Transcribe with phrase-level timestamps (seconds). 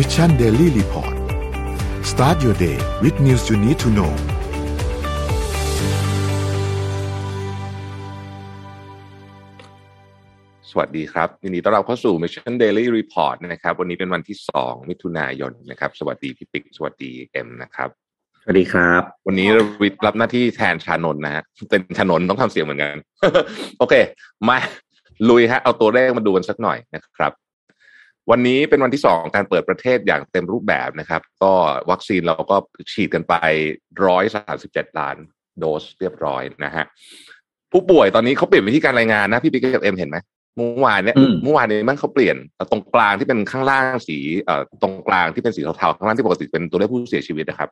[0.00, 1.14] Mission Daily Report
[2.10, 4.12] start your day with news you need to know
[10.70, 17.88] สวัสดีครับยินดีต้อนรับเข้าสู่ Mission Daily Report นะครับ วันนี้เป็นวันที่สองมิถุนายนนะครับ สวัสดีพี่ปิ๊กสวัสดีเอ็มนะครับ
[18.42, 19.48] สวัสดีครับ วันนี้
[19.82, 22.96] วิทย์รับหน้าที่แทนชานนท์นะฮะเป็นชานนท์ต้องทำเสียงเหมือนกัน
[23.78, 23.94] โอเค
[24.48, 24.58] มา
[25.28, 27.32] ลุยฮะเอาตัวเลขมาดูกันสักหน่อยนะครับ
[28.30, 31.52] วันนี้เป็นวันที่สองการเปิดประเทศอย่างเต็มรูปแบบนะครับ ก็
[31.90, 32.56] วัคซีนเราก็
[32.92, 33.34] ฉีดกันไป
[34.06, 35.16] ร้อยสาสิบเจ็ดล้าน
[35.58, 36.84] โดสเรียบร้อยนะฮะ
[37.72, 40.18] ผู้ป่วยตอนนี้เขาเปลี่ยนวิธีการรายงานนะพี่ปิ๊กกับเอ็มเห็นไหม
[40.56, 42.36] เมื่อวานเนี่ยอืมเมื่อวานนี้มันเขาเปลี่ยน
[42.70, 47.68] ตรงกลางที่เป็นข้างล่างสีเอ่อตรงกลางที่เป็นสีเทาๆข้างล่างที่ปกติเป็นตัวเลขผู้เสียชีวิตนะครับ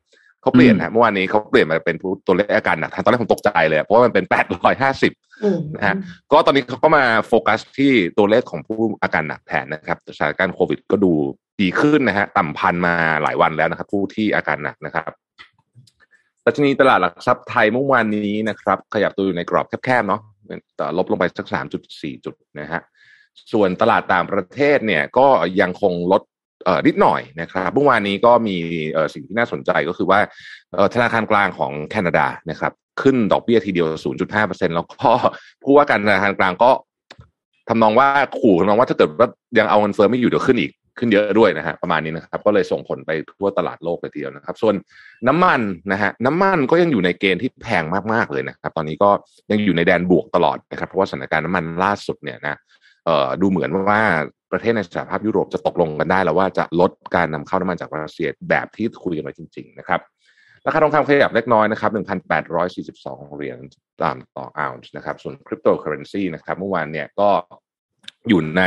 [0.46, 1.96] เขาเปลี่ยนฮะเมื่อวานนี้เขาเปลี่ยนมาเป็น
[2.27, 5.12] ตัวเลขอาการหนักตอนแรกผมตกใจเลยเพราะว่ามันเป็นแปดร้อยห้าสิบ
[5.45, 5.95] อืมนะฮะ
[6.32, 11.12] ก็ตอนนี้เขาก็มาโฟกัสที่ตัวเลขของผู้อาการหนักแทนนะครับสถานการณ์โควิดก็ดู
[11.60, 15.12] ดีขึ้นนะฮะต่ำพันมาหลายวันแล้วนะครับ ผู้ที่อาการหนักนะครับ
[16.45, 20.21] ดัชนีตลาดหลักทรัพย์ไทยเมื่อวานนี้นะครับ ขยับตัวอยู่ในกรอบแคบๆเนาะ
[20.76, 22.82] แต่ลบลงไปสักสามจุดสี่จุดนะฮะ
[23.52, 25.26] ส่วนตลาดต่างประเทศเนี่ยก็
[25.60, 26.35] ยังคงลดเอ่อ
[26.86, 28.56] นิดหน่อยนะครับเมื่อวานนี้ก็มี
[29.14, 30.20] สิ่งที่น่าสนใจก็คือว่า
[30.95, 32.72] ธนาคารกลางของแคนาดานะครับ
[33.02, 33.88] ขึ้นดอกเบี้ยทีเดียว
[34.32, 35.09] 0.5%แล้วก็
[35.62, 36.70] ผู้ว่าการธนาคารกลางก็
[37.68, 39.28] ทำนองว่าขู่ทำนองว่าถ้าเกิดว่า
[39.59, 44.74] ยังเอาเงินเฟ้อไม่อยู่เดี๋ยวขึ้นอีกขึ้นเยอะด้วยนะฮะประมาณนี้นะครับ ก็เลยส่งผลไปทั่วตลาดโลกเลยทีเดียวนะครับ ส่วน
[45.28, 45.60] น้ำมัน
[45.92, 49.10] นะฮะน้ำมันก็ยังอยู่ในเกณฑ์ที่แพงมากๆเลยนะครับ ตอนนี้ก็
[49.50, 52.56] ยังอยู่ในแดนบวกตลอดนะครับ เพราะว่าสถานการณ์น้ำมันล่าสุดเนี่ยนะ
[53.04, 54.02] เอ่อดูเหมือนว่า
[54.52, 60.01] ประเทศในสหภาพยุโรปจะตกลงกันได้แล้วว่าจะลดการนำเข้าน้ำมันจากรัสเซียแบบที่คุยกันไว้จริง ๆ นะครับ
[60.66, 61.91] ราคาทองคำขยับเล็กน้อยนะครับ
[62.59, 63.59] 1,842 เหรียญ
[64.03, 67.28] ตามต่อออนซ์นะครับ ส่วนคริปโตเคอเรนซีนะครับเมื่อวานเนี่ยก็
[68.28, 68.62] อยู่ใน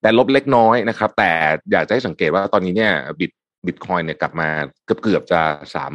[0.00, 1.32] แดนลบเล็กน้อยนะครับ แต่
[1.72, 3.32] อยากจะให้สังเกตว่าตอนนี้เนี่ยบิต
[3.66, 4.48] บิตคอยน์เนี่ยกลับมา
[4.84, 5.40] เกือบเกือบๆจะ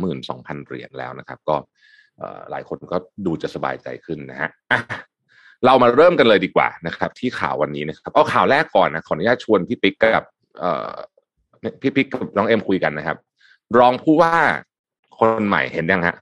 [0.06, 1.56] 32,000 เหรียญแล้วนะครับ ก็
[2.52, 4.50] หลายคนก็ดูจะสบายใจขึ้นนะฮะ
[5.66, 10.26] เรามาเริ่มกันเลยดีกว่านะครับ ที่ข่าววันนี้นะครับเอาข่าวแรกก่อนนะขออนุญาตชวนพี่ปิ๊กกับ
[10.60, 10.92] เอ่อ
[11.82, 13.18] พี่ปิ๊กกับน้องเอ็มคุยกันนะครับ
[13.78, 14.36] รองผู้ว่า
[15.20, 16.16] คนใหม่เห็นยังฮะ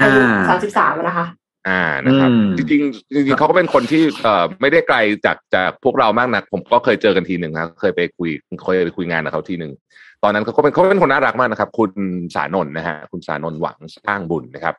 [0.00, 1.26] อายุอ่าสามสิบสามนะคะ
[1.68, 4.96] อ่านะครับอืมจริงๆจริงๆเขาก็เป็นคนที่เอ่อไม่ได้ไกล
[5.26, 8.30] จากจากพวกเรามากนัก ผมก็เคยเจอกันทีหนึ่งครับเคยไปคุย
[8.64, 9.72] เคยไปคุยงานกับเขาทีหนึ่ง
[10.24, 11.92] ตอนนั้นเขาก็เป็นเขาเป็นคนน่ารักมากนะครับ คุณ
[12.34, 14.74] สานนท์นะฮะคุณสานนท์หวังสร้างบุญนะครับ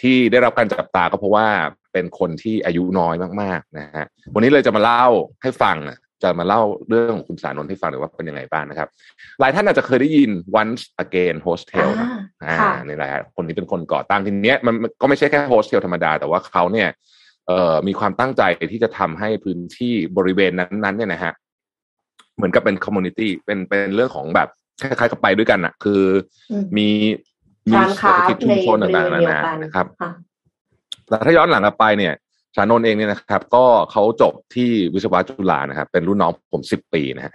[0.00, 1.46] ที่ได้รับการจับตาก็เพราะว่า
[1.92, 5.04] เป็นคนที่อายุน้อยมากๆนะฮะวันนี้เลยจะมาเล่า
[5.42, 8.88] ให้ฟังอะจะมาเล่าเรื่องของคุณสานนท์ให้ฟังหน่อยว่าเป็นยังไงบ้างนะครับ
[9.40, 10.30] หลายท่านอาจจะเคยได้ยิน
[10.60, 12.08] Once Again Hostel นะ
[12.44, 16.88] อ่าค่ะนี่แหละฮะคนนี้เป็นคนก่อตั้งทีเนี้ยมันมันก็ไม่ใช่แค่โฮสเทลธรรมดา แต่ว่าเขาเนี่ย
[17.48, 18.42] เอ่อมีความตั้งใจ
[18.72, 21.32] ที่จะทำให้พื้นที่บริเวณนั้นๆเนี่ยนะฮะ
[22.36, 24.48] เหมือนกับเป็น community เป็นเป็นเรื่องของแบบ
[24.80, 26.02] คล้ายๆกับไปด้วยกันอะคือ
[26.50, 26.88] อมมี
[27.66, 30.10] มีร้านค้าในต่างๆนานา เศรษฐกิจชุในมชนบริเวๆณนาเดียวกันนะครับค่ะ
[31.08, 32.14] แต่ถ้าย้อนหลังกลับไปเนี่ย
[32.54, 37.32] สานนท์เองเนี่ยนะครับ ก็เขาจบที่วิศวะจุฬานะครับ เป็นรุ่นน้องผมสิบปีนะฮะ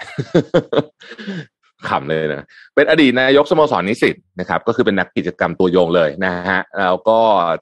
[1.89, 7.19] ขำเลยนะ เป็นอดีตนายกสโมสรนิสิตนะครับ ก็คือเป็นนักกิจกรรมตัวยงเลยนะฮะ แล้วก็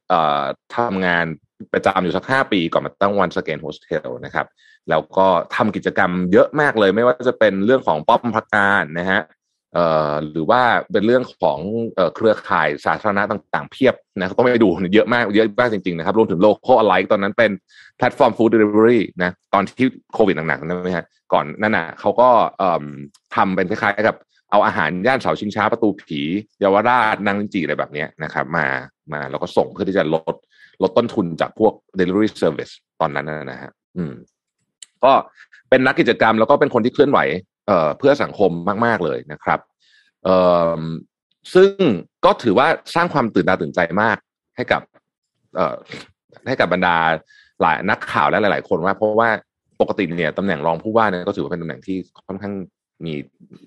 [0.10, 0.44] เอ่อ
[0.76, 1.26] ทำงาน
[1.74, 4.46] ประจำอยู่สักห้าปีก่อนมาตั้ง Once Again Hostel นะครับ
[4.90, 9.39] แล้วก็ทำกิจกรรมเยอะมากเลย ไม่ว่าจะเป็นเรื่องของป้อมมหากาฬนะฮะเอ่อ
[10.32, 11.60] หรือว่าเป็นเรื่องของ
[12.16, 17.52] เครือข่ายสาธารณะต่างๆ เพียบนะต้องไปดูเยอะมากเยอะมากจริงๆนะครับรวมถึง Locall ตอนนั้นเป็น
[17.98, 22.86] แพลตฟอร์ม food delivery นะตอนที่โควิดหนักๆนั่นไหมฮะก่อนนั่นน่ะเขาก็เอ่อ
[23.36, 24.16] ทำเป็นคล้ายๆกับ
[24.52, 26.22] เอาอาหารย่านเสาชิงช้าประตูผี
[26.60, 28.66] เยาวราชนางลินจีอะไรแบบนี้นะครับ มา
[29.14, 30.36] มาแล้วก็ส่งเพื่อที่จะลด
[30.84, 34.14] ลดต้นทุนจากพวก delivery service ตอนนั้นนะฮะอืม
[35.04, 35.12] ก็
[35.70, 37.20] เป็นนักกิจกรรมแล้วก็เป็นคนที่เคลื่อนไหว
[37.70, 38.52] เอ่อเพื่อสังคม
[38.86, 39.60] มาก ๆ เลยนะครับ
[40.26, 40.38] เอ่
[40.80, 40.82] อ
[41.54, 41.70] ซึ่ง
[42.26, 44.18] ก็ถือว่าสร้างความตื่นตาตื่นใจมาก
[44.56, 44.82] ให้กับ
[45.56, 45.76] เอ่อ
[46.48, 46.96] ให้กับบรรดา
[47.62, 49.30] หลายนักข่าวและหลาย ๆ คนว่าเพราะว่า
[49.82, 51.98] ปกติเนี่ยตำแหน่งรองผู้ว่าเนี่ยก็ถือว่าเป็นตำแหน่งที่
[52.28, 52.54] ค่อนข้าง
[53.06, 53.14] มี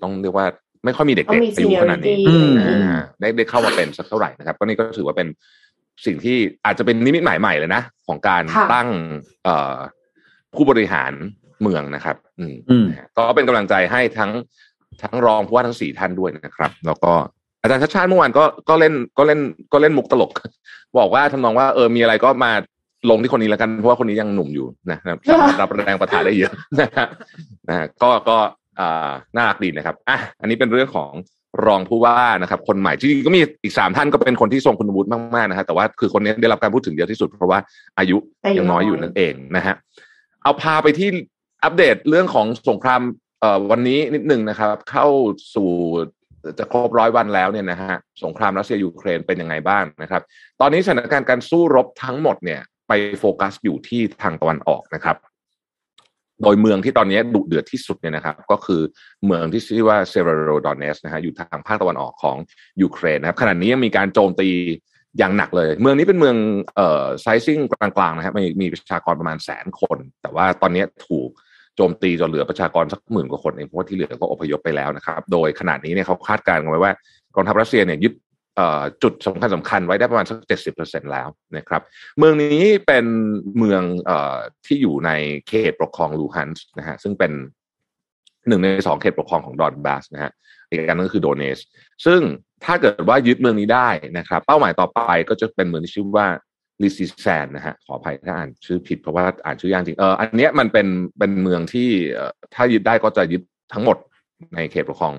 [0.03, 0.47] ต้องเรียกว่า
[0.85, 5.29] ไม่ค่อยมีเด็กต้องมีๆอายุขนาดนี้ seniority อืมอ่าได้ได้เข้ามาเป็นสักเท่าไหร่นะครับ ก็นี่ก็ถือว่าเป็น
[6.07, 8.89] สิ่งที่อาจจะเป็นนิมิตหมายใหม่เลยนะ ของการค่ะตั้ง
[9.45, 9.77] เอ่อ
[10.55, 11.13] ผู้บริหาร
[11.63, 14.31] เมืองนะครับ อืมอืมนะฮะก็เป็นกำลังใจให้ทั้ง
[15.03, 17.13] ทั้งรองผู้ว่าทั้งสี่ท่านด้วยนะครับ แล้วก็
[17.63, 19.41] อาจารย์ชาติชาติเมื่อวานก็ก็เล่นก็เล่น
[19.73, 20.31] ก็เล่นมุกตลก
[20.99, 22.53] บอกว่าทำนองว่าเออมีอะไรก็มา
[23.11, 27.07] ลงที่คนนี้แล้วกันเพราะว่าคนนี้ยังหนุ่มอยู่นะครับสามารถรับแรงประทะได้เยอะนะฮะ
[27.69, 28.37] นะฮะก็ก็
[28.81, 31.11] อ่าน่ารักดีนะครับอะอันนี้เป็นเรื่องของ
[31.67, 37.59] รองผู้ว่านะครับ คนใหม่จริงๆก็มีอีกสามท่านก็เป็นคนที่ทรงคุณวุฒิมากๆนะฮะแต่ว่าคือคนนี้ได้รับการพูดถึงเยอะที่สุดเพราะว่า
[37.99, 39.75] อายุอายุยังน้อยน้อยอยู่นั่นเองนะฮะ
[40.43, 41.09] เอาพาไปที่
[41.65, 43.03] อัปเดตเรื่องของสงคราม
[43.41, 45.07] เอ่อวันนี้นิดหนึ่งนะครับ เข้า
[45.55, 45.71] สู่
[46.59, 47.95] จะครบร้อยวันแล้วเนี่ยนะฮะ
[48.25, 50.23] สงครามรัสเซียยูเครนเป็นยังไงบ้างนะครับ
[50.61, 55.17] ตอนนี้สถานการณ์การสู้รบทั้งหมดเนี่ย ไปโฟกัสอยู่ที่ทางตะวันออกนะครับ
[56.43, 58.81] โดยเมืองที่ตอนนี้ดุเดือดที่สุดเนี่ยนะครับ ก็คือ
[59.27, 62.37] เมืองที่ชื่อว่าเซเรโรดอนเนสนะฮะอยู่ทางภาคตะวันออกของ
[62.83, 64.49] ยูเครนนะครับขณะนี้ยังมีการโจมตี
[65.19, 66.37] อย่างหนักเลย เมืองนี้เป็นเมือง
[66.77, 71.29] เอ่อไซซิ่งกลางๆนะครับมีมีประชากรประมาณแสนคน แต่ว่าตอนนี้ถูก
[71.77, 76.93] โจมตีจนเหลือประชากรสักหมื่นกว่าคนเองเพราะว่าที่เหลือก็อพยพไปแล้วนะครับ โดยขนาดนี้เนี่ยเขาคาดการณ์กันไว้ว่า
[77.35, 78.13] กองทัพรัสเซียเนี่ยยึด
[79.03, 81.83] จุดสำคัญสำคัญไว้ได้ประมาณสักเจ็ดสิบเปอร์เซ็นแล้วนะครับ
[82.19, 83.05] เมืองนี้เป็น
[83.59, 84.13] เมืองอ
[84.67, 85.11] ที่อยู่ใน
[85.49, 87.33] เขตปกครองลูฮันส์นะฮะซึ่งเป็น
[88.49, 90.33] หนึ่งในสองเขตปกครองของดอนบาสนะฮะ
[90.69, 91.59] อีกอันนึงก็คือโดเนส
[92.07, 92.21] ซึ่ง
[92.65, 93.89] ถ้าเกิดว่ายึดเมืองนี้ได้
[94.19, 96.27] นะครับ เป้าหมายต่อไปก็จะเป็นเมืองที่ชื่อว่า
[96.83, 100.87] ลิซิแซนนะฮะขออภัยถ้าอ่านชื่อผิดเพราะว่าอ่านชื่อยากจริงเอออันเนี้ยมันเป็น
[101.19, 101.89] เป็นเมืองที่
[102.55, 103.43] ถ้ายึดได้ก็จะยึด
[103.73, 103.97] ทั้งหมด
[104.55, 105.15] ในเขตปกครอง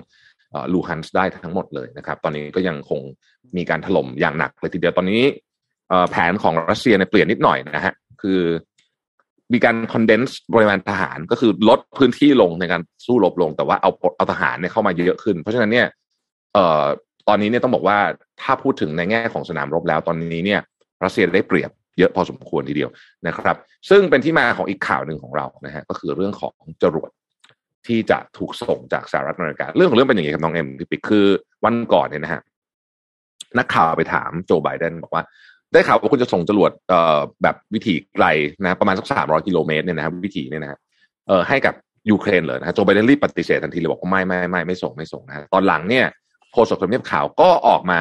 [0.72, 3.00] ลูฮันส์ได้ทั้งหมดเลยนะครับ ตอนนี้ก็ยังคง
[3.56, 5.22] มีการถล่มอย่างหนักเลยทีเดียวตอนนี้
[6.10, 8.40] แผนของรัสเซียเนี่ยเปลี่ยนนิดหน่อยนะฮะคือ
[9.52, 15.86] มีการ condense ปริมาณทหารก็คือลดพื้นที่ลงในการสู้รบลง แต่ว่าเอาเอาทหารเนี่ยเข้ามาเยอะขึ้น เพราะฉะนั้นเนี่ย
[16.54, 16.84] เอ่อ
[17.28, 17.98] ตอนนี้เนี่ยต้องบอกว่า
[18.42, 20.60] ถ้าพูดถึงในแง่ของสนามรบแล้วตอนนี้เนี่ย
[21.04, 22.90] รัสเซียได้เปรียบเยอะพอสมควรทีเดียว
[23.26, 23.56] นะครับ
[23.90, 27.10] ซึ่งเป็นที่มาของอีกข่าวหนึ่งของเรานะฮะก็คือเรื่องของจรวด
[27.86, 31.26] ที่จะถูกส่งจากสหรัฐอเมริกา เรื่องของเรื่องเป็นอย่างนี้ครับน้องเอ็มพี่ปิ๊กคือ
[31.64, 32.40] วันก่อนเนี่ยนะฮะ
[33.58, 35.22] นักข่าวไปถามโจไบเดนบอกว่า
[35.72, 38.26] ได้ข่าวว่าคุณจะส่งจรวดเอ่อแบบวิถีไกล
[38.62, 40.78] นะประมาณสักสามร้อยกิโลเมตรเนี่ยนะครับวิถีเนี่ยนะฮะ
[41.28, 41.74] เอ่อให้กับ
[42.10, 46.06] ยูเครนเลยนะฮะโจไบเดนรีบปฏิเสธทันทีเลยบอกว่าไม่ไม่ไม่ไม่ส่งไม่ส่งนะตอนหลังเนี่ย
[46.52, 48.00] โฆษกสำนักข่าวก็ออกมา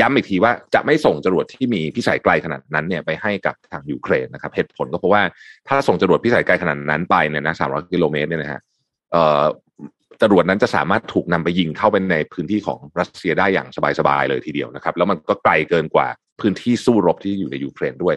[0.00, 5.22] ย้ำอีกทีว่าจะไม่ส่งจรวดที่มีพิสัยไกลขนาดนั้นเนี่ยไปให้กับทางยูเครนนะครับเหตุผลก็เพราะว่า
[5.68, 8.60] ถ้าส่งจรวดพิสัยไกลขนาดนั้นไปเนี่ยนะสามร้อยกิโลเมตรเนี่ยนะฮะ
[9.12, 9.44] เอ่อ
[10.22, 13.68] จรวดนั้นจะสามารถถูกนำไปยิงเข้าไปในพื้นที่ของรัสเซียได้อย่าง
[13.98, 16.08] สบายๆเลยทีเดียวนะครับ แล้วมันก็ไกลเกินกว่า
[16.40, 18.14] พื้นที่สู้รบที่อยู่ในยูเครนด้วย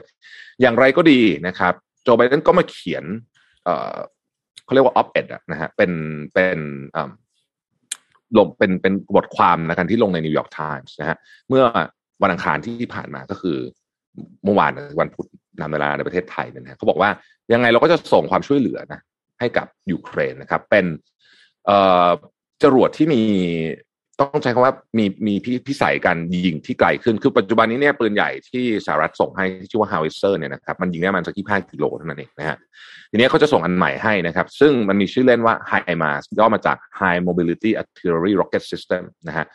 [0.62, 3.03] อย่างไรก็ดีนะครับ โจไบเดนก็มาเขียน
[3.63, 3.95] เอ่อ
[4.65, 5.91] เขาเรียกว่า op-ed นะฮะเป็น
[6.33, 6.59] เป็น
[8.38, 11.18] ลงเป็นเป็นบทความนะครับที่ลงในนิวยอร์กไทมส์นะฮะ
[11.50, 11.63] เมื่อ
[12.21, 13.57] วันอังคารที่ผ่านมาก็คือ
[14.44, 15.27] เมื่อวานวันพุธ
[15.62, 17.09] ตามเวลาในประเทศไทยนะฮะเขาบอกว่า
[17.53, 19.00] ยังไงเราก็จะส่งความช่วยเหลือนะ
[19.39, 20.85] ให้กับยูเครนนะครับ เป็น
[21.65, 21.71] เอ
[22.07, 22.09] อ
[22.63, 23.21] จรวดที่มี
[24.22, 25.36] ต้องใช้คำว่ามีมี
[25.68, 32.58] พิสัยการยิงที่ไกลขึ้น คือปัจจุบันนี้เนี่ยปืนใหญ่ที่สหรัฐส่งให้ที่ชื่อว่าฮาวเวเซอร์เนี่ยนะครับมันยิงได้มาณสักที่ห้ากิโลเท่านั้นเองนะฮะ
[33.12, 39.46] ทีนี้เขาจะส่งอันใหม่ให้นะครับ ซึ่งมันมีชื่อเล่นว่า HIMARS ย่อมาจาก High Mobility Artillery Rocket System นะฮะ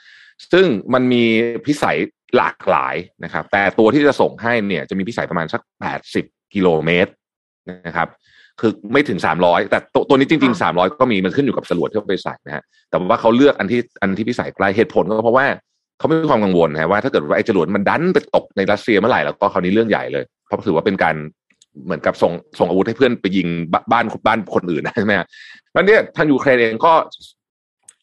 [0.53, 1.25] ซึ่งมันมี
[1.67, 1.99] พิสัย
[2.37, 6.25] หลากหลายนะครับ แต่ตัวที่จะส่งให้เนี่ยจะมีพิสัยประมาณสักแปดสิบ
[6.55, 7.13] กิโลเมตร
[7.87, 8.09] นะครับ
[8.61, 15.47] คือไม่ถึงสามร้อยแต่ตัวตัวนี้จริงๆสามร้อยก็มีมันขึ้นอยู่กับจรวดที่เขาไปใส่นะฮะแต่ว่าเขาเลือกอันที่อันที่พิสัยใกล้เหตุผลก็เพราะว่า
[15.99, 21.15] เขาไม่มีความกังวลนะว่าถ้าเกิดว่าไอ้จรวดมันดันไปตกในรัสเซียเมื่อไหร่แล้วก็คราวนี้เรื่องใหญ่เลย เพราะถือว่าเป็นการ
[21.85, 25.15] เหมือนกับส่งส่งอาวุธให้เพื่อนไปยิงบ้านบ้านคนอื่นใช่ไหม
[25.77, 26.93] วันนี้ทางยูเครนเองก็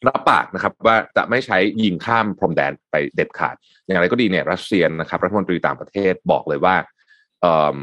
[0.08, 3.54] รับปากนะครับว่าจะไม่ใช้ยิงข้ามพรมแดนไปเด็ดขาด
[3.84, 6.76] อย่างไรก็ดีเนี่ยรัสเซียนะครับรัฐมนตรีต่างประเทศบอกเลยว่า
[7.40, 7.78] เออ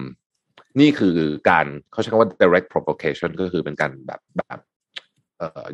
[0.80, 1.16] นี่คือ
[1.50, 4.60] การเขาใช้คำว่า direct provocation ก็คือเป็นการแบบแบบ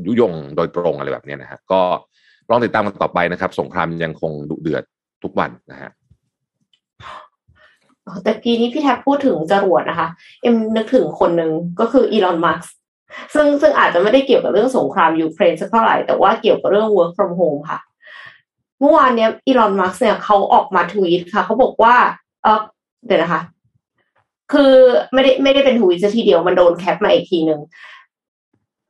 [0.06, 1.82] ยุยงโดยตรงอะไรแบบนี้นะฮะก็
[2.50, 4.84] ลองติดตามกันต่อไปนะครับ สงครามยังคงดุเดือด
[5.24, 5.92] ทุกวันนะฮะ
[8.24, 10.08] แต่กี้นี้พี่แท็บพูดถึงจรวดนะคะ
[10.42, 12.66] เอ็มนึกถึงคนหนึ่งก็คืออีลอนมัส
[13.34, 17.80] ซึ่งซึ่งอาจจะไม่ได้เกี่ยวกับเรื่องสงครามยูเครนสักเท่าไหร่ แต่ว่าเกี่ยวกับเรื่อง work from home ค่ะ
[18.80, 21.96] เมื่อวานเนี้ยอีลอนมัสเนี่ยเขาออกมาทวีตค่ะ เขาบอกว่า
[22.44, 22.62] เออ
[23.06, 23.42] เดี๋ยวนะคะ
[24.54, 24.74] คือ
[25.14, 27.62] ไม่ได้ไม่ได้เป็นทวีตทีเดียวมันโดน cap มาอีกทีหนึ่ง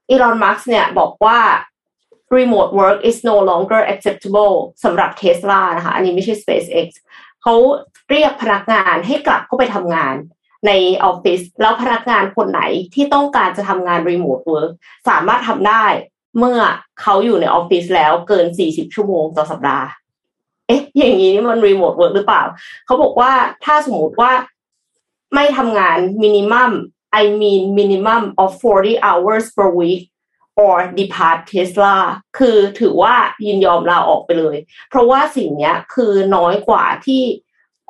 [0.10, 1.40] อีลอนมัสก์เนี่ยบอกว่า
[2.38, 6.88] remote work is no longer acceptable สำหรับ Tesla นะคะ อันนี้ไม่ใช่ SpaceX
[7.42, 7.56] เขา
[8.10, 10.16] เรียกพนักงานให้กลับเข้าไปทำงาน
[10.68, 10.72] ใน
[11.04, 12.62] ออฟฟิศแล้วพนักงานคนไหน
[12.94, 14.72] ที่ต้องการจะทำงาน remote work
[15.10, 15.86] สามารถทำได้
[16.38, 16.60] เมื่อ
[17.02, 19.88] เขาอยู่ในออฟฟิศแล้วเกิน 40 ชั่วโมงต่อสัปดาห์
[20.68, 22.44] เอ๊ะ อย่างนี้นี่มัน remote work หรือเปล่า
[22.86, 23.32] เขาบอกว่า
[23.66, 24.32] ถ้าสมมติว่า
[25.34, 26.72] ไม่ทำงาน minimum
[27.22, 30.02] I mean minimum of 40 hours per week
[30.64, 31.96] or depart Tesla
[32.38, 34.58] คือถือว่ายินยอมลาออกไปเลย
[34.90, 37.22] เพราะว่าสิ่งนี้คือน้อยกว่าที่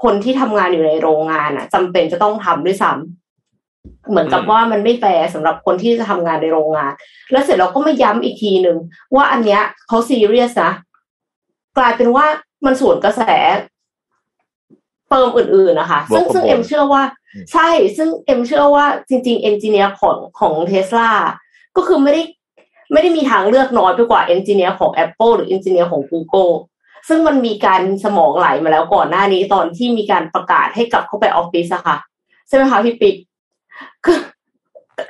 [0.04, 6.92] คนที่ทำงานอยู่ในโรงงานอะจำเป็นจะต้องทำด้วยซ้ำเหมือนกับว่ามันไม่แฟร์สำหรับคนที่จะทำงานในโรงงาน
[7.32, 8.78] แล้วเสร็จแล้วก็มาย้ำอีกทีหนึ่ง
[9.16, 10.72] ว่าอันเนี้ยเขาซีเรียสนะ
[11.78, 12.26] กลายเป็นว่า
[12.66, 13.22] มันสวนกระแส
[15.14, 17.04] firm อื่นๆนะคะ ซึ่งซึ่งเอ็มเชื่อว่า
[17.52, 21.12] ใช่ซึ่งเอ็มเชื่อว่าจริง ๆ engineer ของของเทสลา
[21.76, 22.24] ก็คือไม่ได้
[22.92, 26.54] ไม่ได้มีทางเลือกน้อยไปกว่า engineer ของ Apple หรือ engineer ของ Google
[27.08, 31.98] ซึ่งมันมีการสมองไหลมาแล้วก่อนหน้านี้ตอนที่มีการประกาศให้กลับเข้าไปออฟฟิศอะค่ะ
[32.48, 33.16] ใช่ไหมคะพี่ปิ๊ก
[34.06, 34.18] คือ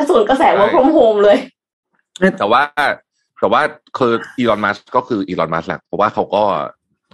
[0.10, 1.38] ส่วนกระแสว่าพรมโฮมเลย
[2.38, 2.62] แต่ว่า
[3.40, 3.62] แต่ว่า
[3.98, 6.44] คืออีลอนมัสก็คืออีลอนมัสแหละเพราะว่าเขาก็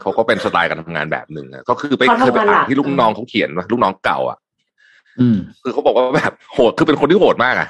[0.02, 4.38] เขาก็เป็นสไตล์การทำงานแบบหนึ่งอะก็คือไปเขาเคยทำไปงานหนัอ่านกที่ลูกน้องเขาเขียนว่าลูกน้องเก่าอะ
[5.20, 7.70] อืมคือเขาบอกว่าแบบโหดคือเป็นคนที่โหดมากอะ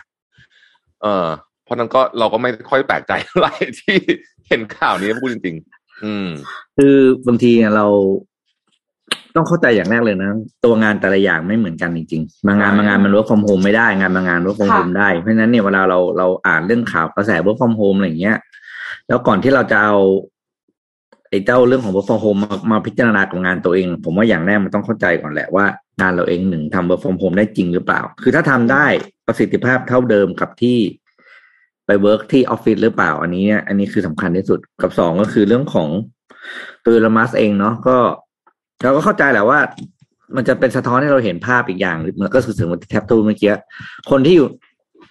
[1.03, 1.27] เออ
[1.63, 3.95] เพราะนั้นก็เราก็ไม่ค่อยแปลกใจเท่าไหร่ที่
[4.47, 6.27] เห็นข่าวนี้พูดจริง ๆ อืม
[6.77, 6.95] คือ
[7.27, 7.87] บางทีเรา
[9.35, 10.29] ต้องเข้าใจอย่างแรกเลยนะ
[10.65, 18.37] ตัวงานแต่ละอย่างไม่เหมือนกันจริงๆบางงานใช่บางงานมัน work from home ไม่ได้งานบางงาน work from ค่ะ home ได้เพราะฉะนั้นเนี่ยเวลาเราเราอ่านเรื่องข่าวกระแส work from home อะไรอย่างเงี้ย
[19.07, 19.95] แล้วก่อนที่เราจะเอา
[21.29, 25.65] ไอ้เจ้าเรื่องของ work from home มามาพิจารณากับงานตัวเอง ผมว่าอย่างแรกมันต้องเข้าใจก่อนแหละว่า
[26.01, 28.85] งานเราเองหนึ่งทำ work from home ได้จริงหรือเปล่า คือถ้าทำได้
[29.27, 30.77] ประสิทธิภาพเท่าเดิมกับที่
[31.85, 35.87] ไปเวิร์กที่ออฟฟิศหรือเปล่า อันนี้เนี่ยอันนี้คือสำคัญที่สุดกับสองก็คือเรื่องของ
[36.85, 37.97] ตัวละมัสเองเนาะก็
[38.83, 39.59] เราก็เข้าใจแหละว่า
[40.35, 43.53] มันจะเป็นสะท้อนให้เราเห็นภาพอีกอย่างมันก็คือถึงแท็บทูเมื่อกี้
[44.09, 44.47] คนที่อยู่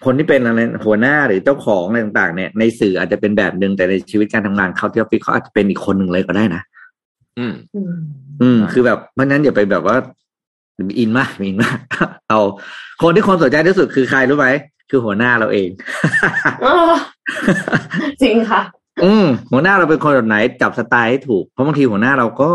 [0.04, 6.62] คนที่เป็นอะไรหัวหน้าหรือเจ้าของอะไรต่างๆ เนี่ยในสื่ออาจจะเป็นแบบหนึ่งแต่ในชีวิตการทำงานเขาที่ออฟฟิศเขาอาจจะเป็นอีกคนหนึ่งเลยก็ได้นะ
[7.38, 7.92] อืม อืม
[8.42, 9.96] อืมคือแบบเพราะฉะนั้นอย่าไปแบบว่า
[10.98, 11.78] อินมากอินมาก
[12.28, 12.40] เอา
[13.02, 14.48] คนที่คนสนใจที่สุดคือใครรู้ไหม
[14.90, 15.68] คือหัวหน้าเราเอง
[16.62, 16.94] เออ
[18.22, 18.62] จริงค่ะ
[19.04, 22.50] อืมหัวหน้าเราเป็นคนแบบไหนจับสไตล์ให้ถูกเพราะบางทีหัวหน้าเราก็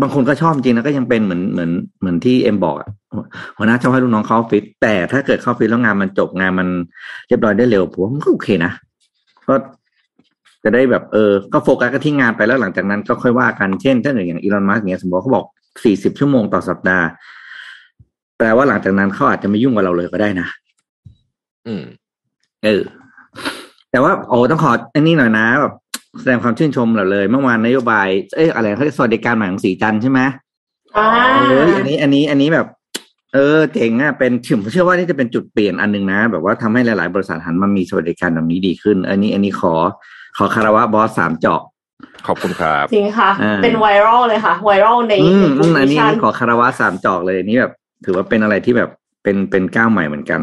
[0.00, 2.90] บางคนก็ชอบจริงแล้วก็ยังเป็นเหมือนเหมือนเหมือนที่เอ็มบอกอะ
[3.56, 6.68] หัวหน้าชอบให้ลูกน้องเข้าออฟฟิศแต่ถ้าเกิดเข้าออฟฟิศแล้วงานมันจบงานมัน
[7.28, 8.72] เรียบร้อยได้เร็วผมว่ามันก็โอเคนะ
[9.48, 9.54] ก็
[10.64, 15.44] จะได้แบบเออ ก็โฟกัสกันที่งานไปแล้วหลังจากนั้นก็ค่อยว่ากันเช่นถ้าอย่างอีลอนมัสก์เนี้ยสมมติว่าเขาบอก
[15.84, 17.06] สี่สิบชั่วโมงต่อสัปดาห์
[18.38, 20.48] แปลว่าหลังจากนั้นเขาอาจจะไม่ยุ่งกับเราเลยก็ได้นะ
[21.66, 21.82] อืม
[22.64, 22.82] เออ
[23.90, 25.74] แต่ว่าโอ้ต้องขออันนี้หน่อยนะแบบ
[26.20, 30.20] แสดงความชื่นชมเราเลย เมื่อวานนโยบาย เอ้ยอะไรเขาเรียกสวัสดิการใหม่ของสีจันทร์ใช่ไหม
[30.96, 31.06] อ่า
[31.48, 32.66] เอออันนี้ อันนี้ อันนี้แบบ
[33.34, 39.74] เออ เจ๋งอะ เป็นผมเชื่อว่านี่จะเป็นจุดเปลี่ยนอันหนึ่งนะ แบบว่าทำให้หลาย ๆ บริษัทหันมามีสวัสดิการแบบนี้ดีขึ้น อันนี้ อันนี้ขอ
[40.36, 41.60] ขอคารวะบอสสามเจาะ
[42.26, 47.72] ขอบคุณครับจริงค่ะอ่าเป็นไวรัลเลยค่ะ ไวรัลในอืมในอืมอันนี้ชัอันนนี้ขอคารวะสามจอกเลยอันนี้แบบ
[48.04, 48.90] ถือว่าเป็นอะไรที่แบบ
[49.22, 50.40] เป็นเป็นก้าวใหม่เหมือนกัน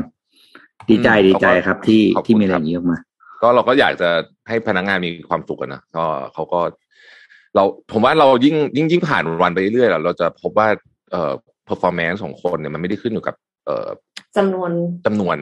[0.89, 2.97] ดีใจอืมดีใจครับที่ขอบคุณที่มีอะไรคอรับย่างนี้ออกมา
[3.45, 4.09] ก็เราก็อยากจะ
[4.47, 6.59] ให้พนักงานมีความสุขกันนะก็เขาก็
[7.55, 10.67] เราผมว่าเรายิ่งยิ่งยิ่งผ่านวันไปเรื่อยๆเราจะพบว่า
[11.11, 11.33] เอ่อ
[11.69, 13.35] performance ของคนเนี่ยมันไม่ได้ขึ้นอยู่กับ
[13.65, 13.87] เอ่อ
[14.37, 14.71] จำนวน
[15.05, 15.37] จำนวน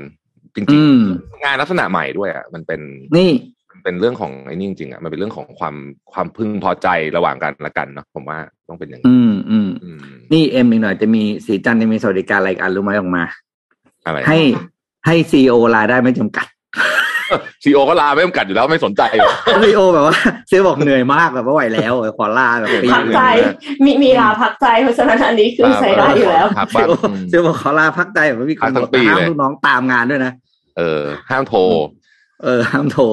[0.55, 2.81] จริงอืมๆงานลักษณะใหม่ด้วยอะมันเป็น
[3.17, 3.31] นี่
[3.71, 5.75] มันเป็นเรื่องของไอ้นี่จริงๆอะมันเป็นเรื่องของความ
[6.13, 9.97] ความพึงพอใจระหว่างกันและกันเนาะผมว่าต้องเป็นอย่างนี้อืมอืมอืม
[10.33, 13.23] นี่เอ็มอีกหน่อยจะมีสีจันทร์จะมีสวัสดิการอะไรายกันรู้ไหมออกมา
[14.05, 14.39] อะไรให้
[15.05, 16.47] ให้ซีโอลาได้ไม่จำกัด
[17.63, 19.29] ซีโอก็ลาไม่จำกัดอยู่แล้วไม่สนใจเลย
[19.63, 20.15] ซีโอแบบว่า
[20.49, 23.21] ซีบอกเหนื่อยมากแบบไม่ไหวแล้วขอลาแบบปีพักหนึ่งใจ
[23.85, 30.31] มีมีลาพักใจเพราะฉะนั้นอันนี้คือใช้ได้อยู่แล้วพักซีบ้างโออืมซีโอบอกขอลาพักใจแบบไม่มีพักทั้งกำหนดปีห้ามเลยลูกน้องตามงานด้วยนะ
[30.77, 31.59] เออ ห้ามโทร
[32.43, 33.03] เออ ห้ามโทร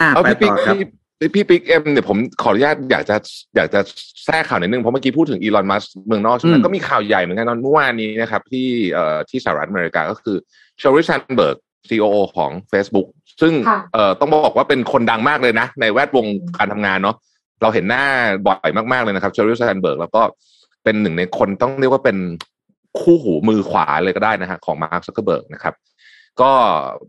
[0.00, 3.16] อะเอาไปพี่ปิ๊กต่อครับพี่พี่ปิ๊กเอ็มเนี่ยผมขออนุญาตอยากจะ
[3.56, 3.80] อยากจะ
[4.24, 10.36] แทรกข่าวนิดนึงเพราะเมื่อกี้พูดถึงอีลอนมัสก์เมืองนอกใช่ไหมอืมก็มีข่าวใหญ่เหมือนกันตอนเมื่อวานนี้นะครับ ที่เอ่อที่สหรัฐอเมริกาก็คือ
[10.80, 11.56] เชอริลแซนด์เบิร์ก
[11.88, 12.04] COO
[12.36, 13.06] ของ Facebook
[13.40, 16.26] ซึ่งค่ะเอ่อต้องบอกว่าเป็นคนดังมากเลยนะ ในแวดวง
[16.58, 17.16] การทำงานเนาะ
[17.62, 18.04] เราเห็นหน้า
[18.46, 20.22] บ่อยมากๆเลยนะครับเชอริลแซนด์เบิร์กแล้วก็
[20.84, 22.18] เป็นหนึ่งในคนต้องเรียกว่าเป็น
[23.00, 25.74] คู่หูมือขวาเลยก็ได้นะฮะของมาร์คซักเคอร์เบิร์กนะครับ
[26.40, 26.52] ก็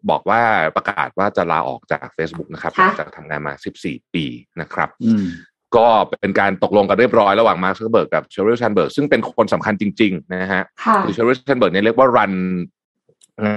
[0.09, 0.41] บอกว่า
[0.75, 4.25] ประกาศว่าจะลาออกจาก Facebook นะครับค่ะหลังจากทำงานมา 14 ปี
[4.61, 5.25] นะครับอืม
[5.75, 12.33] ก็เป็นการตกลงกันเรียบร้อยระหว่างมาร์คซักเคอร์เบิร์กกับเชอริลแซนด์เบิร์กซึ่งเป็นคนสำคัญจริง ๆ นะฮะค่ะคือเชอริลแซนด์เบิร์กเนี่ยเรียกว่า run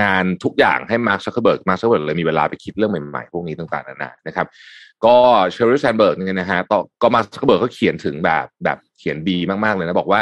[0.03, 4.47] งานทุกอย่างให้มาร์คซักเคอร์เบิร์กมาร์คซักเคอร์เบิร์กเลยมีเวลาไปคิดเรื่องใหม่ๆ พวกนี้ต่างๆนานานะครับ
[5.05, 5.17] ก็
[5.53, 10.21] เชอริลแซนด์เบิร์กเนี่ยนะฮะต่อก็มาร์คซักเคอร์เบิร์กก็เขียนถึงแบบแบบเขียนดีมากๆเลยนะบอกว่า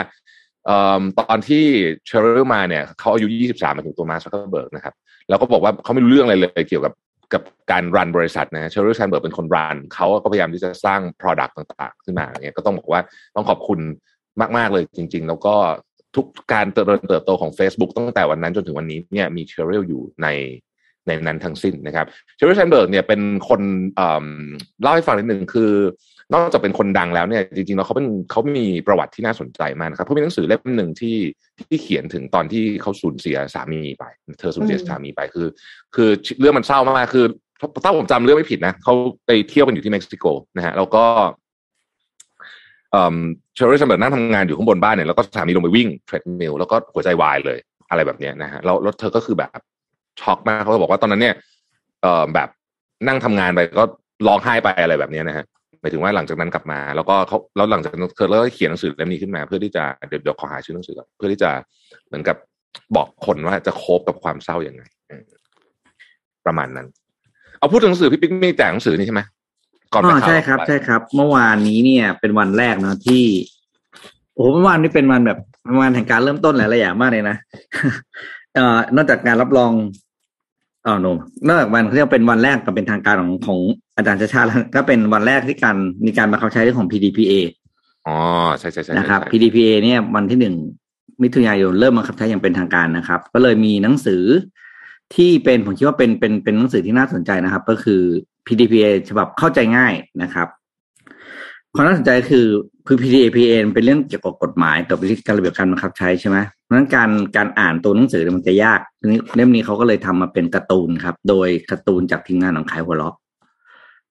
[0.67, 1.64] เอ่อตอนที่
[2.07, 4.95] เชอริลมาเนี่ยเขาอายุ 23 มาถึงตัวมาร์คซักเคอร์เบิร์กนะครับ
[5.29, 6.95] แล้วก็บอกว่าเขาไม่รู้เรื่องอะไรเลยเกี่ยวกับ
[7.35, 13.00] กับการ run บริษัทนะเชอริลแซนด์เบิร์กเป็นคน run เขาก็พยายามที่จะสร้าง product ต่างๆ ขึ้นมาเงี้ยก็ต้องบอกว่า
[13.37, 13.81] ต้องขอบคุณ
[14.57, 15.55] มาก ๆ เลยจริง ๆ แล้วก็
[16.17, 20.29] ทุกการเติบโตเติบโตของ Facebook ตั้งแต่วันนั้นจนถึงวันนี้เนี่ยมีเชอริลอยู่ใน
[21.07, 23.61] ในนั้นทั้งสิ้นนะครับเชอริลแซนด์เบิร์กเนี่ยเป็นคน
[24.83, 25.73] เล่าให้ฟังนิดหนึ่งคือ
[26.35, 31.17] นอกจากเป็นคนดังแล้วเนี่ยจริงๆแล้วเขาเป็นเขามีประวัติที่น่าสนใจมากนะครับเพราะมีหนังสือเล่มหนึ่งที่
[31.59, 34.05] ที่เขียนถึงตอนที่เขาสูญเสียสามีไป
[34.40, 35.47] เธอสูญเสียสามีไปคือ
[35.95, 36.09] คือ
[36.40, 37.25] เรื่องมันเศร้ามากคือ
[37.85, 38.95] ถ้าผมจำเรื่องไม่ผิดนะเขา
[39.26, 40.25] ไปเที่ยวกันอยู่ที่เม็กซิโก
[40.57, 41.05] นะฮะแล้วก็
[42.92, 47.59] เชอริลแซนด์เบิร์กนั่งทำงานอยู่ข้างบนบ้านเนี่ยแล้วก็สามีลงไปวิ่ง treadmill แล้วก็หัวใจวายเลย
[47.90, 49.61] อะไรแบบเนี้ยนะฮะแล้วแล้วเธอก็คือแบบ
[50.20, 51.35] ช็อกมากเขาบอกว่าตอนนั้นเนี่ย
[52.02, 52.49] เอ่อแบบ
[53.06, 53.85] นั่งทำงานไปก็
[54.26, 55.44] ร้องไห้ไปอะไรแบบเนี้ยนะฮะ
[55.80, 61.50] หมายถึงว่าหลังจากนั้นกลับมา แล้วก็เขาแล้วหลังจากนั้นเธอก็เขียนหนังสือเล่มนี้ขึ้นมา เพื่อที่จะเดี๋ยวเดี๋ยวขอหาชื่อหนังสือก่อนเพื่อที่จะ
[62.06, 62.37] เหมือนกับ
[62.97, 64.82] บอกคนว่าจะโคบกับความเศร้าอย่างไง
[66.47, 66.87] ประมาณนั้น
[67.59, 69.23] เอาพูดถึงหนังสือพี่ปิ๊กมีแต่งหนังสือนี่ใช่ไหม
[69.92, 73.25] ก่อนไปอ๋อข่าวใช่ครับไปใช่ครับ เมื่อวานนี้เนี่ย เป็นวันแรกเนอะที่
[74.35, 77.37] โอ้โหเมื่อวานนี้เป็นวันแบบเป็นวันแห่งการเริ่มต้นหลายๆอย่างมากเลยนะ
[78.54, 79.73] เอ่อนอกจากการรับรอง
[80.87, 81.06] อ๋อโน
[81.47, 83.59] นอกจากวันเขาเรียกว่าเป็นวันแรกกับเป็นทางการของของ
[83.97, 87.32] อาจารย์ชาชาติแล้วก็เป็นวันแรกที่การมีการบังคับใช้เรื่องของ PDPA
[88.06, 88.16] อ๋อ
[88.59, 90.54] ใช่ใช่ใช่นะครับใช่ PDPA เนี่ยวันที่หนึ่ง
[91.23, 94.23] มิถุนายนเริ่มบังคับใช้อย่างเป็นทางการนะครับ ก็เลยมีหนังสือ
[95.14, 98.02] ที่เป็นผมคิดว่าเป็นเป็นเป็นหนังสือที่น่าสนใจนะครับ ก็คือ
[98.47, 100.49] PDPA ฉบับเข้าใจง่ายนะครับ
[101.75, 102.47] ความน่าสนใจคือ
[102.87, 113.14] คือ PDPA เป็นเรื่องเกี่ยวกับกฎหมายกับวิธีการระเบียบการบังคับใช้ใช่ไหมเพราะฉะนั้นการการอ่านตัวหนังสือเนี่ยมันจะยากทีนี้เล่มนี้เขาก็เลยทำมาเป็นการ์ตูนครับ โดยการ์ตูนจากทีมงานของขายหัวเราะ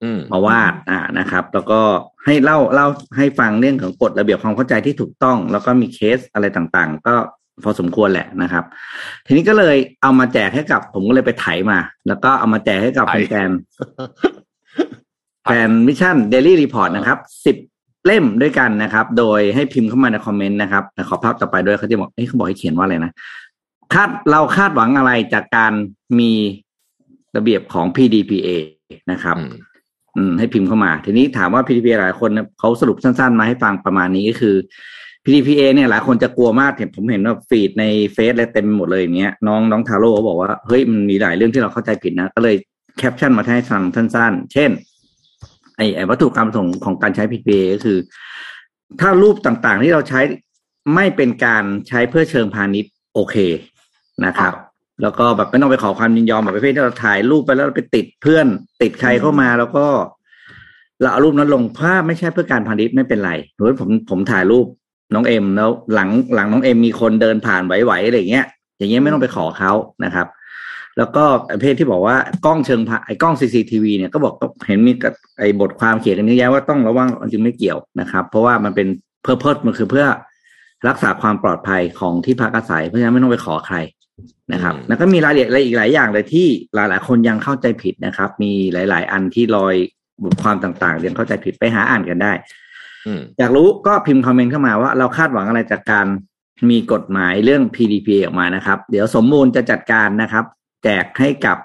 [0.04, 1.82] อืมมาวาดอ่านะครับ แล้วก็
[2.26, 7.16] ให้เล่าเล่าให้ฟังเรื่องของกฎระเบียบความเข้าใจที่ถูกต้อง แล้วก็มีเคสอะไรต่างๆ ก็
[7.64, 8.64] พอสมควรแหละนะครับ
[9.26, 17.58] ทีนี้ก็เลยเอามาแจกให้กับ ผมก็เลยไปไถมา แล้วก็เอามาแจกให้กับไถแฟนๆแฟนมิชชั่นเดลี่รีพอร์ตนะครับสิบ
[18.06, 23.12] เล่มด้วยกันนะครับ โดยให้พิมพ์เข้ามาในคอมเมนต์นะครับแต่ขอภาพต่อไปด้วยเขาจะบอกเอ้ยเขาบอกให้เขียนว่าอะไรนะ
[23.94, 25.74] คาดเราคาดหวังอะไรจากการ
[26.20, 26.32] มี
[27.38, 28.50] ระเบียบของ PDPA
[29.12, 29.52] นะครับ อืม
[30.18, 34.56] อืมให้พิมพ์เข้ามา ทีนี้ถามว่า PDPA หลายคนเนี่ยเขาสรุปสั้นๆ มาให้ฟังประมาณนี้ก็คือ
[35.30, 42.56] PDPA เนี่ยหลายคนจะกลัวมากเห็นผมเห็นว่าฟีดในเฟซอะไรเต็มหมดเลยอย่างเงี้ยน้องน้องทาโร่เขาบอกว่าเฮ้ยมันมีหลายเรื่องที่เราเข้าใจผิดนะ ก็เลย
[42.98, 44.72] แคปชั่นมาให้ฟังสั้นๆ เช่น
[45.78, 47.98] ไอ้ไอวัตถุกรรมประสงของการใช้ PDPA ก็คือ
[49.02, 50.20] ถ้ารูปต่างๆที่เราใช้
[50.96, 53.36] ไม่เป็นการใช้เพื่อเชิงพาณิชย์โอเค
[54.26, 54.54] นะครับ
[55.02, 58.46] แล้วก็แบบไม่ต้องไปขอความยินยอมแบบประเภทที่เราถ่ายรูปไปแล้วเราไปติดเพื่อน
[58.82, 59.86] ติดใครเข้ามาแล้วก็
[61.02, 64.66] เราเอารูปนั้นลงภาพไม่ใช่เพื่อการพาณิชย์ไม่เป็นไรหรือผมผมถ่ายรูป
[65.14, 68.46] น้องเอ็มแล้วหลังหลังน้องเอ็มมีคนเดินผ่านไหวๆอะไรอย่างเงี้ย
[68.78, 69.72] อย่างเงี้ยไม่ต้องไปขอเขา
[70.06, 70.28] นะครับ
[70.98, 78.88] แล้วก็ประเภทที่บอกว่ากล้องเชิงพาไอ้กล้อง CCTV เนี่ยก็บอกก็เห็นมีกับไอ้บทความเขียนกันเยอะแยะว่าต้องระวังจริงไม่เกี่ยวนะครับ เพราะว่ามันเป็น
[79.24, 80.06] เพื่อเพิดมันคือเพื่อ
[80.88, 83.78] รักษาความปลอดภัยของที่พักอาศัยเพราะฉะนั้นไม่ต้องไปขอใคร
[84.54, 89.76] นะครับอืมแล้วก็มีรายละเอียดอะไรอีกหลายอย่างเลยที่หลายๆ คนยังเข้าใจผิดนะครับ มีหลาย ๆ อันที่ลอย
[90.24, 92.34] บทความต่างๆยังเข้าใจผิดไปหาอ่านกันได้
[93.08, 96.08] อืมอยากรู้ก็พิมพ์คอมเมนต์เข้ามาว่าเราคาดหวังอะไรจากการ
[96.70, 100.46] มีกฎหมายเรื่อง PDPA ออกมานะครับ เดี๋ยวสมมูลจะจัดการนะครับ
[100.84, 101.58] แจกให้กับ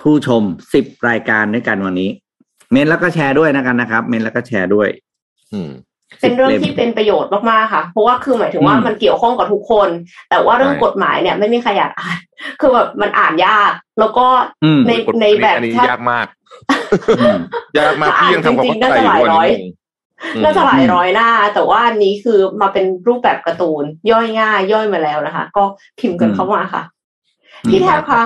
[0.00, 0.42] ผู้ชม
[0.74, 2.10] สิบรายการด้วยกันวันนี้
[2.72, 4.88] เมนแล้วก็แชร์ด้วยนะกันนะครับ เมนแล้วก็แชร์ด้วย
[5.52, 5.70] อืม
[6.20, 9.88] เป็นเรื่อง10ที่เป็นประโยชน์มากๆค่ะ เพราะว่าคือหมายถึงว่าอืมมันเกี่ยวข้องกับทุกคน
[10.30, 12.18] แต่ว่าเรื่องใช่กฎหมายเนี่ยไม่มีใครอยากอ่าน
[12.60, 14.26] คือแบบมันอ่านยาก แล้วก็
[14.64, 16.26] อืมในกฎในแบบอันนี้ถ้ายากมาก
[17.20, 17.38] อืม
[17.78, 19.62] ยากมากพี่ยังทำความเข้าใจอยู่วันนี้งง
[20.44, 25.64] น่าจะหลายร้อยหน้า แต่ว่าอันนี้คือมาเป็นรูปแบบการ์ตูน ย่อยง่าย ย่อยมาแล้วนะคะ ก็
[26.00, 26.82] พิมพ์กันอืมเข้ามาค่ะ
[27.70, 28.22] พี่แทบคะ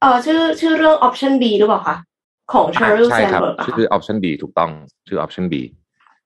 [0.00, 1.96] เออชื่อชื่อเรื่อง option B หรือเปล่าคะ
[2.52, 4.70] ของอ่า Sheryl ใช่ครับ Sandberg อะชื่อ option B ถูกต้อง
[5.08, 5.54] ชื่อ option B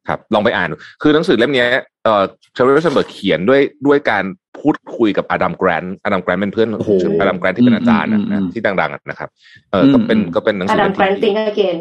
[0.08, 1.68] ครับ ลองไปอ่านดูคือหนังสือเล่มเนี้ย
[2.04, 4.24] เอ่อเชอริลแซนด์เบิร์กเขียนด้วยด้วยการ
[4.60, 9.28] พูดคุยกับอดัมแกรนต์อดัมแกรนต์เป็นเพื่อนโอ้โหอดัมแกรนต์ที่เป็นอาจารย์นะอืมอืมอืมที่ดังๆอะนะครับ
[9.70, 11.76] เออก็เป็นอืมก็เป็นหนังอสือดัมเล่มอดัมแกรนต์ที่ Think Again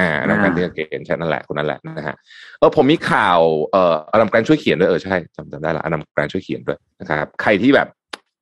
[0.00, 2.16] อ่าอดัมแกรนต์ที่เขียนใช่นั่นแหละคนนั้นแหละนะฮะ
[2.58, 3.38] เออผมมีข่าว
[3.72, 7.88] เอ่ออดัมแกรนต์ช่วยเขียนด้วยเออใช่จำจำได้ละอดัมแกรนต์ช่วยเขียนด้วยนะครับใครที่แบบ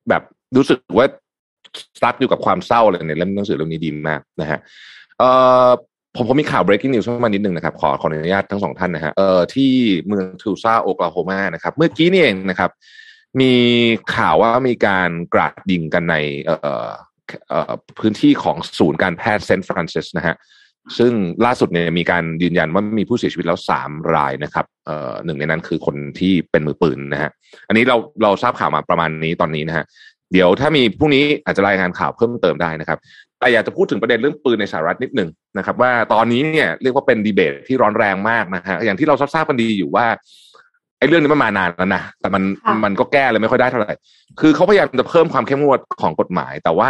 [0.09, 0.23] แบบ
[0.57, 1.07] รู้สึกว่า
[1.97, 4.59] stuck อยู่กับความเศร้าอะไรในเล่มหนังสือเล่มนี้ดีมากนะฮะ
[5.19, 5.29] เอ่
[5.67, 5.69] อ
[6.15, 9.71] ผมผมมีข่าว breaking news เข้ามานิดนึงนะครับ ขอขออนุญาตทั้งสองท่านนะฮะเอ่อที่
[10.07, 12.71] เมืองทูซาโอกลาโฮมานะครับ เมื่อกี้นี่เองนะครับ
[13.41, 13.53] มี
[14.15, 16.89] ข่าวว่ามีการกราดยิงกันในเอ่อ
[17.49, 20.35] เอ่อพื้นที่ของศูนย์การแพทย์เซนต์ฟรานซิสนะฮะ
[20.97, 21.11] ซึ่ง
[21.45, 27.31] ล่าสุดเนี่ยมีการยืนยันว่ามีผู้เสียชีวิตแล้วสามรายนะครับเอ่อหนึ่งในนั้นคือคนที่เป็นมือปืนนะฮะ
[27.67, 29.85] อันนี้เราเราทราบข่าวมาประมาณนี้ตอนนี้นะฮะ
[30.33, 32.99] เดี๋ยวถ้ามีพรุ่งนี้อาจจะรายงานข่าวเพิ่มเติมได้นะครับ
[33.39, 40.05] แต่อยากจะพูดถึงประเด็นเรื่องปืนในสหรัฐนิดหนึ่งนะครับ ว่าตอนนี้เนี่ยเรียกว่าเป็นดีเบตที่ร้อนแรงมากนะฮะอย่างที่เราทราบกันดีอยู่ว่า
[40.99, 43.93] ไอ้เรื่องนี้มันมานานแล้วนะแต่มันค่ะมันก็แก้เลยไม่ค่อยได้เท่าไหร่
[44.39, 46.89] คือเขาพยายามจะเพิ่มความเข้มงวดของกฎหมาย แต่ว่า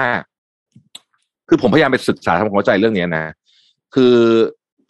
[1.49, 3.25] คือผมพยายามไปศึกษาทำความเข้าใจเรื่องนี้นะ
[3.93, 4.15] คือ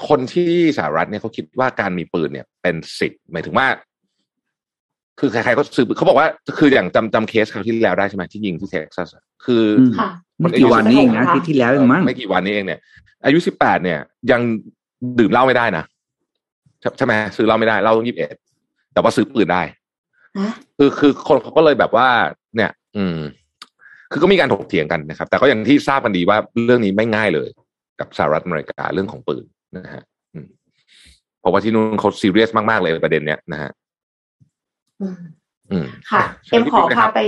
[0.08, 3.68] คนที่สหรัฐเนี่ยเขาคิดว่าการมีปืนเนี่ย เป็นสิทธิ์หมายถึงว่า
[5.20, 12.80] คือใครๆก็ซื้อเขาบอกว่า คืออย่างจำจำเคสคราวที่แล้วได้ใช่ไหมที่ยิงที่เท็กซัสอะคืออืมค่ะไม่กี่วันนี้เองนะอาที่ที่แล้วเองมั้งไม่กี่วันนี้เองเนี่ย
[13.26, 14.00] อายุสิบแปดเนี่ย
[14.32, 14.42] ยัง
[15.20, 15.84] ดื่มเหล้าไม่ได้นะ
[16.82, 18.36] ใช่ใช่ไหมซื้อเหล้าไม่ได้เหล้าต้องยี่สิบเอ็ด
[18.94, 19.62] แต่ว่าซื้อปืนได้
[20.40, 22.08] ฮะคือคือคนเขาก็เลยแบบว่า
[22.56, 23.18] เนี่ย อืม
[24.12, 27.50] คือก็มีการถกเถียงกันนะครับ แต่ก็อย่างที่ทราบกันดีว่าเรื่องนี้ไม่ง่ายเลย
[28.04, 29.46] กับกับสหรัฐอเมริกาเรื่องของปืน
[29.78, 30.04] นะฮะ
[31.40, 33.72] เพราะว่าที่นู่นเขาซีเรียสมาก ๆ เลยประเด็นเนี้ยนะฮะ
[35.72, 37.20] อืมค่ะ เอ็มขอพาไป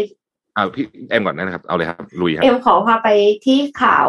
[0.55, 3.09] อ่าพี่เอ็มก่อนนะครับ เอาเลยครับ ลุยครับ เอ็มขอพาไป
[3.45, 4.07] ที่ข่าว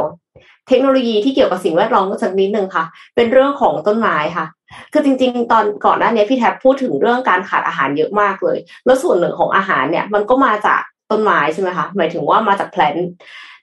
[0.68, 4.46] เทคโนโลยีที่เกี่ยวกับสิ่งแวดล้อมสักนิดนึงค่ะ เป็นเรื่องของต้นไม้ค่ะ
[4.92, 12.96] คือจริง ๆ ตอนก่อนหน้านี้พี่แท็บพูดถึงเรื่องการขาดอาหารเยอะมากเลย แล้วส่วนหนึ่งของอาหารเนี่ย มันก็มาจากต้นไม้ใช่ไหมคะ หมายถึงว่ามาจากแพลน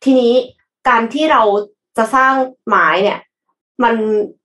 [0.04, 0.34] ทีนี้
[0.90, 1.42] การที่เรา
[1.98, 2.34] จะสร้าง
[2.68, 3.20] ไม้เนี่ย
[3.84, 3.94] มัน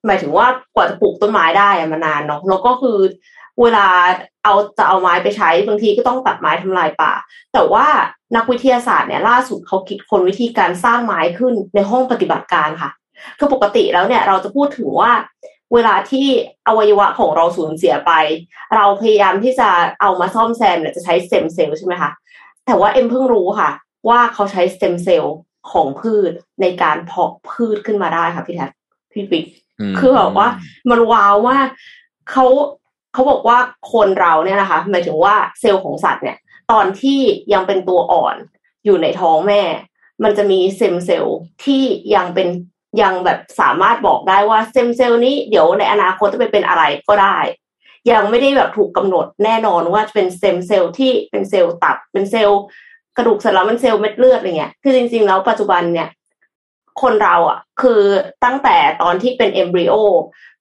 [0.07, 2.99] หมายถึงว่ากว่าจะปลูกต้นไม้ได้อะมานานเนาะแล้วก็คือ
[3.61, 3.87] เวลา
[4.45, 7.13] เอาจะเอาไม้ไปใช้บางทีก็ต้องตัดไม้ทำลายป่า
[7.53, 7.87] แต่ว่า
[8.37, 12.91] นักวิทยาศาสตร์เนี่ยล่าสุดเขาคิดคนวิธีการสร้างไม้ขึ้นในห้องปฏิบัติการค่ะ
[13.39, 15.13] คือปกติแล้วเนี่ยเราจะพูดถึงว่า
[15.75, 16.27] เวลาที่
[16.67, 18.13] อวัยวะของเราสูญเสียไป
[18.75, 19.69] เราพยายามที่จะ
[20.01, 22.11] เอามาซ่อมแซมเนี่ยจะใช้สเต็มเซลล์ใช่ไหมคะ
[22.67, 23.71] แต่ว่าเอ็มเพิ่งรู้ค่ะ
[24.09, 25.37] ว่าเขาใช้สเต็มเซลล์
[25.71, 28.71] ของพืชในการเพาะพืชขึ้นมาได้ค่ะพี่แท็บ
[29.13, 29.45] พี่ปิ๊ก
[29.99, 30.49] คือแบบว่า
[30.91, 31.57] มัน wow ว่า
[32.31, 32.47] เขา
[33.13, 33.59] เขาบอกว่า
[33.93, 36.37] คนเราเนี่ยนะคะหมายถึงว่าเซลล์ของสัตว์เนี่ย
[36.71, 37.21] ตอนที่
[37.53, 38.37] ยังเป็นตัวอ่อน
[38.85, 39.63] อยู่ในท้องแม่
[40.23, 41.83] มันจะมีสเต็มเซลล์ที่
[42.15, 42.49] ยังเป็น
[43.03, 47.39] ยังแบบสามารถบอกได้ว่าสเต็มเซลล์นี้เดี๋ยวในอนาคตจะไปเป็นอะไรก็ได้
[48.13, 52.61] ยังไม่ได้แบบถูกกำหนดแน่นอนว่าจะเป็นสเต็มเซลล์ที่เป็นเซลล์ตับเป็นเซลล์
[53.19, 56.09] กระดูกสันหลังเป็นเซลล์เม็ดเลือดอะไรเงี้ย คือจริง ๆ แล้วปัจจุบันเนี่ย
[57.03, 58.01] คนเราอะ คือ
[58.45, 59.95] ตั้งแต่ตอนที่เป็น embryo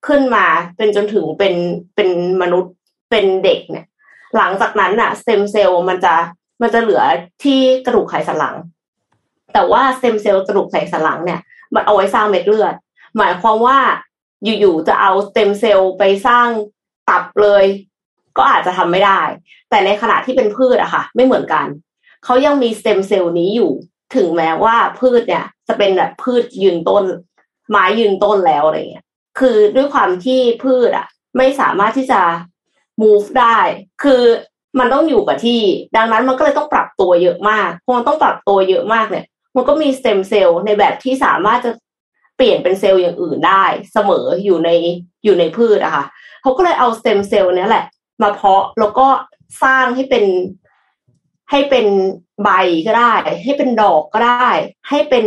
[0.07, 0.45] ขึ้นมา
[0.77, 1.53] เป็นจนถึงเป็น
[1.95, 2.09] เป็น
[2.41, 2.73] มนุษย์
[3.09, 3.85] เป็นเด็กเนี่ย
[4.37, 6.15] หลังจากนั้นอะสเต็มเซลล์มันจะ
[6.61, 7.03] มันจะเหลือ
[7.43, 8.55] ที่กระดูกไขสันหลัง
[9.53, 11.39] แต่ว่าสเต็มเซลล์กระดูกไขสันหลังเนี่ย
[11.73, 12.75] มันเอาไว้สร้างเม็ดเลือด
[13.17, 13.79] หมายความว่า
[14.45, 16.47] อยู่ๆจะเอาสเต็มเซลล์ไปสร้าง
[17.09, 17.65] ตับเลย
[18.37, 19.21] ก็อาจจะทำไม่ได้
[19.69, 21.65] แต่ในขณะที่เป็นพืชอะค่ะ ไม่เหมือนกัน
[22.27, 23.71] เขายังมีสเต็มเซลล์นี้อยู่
[24.15, 27.03] ถึงแม้ว่าพืชเนี่ย จะเป็นแบบพืชยืนต้น
[27.69, 29.05] ไม้ยืนต้นแล้วอะไรเงี้ย
[29.39, 32.21] คือด้วยความที่พืชอะ ไม่สามารถที่จะ
[33.01, 33.59] move ได้
[34.03, 34.23] คือ
[34.79, 35.61] มันต้องอยู่กับที่
[35.97, 41.71] ดังนั้นมันก็เลยต้องปรับตัวเยอะมากพอมันต้องปรับตัวเยอะมากเนี่ย มันก็มีสเต็มเซลล์ในแบบที่สามารถจะ
[42.35, 43.63] เปลี่ยนเป็นเซลล์อย่างอื่นได้
[43.93, 44.69] เสมออยู่ใน
[45.23, 46.05] อยู่ในพืชอะค่ะ
[46.41, 47.85] เขาก็เลยเอาสเต็มเซลล์นี้แหละ
[48.21, 49.07] มาเพาะแล้วก็
[49.63, 50.25] สร้างให้เป็น
[51.51, 51.85] ให้เป็น
[52.43, 52.49] ใบ
[52.87, 54.49] ก็ได้ ให้เป็นดอกก็ได้
[54.89, 55.25] ให้เป็น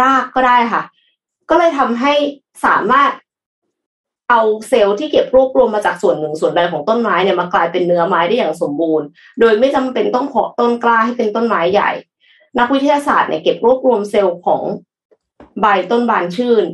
[0.00, 0.82] รากก็ได้ค่ะ
[1.50, 2.12] ก็เลยทำให้
[2.66, 3.10] สามารถ
[4.30, 9.06] เอาเซลล์ที่เก็บรวบรวมมาจากส่วนหนึ่งส่วนใดของต้นไม้เนี่ยมากลายเป็นเนื้อไม้ได้อย่างสมบูรณ์
[9.40, 11.90] โดยไม่จำเป็นต้องเพาะต้นกล้าให้เป็นต้นไม้ใหญ่
[12.58, 14.62] นักวิทยาศาสตร์เนี่ยเก็บรวบรวมเซลล์ของ
[15.60, 16.64] ใบต้นบานชื่น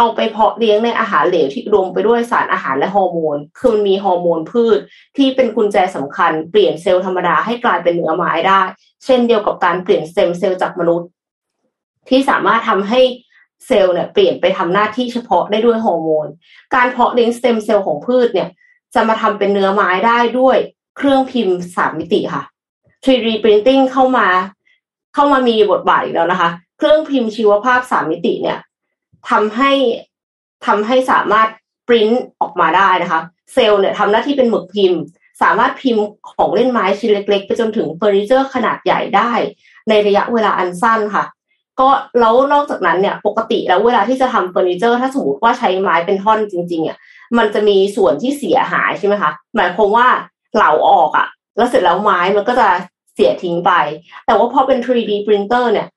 [0.00, 4.78] เอาไปเพาะเลี้ยงในอาหารเหลวที่รวมไปด้วยสารอาหารและฮอร์โมน คือมันมีฮอร์โมนพืช
[5.16, 8.60] ที่เป็นกุญแจสำคัญเปลี่ยนเซลล์ธรรมดาให้กลายเป็นเนื้อไม้ได้
[9.04, 11.08] เช่นเดียวกับการเปลี่ยนสเต็มเซลล์จากมนุษย์
[12.08, 13.00] ที่สามารถทำให้
[13.66, 16.26] เซลล์เนี่ยเปลี่ยนไปทำหน้าที่เฉพาะได้ด้วยฮอร์โมน
[16.74, 18.48] การเพาะเลี้ยงสเต็มเซลล์ของพืชเนี่ย
[18.94, 20.56] จะมาทำเป็นเนื้อไม้ได้ด้วย
[20.96, 22.42] เครื่องพิมพ์สามมิติค่ะ
[23.04, 24.28] 3D printing เข้ามา
[25.14, 28.58] เข้ามามีบทบาทอีกแล้วนะคะ เครื่องพิมพ์ชีวภาพสามมิติเนี่ย
[29.30, 29.72] ทำให้
[30.66, 31.48] ทำให้สามารถ
[31.88, 32.08] ปริ้น
[32.40, 33.20] ออกมาได้นะคะ
[33.52, 35.00] เซลล์เนี่ยทำหน้าที่เป็นหมึกพิมพ์
[35.42, 39.32] สามารถพิมพ์ของเล่นไม้ชิ้นเล็ก ๆ ไปจนถึงเฟอร์นิเจอร์ขนาดใหญ่ได้
[39.88, 41.24] ในระยะเวลาอันสั้นค่ะ
[41.80, 41.88] ก็
[42.20, 46.96] แล้วนอกจากนั้นเนี่ยปกติแล้วเวลาที่จะทำเฟอร์นิเจอร์ถ้าสมมติว่าใช้ไม้เป็นท่อนจริงๆอะ
[47.38, 50.08] มันจะมีส่วนที่เสียหายใช่ไหมคะหมายความว่า
[50.54, 52.68] เหลาออกอะ แล้วเสร็จแล้วไม้มันก็จะ
[53.14, 53.72] เสียทิ้งไป
[54.26, 55.88] แต่ว่าพอเป็น 3D printer เนี่ย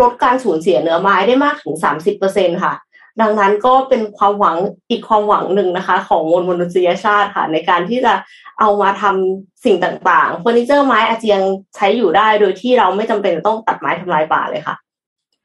[0.00, 2.74] ลดการสูญเสียเนื้อไม้ได้มากถึงสามสิบเปอร์เซ็นค่ะ
[3.20, 4.56] ดังนั้นก็เป็นความหวัง
[4.90, 8.14] อีกความหวังหนึ่งนะคะ ของมวลมนุษยชาติค่ะ ในการที่จะ
[8.60, 11.42] เอามาทำสิ่งต่างๆเฟอร์นิเจอร์ไม้อาจจะยัง
[11.76, 14.76] ใช้อยู่ได้โดยที่เราไม่จำเป็นต้องตัดไม้ทำลายป่าเลยค่ะ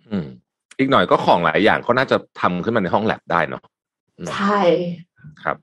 [0.09, 0.27] อืม
[0.77, 3.61] อีกหน่อยก็ของหลายอย่างก็น่าจะทำขึ้นมาในห้องแลบได้เนาะ
[4.33, 4.59] ใช่
[5.43, 5.57] ครับ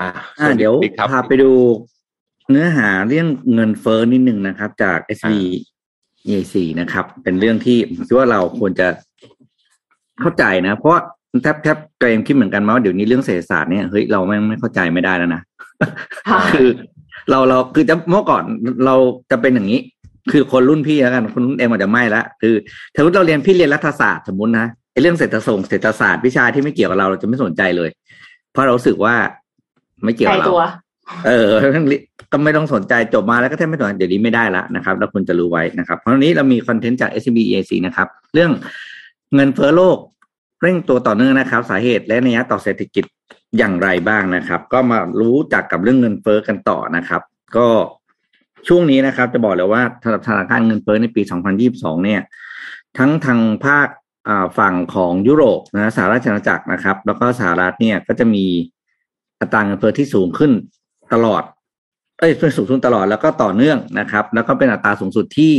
[0.00, 0.10] อ่า
[0.58, 0.74] เดี๋ยว
[1.10, 1.50] พาไปดู
[2.50, 5.30] เนื้อหาเรื่องเงินเฟ้อนิดหนึ่งนะครับ จาก s อ
[6.32, 8.88] e c นะครับ เป็นเรื่องที่คิดว่าเราควรจะ
[10.20, 10.92] เข้าใจนะ เพราะ
[11.42, 15.42] แทบแทบเกรงคิดเหมือนกันว่าเดี๋ยวนี้เรื่องเศรษฐศาสตร์เนี่ยเฮ้ยเราไม่ไม่เข้าใจไม่ได้แล้วนะ
[16.52, 16.68] คือ
[17.30, 18.42] เราเราคือจะเมื่อก่อน
[18.86, 18.96] เรา
[19.30, 19.80] จะเป็นอย่างนี้
[20.32, 22.54] คือคนรุ่นพี่แล้วกันคนรุ่นเอ็มอาจจะไม่ละคือ
[22.94, 27.90] ถ้าเราเรียนพี่เรียนรัฐศาสตร์สมมตินะไอ้เรื่องเศรษฐศาสตร์เศรษฐศาสตร์วิชาที่ไม่เกี่ยวกับเราเราจะไม่สนใจเลย
[28.52, 29.14] เพราะเราสึกว่า
[30.04, 30.48] ไม่เกี่ยวกับเรา
[31.26, 31.50] เออ
[32.32, 38.50] ก็ไม่ต้องสนใจจบมาแล้วก็แทบไม่ต้องเดี๋ยวนี้ไม่ได้ละนะครับเราควรจะรู้ไว้นะครับ เพราะนี้เรามีคอนเทนต์จาก s b e a c นะครับ เรื่อง
[39.34, 39.98] เงินเฟ้อโลก
[40.62, 43.04] เร่งตัวต่อเนื่องนะครับ สาเหตุและนัยต่อเศรษฐกิจ
[43.58, 47.22] อย่างไรบ้างนะครับ ก็มารู้จักกับเรื่องเงินเฟ้อกันต่อนะครับ
[47.56, 47.68] ก็
[48.68, 51.22] ช่วงนี้นะครับ จะบอกเลยว่าสำหรับธนาคารเงินเฟ้อในปี
[51.62, 52.20] 2022 เนี่ย
[52.98, 53.88] ทั้งทางภาค
[54.58, 58.44] ฝั่งของยุโรปนะสหราชอาณาจักรนะครับ แล้วก็สหรัฐเนี่ยก็จะมี
[59.40, 60.52] อัตราเงินเฟ้อที่สูงขึ้น
[61.12, 61.42] ตลอด
[62.18, 65.54] เอ้ยเป็นสูงขึ้นตลอดแล้วก็ต่อเนื่องนะครับ แล้วก็เป็นอัตราสูงสุดที่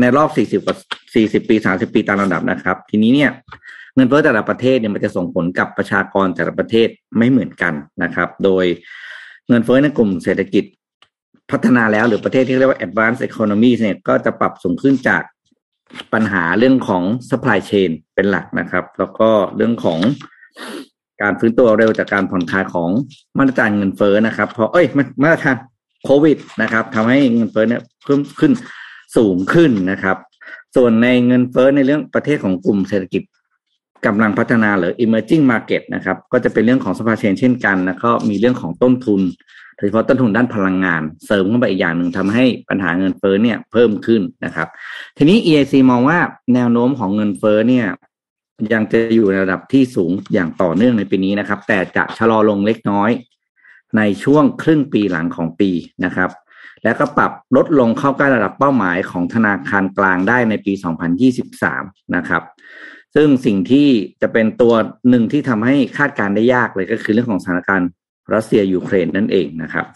[0.00, 0.76] ในรอบ 40กว่า
[1.12, 3.30] 40 ปี 30 ปีตามลำดับนะครับ ทีนี้เนี่ย
[3.94, 8.64] เงินเฟ้อแต่ละประเทศเนี่ยมันจะส่งผลกับประชากรแต่ละประเทศไม่เหมือนกันนะครับ โดย
[9.48, 10.64] เงินเฟ้อในกลุ่มเศรษฐกิจ
[11.50, 15.22] พัฒนาแล้วหรือประเทศที่เรียกว่า advanced economy เนี่ยก็จะปรับสูงขึ้นจาก
[16.12, 19.98] ปัญหาเรื่องของ supply chain เป็นหลักนะครับ แล้วก็เรื่องของ
[21.22, 22.90] การฟื้นตัวเร็วจากการผ่อนคลายของ
[23.38, 24.86] มาตรการเงินเฟ้อนะครับเพราะเอ้ย
[25.22, 25.54] มาตรการ
[26.04, 28.52] โควิดนะครับทำให้เงินเฟ้อเนี่ยเพิ่มขึ้น
[29.16, 30.16] สูงขึ้นนะครับ
[30.76, 33.22] ส่วนในเงินเฟ้อในเรื่องประเทศของกลุ่มเศรษฐกิจ
[34.06, 39.20] กำลังพัฒนาหรือ emerging market นะครับ ก็จะเป็นเรื่องของ supply chain เช่นกันแล้วก็มีเรื่องของต้นทุน
[39.76, 44.68] โดยเฉพาะต้นทุนด้านพลังงาน เสริมเข้าไปอีกอย่างหนึ่งทำให้ปัญหาเงินเฟ้อเนี่ยเพิ่มขึ้นนะครับ
[45.16, 46.18] ทีนี้ EIC มองว่า
[46.54, 47.86] แนวโน้มของเงินเฟ้อเนี่ย
[48.72, 53.10] ยังจะอยู่ในระดับที่สูงอย่างต่อเนื่องในปีนี้นะครับ แต่จะชะลอลงเล็กน้อย
[53.96, 55.70] ในช่วงครึ่งปีหลังของปี
[56.04, 56.30] นะครับ
[56.84, 60.72] แล้วก็ปรับลดลงเข้าใกล้ระดับเป้าหมายของธนาคารกลางได้ในปี
[61.44, 62.42] 2023 นะครับ
[63.14, 63.88] ซึ่งสิ่งที่
[64.22, 64.74] จะเป็นตัว
[65.10, 67.88] หนึ่งที่ทำให้คาดการได้ยากเลยก็คือเรื่องของสถานการณ์
[68.34, 69.86] รัสเซียยูเครนนั่นเองนะครับ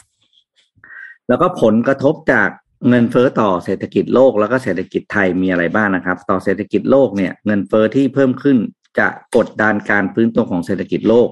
[1.28, 2.48] แล้วก็ผลกระทบจาก
[2.88, 8.58] เงินเฟอ้อต่อเศรษฐกิจโลกแล้วก็เศรษฐกิจไทยมีอะไรบ้างนะครับ ต่อเศรษฐกิจโลกเนี่ยเงินเฟอ้อที่เพิ่มขึ้น
[8.98, 11.28] จะกดดันการฟื้นตัวของเศรษฐกิจโลก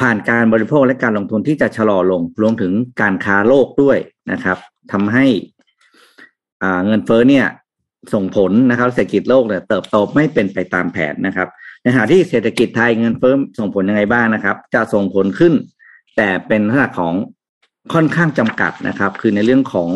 [0.00, 3.98] ผ่านการบริโภคและการลงทุนที่จะชะลอลงรวมถึงการค้าโลกด้วย
[4.32, 4.58] นะครับ
[4.92, 5.26] ทำให้
[6.62, 7.46] อ่าเงินเฟอ้อเนี่ย
[8.14, 11.48] ส่งผลนะครับเศรษฐกิจโลกเนี่ยเติบโตไม่เป็นไปตามแผนนะครับ
[11.82, 15.54] ในขณะที่เศรษฐกิจไทยเงินเฟ้อส่งผลยังไงบ้างนะครับ จะส่งผลขึ้น
[16.16, 17.14] แต่เป็นลักษณะของ
[17.94, 19.90] ค่อนข้างจำกัดนะครับ คือในเรื่องของ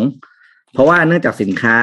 [0.73, 1.77] เพราะว่าเนื่องจากสินค้า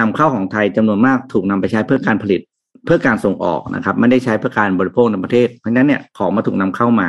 [0.00, 2.40] นำเข้าของไทยจำนวนมากถูกนำไปใช้เพื่อการผลิต
[2.86, 7.08] เพื่อการส่งออกนะครับ ไม่ได้ใช้เพื่อการบริโภคในประเทศ เพราะฉะนั้นเนี่ยของมาถูกนำเข้ามา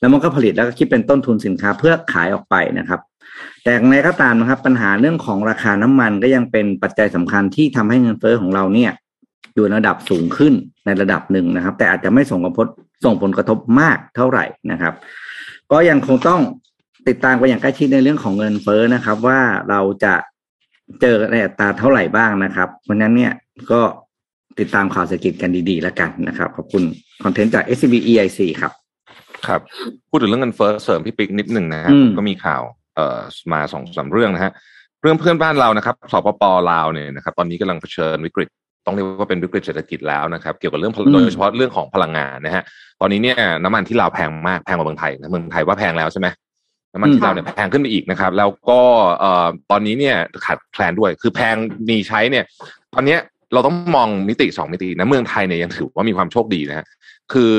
[0.00, 3.00] แล้วมันก็ผลิตแล้วก็คิดเป็นต้นทุนสินค้าเพื่อขายออกไปนะครับ
[3.64, 8.90] แต่ในก็ตามนะครับ ปัญหาเรื่องของราคาน้ำมันก็ยังเป็นปัจจัยสำคัญที่ทำให้เงินเฟ้อของเราเนี่ย
[9.54, 10.52] อยู่ระดับสูงขึ้น
[10.86, 12.68] ในระดับหนึ่งนะครับ แต่อาจจะไม่ส่งผลกระทบ
[13.04, 14.94] ส่งผลกระทบมากเท่าไหร่นะครับ
[15.72, 16.40] ก็ยังคงต้อง
[17.08, 20.14] ติดตามไปอย่างใกล้ชิดในเรื่องของเงินเฟ้อนะครับ ว่าเราจะ
[21.00, 23.32] เจอในอัตราเท่าไหร่บ้างนะครับเพราะนั้นเนี่ย
[23.72, 23.80] ก็
[24.58, 26.82] ติดตามข่าวเศรษฐกิจกันดีๆแล้วกันนะครับ ขอบคุณ
[27.24, 28.72] คอนเทนต์จาก SCB EIC ครับ
[29.46, 29.60] ครับ
[30.10, 32.62] พูดถึงเรื่องเงินเฟ้อเสริมพี่ปิ๊กนิดหนึ่งนะฮะก็มีข่าว
[32.96, 33.18] เอ่อ
[33.52, 34.52] มาสองสาเรื่องนะฮะ
[35.02, 38.48] เรื่องเพื่อนบ้านเรานะครับสปปลาวเนี่ยนะครับ ตอนนี้กำลังเผชิญวิกฤต
[38.86, 42.62] ต้องเรียกว่าเป็นวิกฤตเศรษฐกิจแล้วนะครับ เกี่ยวกับเรื่องโดยเฉพาะเรื่องของพลังงานนะฮะ
[43.00, 46.26] ตอนนี้เนี่ยน้ำมันที่ลาวแพงมากแพงกว่าเมืองไทยนะเมืองไทยว่าแพงแล้วใช่ไหม
[46.92, 48.80] น้ำมันที่ลาวเนี่ยแพงขึ้นไปอีกนะครับ แล้วก็
[49.18, 51.54] เอ่อตอนนี้เนี่ยขาดแคลนด้วย คือแพง
[51.88, 52.44] มีใช้เนี่ย
[52.94, 53.16] ตอนนี้
[53.52, 56.86] เราต้องมองมิติสองมิตินะเมืองไทยเนี่ยยังถือว่ามีความโชคดีนะฮะ
[57.32, 57.52] คือ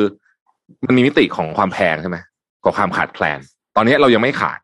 [0.85, 2.17] มันมีมิติของความแพงใช่ไหม
[2.63, 3.39] กับความขาดแคลน
[3.75, 4.59] ตอนนี้เรายังไม่ขาด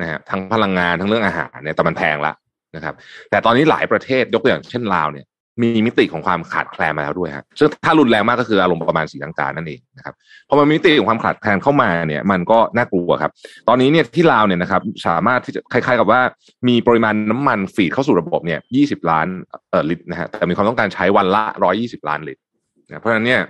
[0.00, 2.32] นะฮะทั้งพลังงานทั้งเรื่องอาหารเนี่ยแต่มันแพงละ
[2.76, 2.94] นะครับ
[3.30, 5.26] แต่ตอนนี้หลายประเทศยกตัวอย่างเช่นลาวเนี่ย
[5.62, 10.14] มีมิติของความขาดแคลนมาแล้วด้วยครับซึ่งถ้ารุนแรงมากก็คืออารมณ์ประมาณสีลังกานั่นเองนะครับ
[10.48, 13.32] พอมันมีมิติของความขาดแคลนเข้ามาเนี่ย มันก็น่ากลัวครับ
[13.68, 16.20] ตอนนี้เนี่ยที่ลาวเนี่ยนะครับ สามารถที่จะคล้ายๆกับว่า
[16.68, 19.26] มีปริมาณน้ำมันฟีดเข้าสู่ระบบเนี่ยยี่สิบล้าน
[19.70, 22.42] เอ่อลิตรนะฮะแต่มีความต้องการใช้วันละร้อยี่สิบล้านลิตร
[22.86, 23.40] นะเพราะฉะนั้นเนี่ย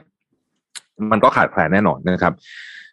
[1.13, 2.35] มันก็ขาดแคลนแน่นอนนะครับ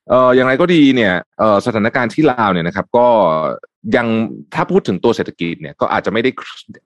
[0.09, 3.07] เอ่ออย่างไรก็ดีเนี่ยเอ่อสถานการณ์ที่ลาวเนี่ยนะครับ ก็
[3.95, 4.07] ยัง
[4.55, 6.29] ถ้าพูดถึงตัวเศรษฐกิจเนี่ยก็อาจจะไม่ได้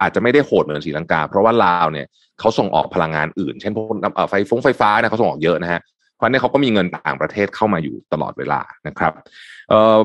[0.01, 2.07] อาจจะไม่ได้โหดเหมือนสีลังกา เพราะว่าลาวเนี่ย
[2.39, 3.87] เขาส่งออกพลังงานอื่น เช่นพวก
[4.29, 5.81] ไฟฟงไฟฟ้านี่ยเขาส่งออกเยอะนะฮะ
[6.15, 9.13] เพราะนี่เขาก็มีเงินต่างประเทศเข้ามาอยู่ตลอดเวลานะครับ
[9.69, 9.99] เอ่อ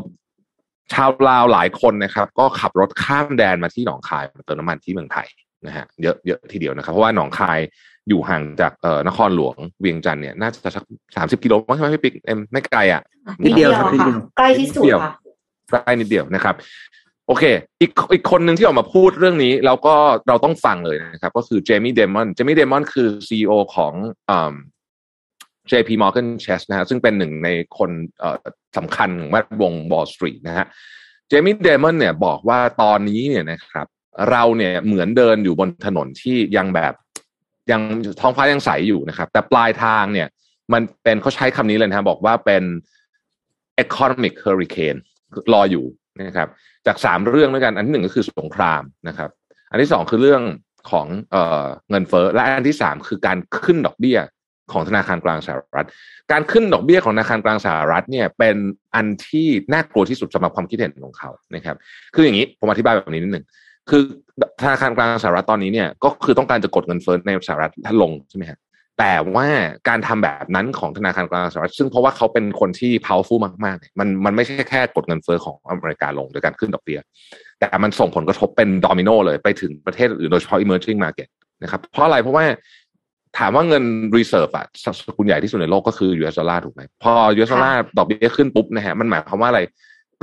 [0.92, 5.26] ชาวลาวหลายคนนะครับ ก็ขับรถข้ามแดนมาที่หนองคายมาเติมน้ำมันที่เมืองไทย
[5.66, 7.58] นะฮะเยอะเยอะทีเดียวนะครับ เพราะว่าหนองคาย
[8.08, 10.84] อยู่ห่างจากเอ่อนครหลวงเวียงจันทร์เนี่ยน่าจะสัก
[11.16, 13.02] สามสิบกิโลใช่ไหมพี่ปิ๊กเอ็มไม่ไกลอะ
[13.44, 13.86] นิดเดียวค่ะ
[14.38, 15.12] ใกล้ที่สุดค่ะ
[15.70, 16.54] ใกล้นิดเดียวนะครับ
[17.28, 17.44] โอเค
[17.80, 19.94] อีกอีกคนหนึ่งที่ออกมาพูดเรื่องนี้แล้วก็
[20.28, 23.92] เราต้องฟังเลยนะครับ ก็คือเจมี่เดมอนเจมี่เดมอนคือซีอของ
[24.30, 24.54] อ่า
[25.70, 27.90] JP Morgan Chase นะฮะซึ่งเป็นหนึ่งในคน
[28.76, 30.66] สำคัญของแวดวง Wall Street นะฮะ
[31.28, 33.86] เจมี่เดมอนเนี่ยบอกว่าตอนนี้เนี่ยนะครับ
[34.30, 36.92] เราเนี่ยเหมือนเดินอยู่บนถนนที่ยังแบบ
[37.72, 37.82] ยัง
[38.20, 40.28] ท้องฟ้ายังใสอยู่นะครับ แต่ปลายทางเนี่ย
[40.72, 42.62] มันเป็นเขาใช้คำนี้เลยนะบอกว่าเป็น
[43.84, 44.98] economic hurricane
[45.52, 45.84] รออยู่
[46.18, 46.48] นะครับ
[46.86, 49.30] จากสามเรื่องด้วยกัน อันที่หนึ่งก็คือสงครามนะครับ
[49.70, 50.42] อันที่สองคือเรื่อง
[50.90, 54.18] ของเออเงินเฟ้อและอันที่สามคือการขึ้นดอกเบี้ย
[54.72, 55.86] ของธนาคารกลางสหรัฐ
[56.32, 58.56] การขึ้นดอกเบี้ยของธนาคารกลางสหรัฐเนี่ยเป็น
[58.94, 61.76] อันที่น่ากลัวที่สุดสำหรับความคิดเห็นของเขานะครับ
[62.14, 63.44] คืออย่างนี้ผมอธิบายแบบนี้นิดหนึ่ง
[63.90, 64.02] คือ
[64.62, 68.58] ธนาคารกลางสหรัฐตอนนี้เนี่ยก็คือต้องการจะกดเงินเฟ้อในสหรัฐท่านลงใช่ไหมฮะ
[68.98, 69.46] แต่ว่า
[69.88, 77.00] การทำแบบนั้นของธนาคารกลางสหรัฐซึ่งเพราะว่าเขาเป็นคนที่ powerful มากๆเนี่ยมันมันไม่ใช่แค่กดเงินเฟ้อของอเมริกาลงโดยการขึ้นดอกเบี้ย
[77.58, 81.28] แต่มันส่งผลกระทบเป็นดอมิโนเลยไปถึงประเทศอื่นโดยเฉพาะ emerging market
[81.62, 82.44] นะครับเพราะอะไรเพราะว่า
[83.38, 83.84] ถามว่าเงิน
[84.16, 84.66] reserve อะ
[85.08, 89.60] สกุลใหญ่ที่สุดในโลกก็คือ US ดอลลาร์ถูกไหมพอ US ดอลลาร์ดอกเบี้ยขึ้นปุ๊บนะฮะมันหมายความว่าอะไร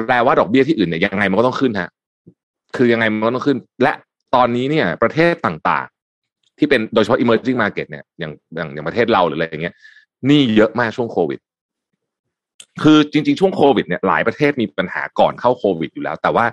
[0.07, 1.89] แปลว่าดอกเบี้ยที่อื่นเนี่ยยังไงมันก็ต้องขึ้นฮะ
[2.75, 3.93] คือยังไงมันก็ต้องขึ้น และ
[4.35, 9.75] ตอนนี้เนี่ย ประเทศต่างๆ ที่เป็นโดยเฉพาะ emerging market เนี่ยอย่างอย่างอย่างประเทศเราหรืออะไรอย่างเงี้ย
[10.29, 11.39] นี่เยอะมากช่วงโควิด
[12.83, 16.45] คือจริง ๆ ช่วงโควิดเนี่ยหลายประเทศมีปัญหาก่อนเข้าโควิดอยู่แล้ว แต่ว่า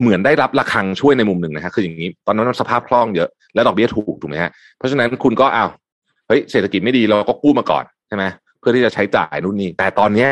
[0.00, 5.66] เหมือนได้รับระคังช่วยในมุมหนึ่งนะฮะคืออย่างนี้ ตอนนั้นสภาพคล่องเยอะแล้วดอกเบี้ยถูกถูกไหมฮะเพราะฉะนั้นคุณก็เอา
[6.28, 8.24] เฮ้ยเศรษฐกิจไม่ดีเราก็กู้มาก่อนใช่ไหม
[8.58, 10.30] เพื่อที่จะใช้จ่ายนู่นนี่แต่ตอนเนี้ย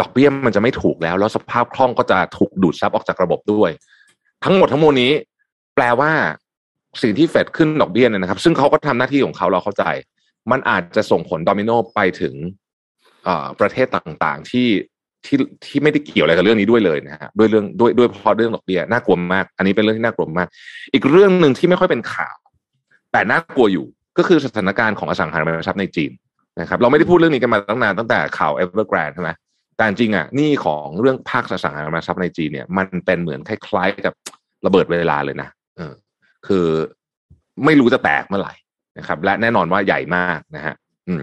[0.00, 3.70] ดอกเบี้ยมันจะไม่ถูกแล้ว แล้วสภาพคล่องก็จะถูกดูดซับออกจากระบบด้วย
[4.44, 5.12] ทั้งหมดทั้งมวลนี้
[5.74, 6.12] แปลว่า
[7.02, 9.84] สิ่งที่เฟดขึ้นดอกเบี้ยเนี่ยนะครับ ซึ่งเขาก็ทำหน้าที่ของเขาเราเข้าใจ
[10.50, 12.34] มันอาจจะส่งผลดอมิโนไปถึง
[13.60, 14.68] ประเทศต่างๆที่
[15.26, 20.48] ที่ที่ไม่ได้เกี่ยวอะไรกับเรื่องนี้ด้วยเลยนะฮะด้วยเรื่องด้วยด้วยเพราะเรื่องดอกเบี้ยน่ากลัวมาก อันนี้เป็นเรื่องที่น่ากลัวมาก
[20.94, 22.36] อีกเรื่องหนึ่งที่ไม่ค่อยเป็นข่าว
[23.12, 23.86] แต่น่ากลัวอยู่
[24.18, 26.12] ก็คือสถานการณ์ของอสังหาริมทรัพย์ในจีน
[26.60, 29.30] นะครับ เราไม่ได้พูดเรื่องนี้กันมาตั้งนานตั้งแต่ข่าว Evergrande ใช่ไหม
[29.76, 34.14] แต่จริงอะนี่ของเรื่องภาคอสังหาริมทรัพย์ในจีนเนี่ย มันเป็นเหมือนคล้ายๆกับ
[34.66, 35.94] ระเบิดเวลาเลยนะเออ
[36.46, 36.66] คือ
[37.64, 38.54] ไม่รู้จะแตกเมื่อไหร่
[38.98, 40.74] นะครับ และแน่นอนว่าใหญ่มากนะฮะ
[41.08, 41.22] อืม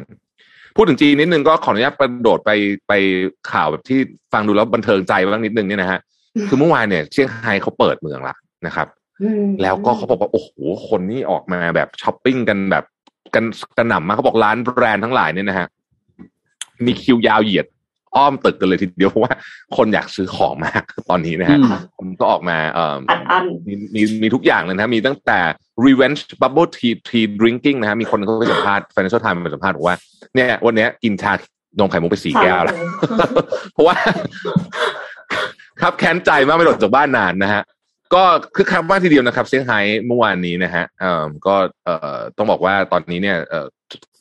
[0.76, 2.52] พูดถึงจีนนิดนึงก็ขออนุญาตกระโดดไป
[2.88, 2.94] ไป
[3.52, 4.00] ข่าวแบบที่
[4.34, 6.00] ฟังดูแล้วบันเทิงใจบ้างนิดนึงเนี่ยนะฮะ
[6.48, 8.36] คือเมื่อวานเนี่ยเซี่ยงไฮ้เขาเปิดเมืองละ
[8.68, 8.88] นะครับ
[9.62, 10.50] แล้วก็เขาบอกว่าโอ้โห
[10.88, 12.86] คนนี่ออกมาแบบช้อปปิ้งกันแบบ
[13.36, 13.46] กัน
[13.78, 15.68] กระหน่ำมาเขาบอกร้านแบรนด์ทั้งหลายเนี่ยนะฮะ
[16.86, 17.68] มีคิวยาวเหยียด
[18.15, 19.34] อ้อมตึกกันเลยทีเดียวเพราะว่า
[19.78, 21.58] คนอยากซื้อของมากตอนนี้นะฮะ
[21.97, 22.95] ผมก็ออกมาเอ่อ
[23.67, 25.39] มีมีมีทุกอย่างเลยนะมีตั้งแต่
[25.86, 29.95] revenge bubble tea tea drinking นะฮะมีคนเขาไปสัมภาษณ์ financial times ไปสัมภาษณ์บอกว่า
[30.36, 31.34] เนี่ยวันนี้กินชา
[31.80, 32.76] นมไข่มุกไปสี่แก้วแล้ว
[33.74, 33.95] เพราะว่า
[35.82, 37.63] ครับแค้นใจมากไม่หลดจากบ้านนานนะฮะ
[38.13, 38.24] ก็
[38.56, 43.65] คือคำว่าทีเดียวนะครับเซี่ยงไฮ้เมื่อวานนี้นะฮะเอ่อก็เอ่อต้องบอกว่าตอนนี้เนี่ยเอ่อ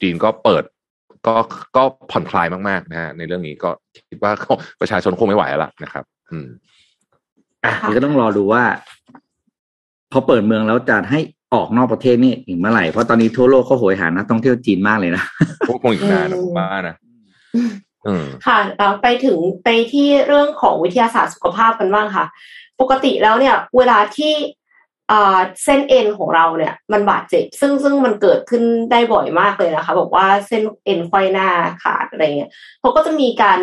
[0.00, 0.64] จีนก็เปิด
[1.26, 1.34] ก็
[1.76, 3.70] ก็ผ่อนคลายมากๆนะฮะในเรื่องนี้ก็
[4.08, 4.32] คิดว่า
[4.80, 6.46] ประชาชนคงไม่ไหวแล้วนะครับ อืม
[7.64, 8.62] อะก็ต้องรอดูว่า
[10.12, 11.20] พอเปิดเมืองแล้วจะให้
[11.54, 15.24] ออกนอกประเทศนี่อีกเมื่อไหร่เพราะตอนนี้ทั่วโลกเขาโหยหานักท่องเที่ยวจีนมากเลยนะ
[15.82, 16.96] คงอีกนานนะผมว่านะ
[18.46, 18.58] ค่ะ
[19.02, 22.24] ไปถึงไปที่เรื่องของวิทยาศาสตร์สุขภาพกันบ้างค่ะ
[22.80, 24.32] ปกติแล้วเนี่ย เวลาที่
[25.64, 31.48] เส้นเอ็นของเราเนี่ยมันบาดเจ็บ ซึ่งซึ่งมันเกิดขึ้นได้บ่อยมากเลยนะคะ บอกว่าเส้นเอ็นไขว้หน้า
[31.82, 33.58] ขาดอะไรเงี้ยเขาก็จะมีการ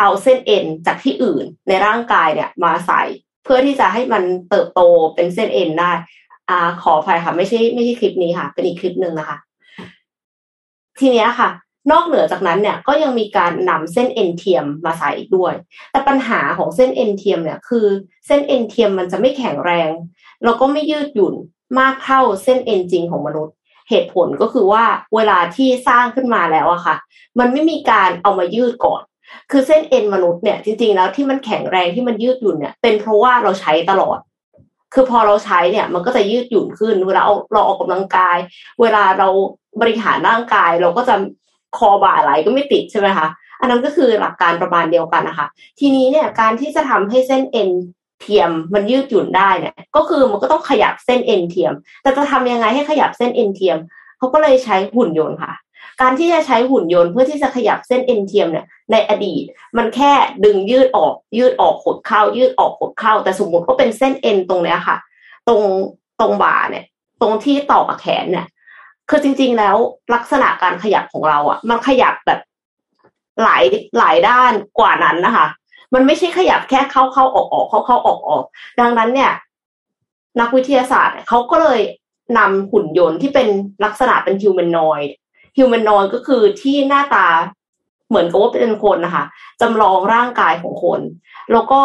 [0.00, 3.02] เอาเส้นเอ็นจากที่อื่นในร่างกายเนี่ยมาใส่
[3.44, 4.80] เพื่อที่จะให้มันเติบโต
[5.14, 5.92] เป็นเส้นเอ็นได้
[6.50, 9.38] อ่าขออภัยค่ะ ไม่ใช่ไม่ใช่คลิปนี้ค่ะ เป็นอีกคลิปหนึ่งนะคะ
[11.00, 11.50] ทีเนี้ยค่ะ
[11.90, 15.54] นอกเหนือจากนั้นเนี่ยก็ยังมีการนำเส้นเอ็นเทียมมาใส่อีกด้วย
[15.90, 17.86] แต่ปัญหาของเส้นเอ็นเทียมเนี่ยคือ
[18.26, 19.90] เส้นเอ็นเทียมมันจะไม่แข็งแรง
[20.44, 21.34] แล้วก็ไม่ยืดหยุ่น
[21.78, 23.54] มากเท่าเส้นเอ็นจริงของมนุษย์
[23.90, 26.96] เหตุผลก็คือว่าเวลาที่สร้างขึ้นมาแล้วอะค่ะ
[27.38, 29.02] มันไม่มีการเอามายืดก่อน
[29.50, 34.18] คือเส้นเอ็นมนุษย์เนี่ยจริงๆแล้วที่มันแข็งแรงที่มันยืดหยุ่นเนี่ยเป็นเพราะว่าเราใช้ตลอด
[34.94, 38.36] คือพอเราใช้เนี่ยมันก็จะยืดหยุ่นขึ้น เวลาเราออกกำลังกาย
[38.80, 39.28] เวลาเรา
[39.80, 41.14] บริหารร่างกาย เราก็จะ
[41.76, 43.26] คอบ่าไหล่ก็ไม่ติดใช่ไหมคะ
[43.60, 45.46] อันนั้นก็คือหลักการประมาณเดียวกันนะคะ
[45.80, 47.68] ทีนี้เนี่ยการที่จะทำให้เส้นเอ็น
[48.24, 53.78] เทียมมันยืดหยุ่นได้เนี่ย ก็คือมันก็ต้องขยับเส้นเอ็นเทียม แต่จะทำยังไงให้ขยับเส้นเอ็นเทียม
[54.18, 55.54] เขาก็เลยใช้หุ่นยนต์ค่ะ
[56.00, 59.42] การที่จะใช้หุ่นยนต์เพื่อที่จะขยับเส้นเอ็นเทียมเนี่ย ในอดีต
[59.76, 60.12] มันแค่
[60.44, 64.96] ดึงยืดออกยืดออกขดเข้า ยืดออกขดเข้า แต่สมมติว่าเป็นเส้นเอ็นตรงเนี้ยค่ะ
[65.48, 65.60] ตรง
[66.20, 66.84] ตรงบ่าเนี่ย
[67.20, 68.46] ตรงที่ต่อกับแขนเนี่ย
[69.10, 69.76] คือจริง ๆ แล้ว
[70.14, 72.40] ลักษณะการขยับของเราอะ มันขยับแบบ
[73.42, 73.64] หลาย
[73.98, 75.46] หลายด้านกว่านั้นนะคะ
[75.94, 78.44] มันไม่ใช่ขยับแค่เข้าเข้าออกออกเข้าเข้าออกออก
[78.80, 79.32] ดังนั้นเนี่ย
[80.40, 81.80] นักวิทยาศาสตร์เขาก็เลย
[82.38, 83.48] นำหุ่นยนต์ที่เป็น
[83.84, 85.10] ลักษณะเป็นฮิวแมนนอยด์
[85.56, 87.26] ฮิวแมนนอยด์ก็คือที่หน้าตา
[88.08, 89.24] เหมือนกับว่าเป็นคนนะคะ
[89.60, 91.00] จำลองร่างกายของคน
[91.52, 91.80] แล้วก็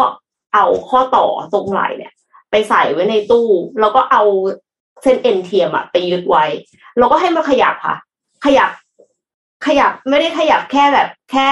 [0.53, 2.13] เอาข้อต่อตรงไหล่เนี่ย
[2.51, 3.47] ไปใส่ไว้ในตู้
[3.79, 4.23] แล้วก็เอา
[5.03, 6.45] เส้นเอ็นเทียมอะไปยึดไว้
[6.97, 7.95] เราก็ให้มันขยับค่ะ
[8.45, 8.71] ขยับ
[9.65, 11.47] ขยับไม่ได้ขยับแค่แบบ แค่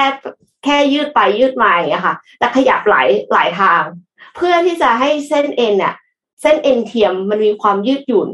[0.63, 3.83] แค่ยืดไปยืดมาอย่างเงี้ยค่ะ แต่ขยับหลายหลายทาง
[4.35, 5.93] เพื่อที่จะให้เส้นเอ็นเนี่ย
[6.41, 8.29] เส้นเอ็นเทียมมันมีความยืดหยุ่น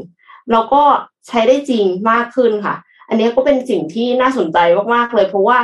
[0.52, 0.82] แล้วก็
[1.28, 2.74] ใช้ได้จริงมากขึ้นค่ะ
[3.08, 4.58] อันนี้ก็เป็นสิ่งที่น่าสนใจ
[4.94, 5.58] มากๆเลย เพราะว่า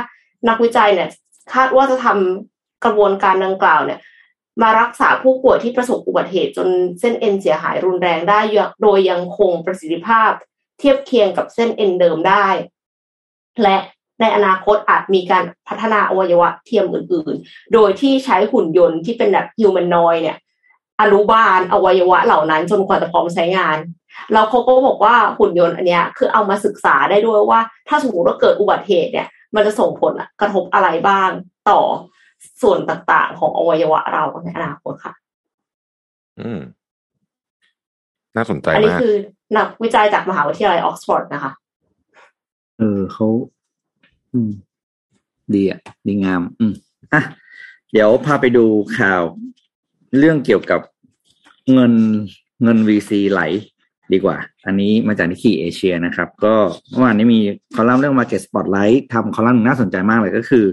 [0.47, 1.09] นักวิจัยเนี่ย
[1.53, 3.99] คาดว่าจะทำกระบวนการดังกล่าวเนี่ย
[4.61, 6.67] มารักษาผู้ป่วยที่ประสบอุบัติเหตุจน
[6.99, 8.39] เส้นเอ็นเสียหายรุนแรงได้
[8.81, 10.31] โดยยังคงประสิทธิภาพ
[10.79, 12.47] เทียบเคียงกับเส้นเอ็นเดิมได้
[13.63, 13.77] และ
[14.21, 20.37] ในอนาคตอาจมีการพัฒนาอวัยวะเทียมอื่น ๆ โดยที่ใช้หุ่นยนต์ที่เป็นแบบฮิวแมนนอยเนี่ย
[21.01, 23.77] อนุบาลอวัยวะเหล่านั้นจนกว่าจะพร้อมใช้งาน
[24.33, 31.29] แล้วเขาก็บอกว่าหุ่นยนต์อันเนี้ยคือเอามาศึกษาได้ด้วยว่า ถ้าสมมติว่าเกิดอุบัติเหตุเนี่ย มันจะส่งผลกระทบอะไรบ้าง
[31.69, 31.79] ต่อ
[32.61, 35.13] ส่วนต่างๆ ของอวัยวะเราในอนาคตค่ะ
[36.39, 36.61] อืม
[38.35, 39.15] น่าสนใจอันนี้มากคือ
[39.57, 41.51] นักวิจัยจากมหาวิทยาลัยออกซฟอร์ดนะคะ
[42.79, 43.60] เออเขาอืม
[45.53, 46.73] ดีอะดีงาม อืม
[47.13, 47.21] อะ
[47.91, 48.65] เดี๋ยวพาไปดู
[48.97, 49.21] ข่าว
[50.17, 50.81] เรื่องเกี่ยวกับ
[51.73, 51.93] เงิน
[52.63, 53.41] เงิน VC ไหล
[54.13, 56.55] ดีกว่า อันนี้มาจาก Nikkei Asia นะครับ ก็
[56.89, 57.41] เมื่อวานนี้มี
[57.75, 60.65] คอลัมน์เรื่อง Market Spotlight ทำคอลัมน์หนึ่งน่าสนใจมากเลยก็คือ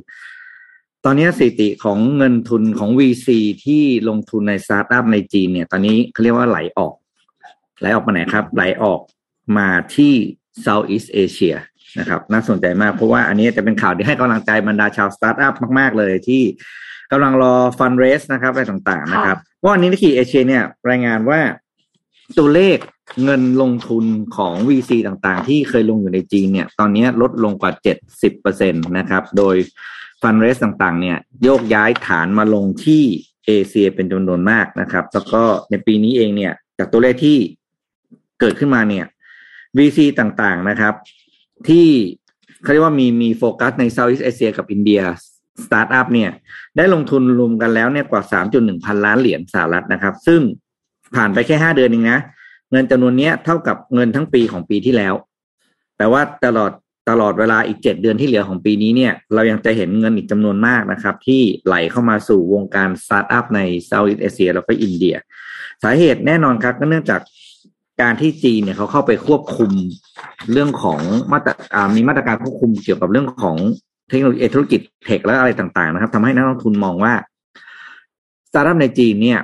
[1.05, 3.29] ตอนนี้สถิติของเงินทุนของ VC
[3.65, 6.95] ที่ลงทุนในสตาร์ทอัพในจีนเนี่ย ตอนนี้เขาเรียกว่าไหลออก
[7.81, 9.01] ไหลออกมาไหนครับ ไหลออก
[9.57, 10.13] มาที่
[10.65, 11.57] Southeast Asia
[11.99, 16.43] นะครับน่าสนใจมากเพราะว่าอันนี้จะเป็นข่าวที่ให้กำลังใจบรรดาชาวสตาร์ทอัพมาก ๆ เลยที่
[17.13, 21.41] กำลังรอ fundraise นะครับอะไรต่างๆนะครับว่าวันนี้ Nikkei Asia เนี่ยรายงานว่า
[22.39, 22.79] ตัวเลข
[23.25, 24.05] เงินลงทุน
[24.37, 27.73] ของ VC ต่างๆ ที่เคยลงอยู่ในจีนเนี่ย ตอนนี้ลดลงกว่า
[28.31, 29.57] 70%นะครับ โดย
[30.23, 33.03] fundraise ต่างๆ เนี่ย โยกย้ายฐานมาลงที่
[33.47, 37.39] เอเชียเป็นจำนวนมากนะครับ แล้วก็ในปีนี้เองเนี่ย จากตัวเลขที่
[38.41, 39.05] เกิดขึ้นมาเนี่ย
[39.77, 40.95] VC ต่างๆ นะครับ
[41.69, 41.87] ที่
[42.63, 45.01] เขาเรียกว่ามีมีโฟกัสใน Southeast Asia กับอินเดีย
[45.65, 46.31] สตาร์ทอัพเนี่ย
[46.77, 48.23] ได้ลงทุนรวมกันแล้วเนี่ยกว่า
[48.55, 50.41] 3.1 พันล้านเหรียญสหรัฐนะครับ ซึ่ง
[51.15, 52.21] ผ่านไปแค่ 5 เดือนเองนะ
[52.71, 55.15] เงินจำนวนนี้เท่ากับเงินทั้งปีของปีที่แล้ว
[55.99, 56.73] แต่ว่าตลอด
[57.11, 65.17] ตลอดเวลาอีก 7 เดือนที่เหลือของปีนี้เนี่ย เรายังจะเห็นเงินอีกจำนวนมากนะครับ ที่ไหลเข้ามาสู่วงการสตาร์ทอัพใน Southeast Asia แล้วก็อินเดีย
[65.83, 67.21] สาเหตุแน่นอนครับก็เนื่องจาก
[68.01, 69.71] การที่จีนเนี่ยเขาเข้าไปควบคุม
[70.53, 71.01] เรื่องของ
[71.33, 71.51] มาตร
[71.95, 73.57] มีมาตรการควบคุมเกี่ยวกับเรื่องของ
[74.09, 77.13] เทคโนโลยีธุรกิจ tech และอะไรต่างๆ นะครับทำให้นักลงทุนมองว่า
[78.49, 79.41] สตาร์ทอัพในจีนเนี่ย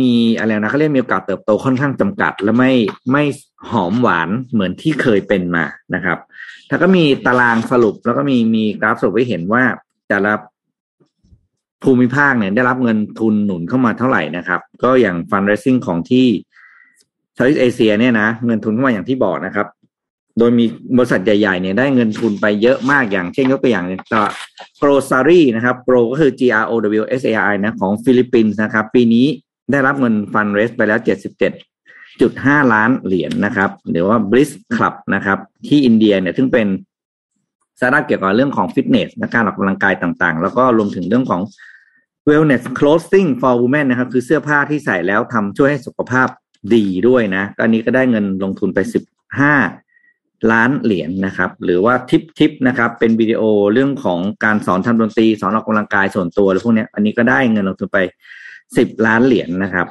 [0.00, 2.72] มีอะไรนะเขาเรียกมีโอกาสเติบโตค่อนข้างจำกัด และไม่
[3.12, 3.24] ไม่
[3.70, 5.64] หอมหวานเหมือนที่เคยเป็นมา
[5.94, 6.18] นะครับ
[6.70, 9.62] ถ้าก็มีตารางสรุปแล้วก็มีมีกราฟสรุปให้เห็นว่า
[10.08, 10.32] แต่ละ
[11.82, 16.26] ภูมิภาคเนี่ยได้รับเงินทุนหนุนเข้ามาเท่าไหร่นะครับ ก็อย่าง fundraising ของที่
[17.36, 19.66] Southeast Asia เนี่ยนะเงินทุนเข้ามาอย่างที่บอกนะครับ
[20.38, 20.64] โดยมี
[20.96, 24.24] บริษัทใหญ่ๆเนี่ยได้เงินทุนไปเยอะมากอย่างเช่นยกตัวอย่างตัว
[24.78, 29.26] GrowSari นะครับ Grow ก็คือ G R O W S A I นะของฟิลิปปินส์นะครับ ปีนี้
[29.70, 30.98] ได้รับเงิน fundraise ไปแล้ว
[31.64, 36.66] 77.5ล้านเหรียญนะครับหรือว่า Bliss Club นะครับ ที่อินเดียเนี่ยซึ่งเป็น
[37.80, 41.42] สาระเกี่ยวกับเรื่องของฟิตเนสและการออกกำลังกายต่างๆ แล้วก็รวมถึงเรื่องของ
[42.28, 46.28] wellness clothing for women นะครับ คือเสื้อผ้าที่ใส่แล้วทำช่วยให้สุขภาพ
[46.74, 48.78] ดีด้วยนะอันนี้ก็ได้เงินลงทุนไป
[49.44, 53.42] 15ล้านเหรียญนะครับ หรือว่า TipTip นะครับ เป็นวิดีโอ
[53.72, 57.98] เรื่องของการสอนทำดนตรีสอนออกกำลังกายส่วนตัวหรือพวกนี้อันนี้ก็ได้เงินลงทุนไป
[58.52, 59.86] 10ล้านเหรียญนะครับ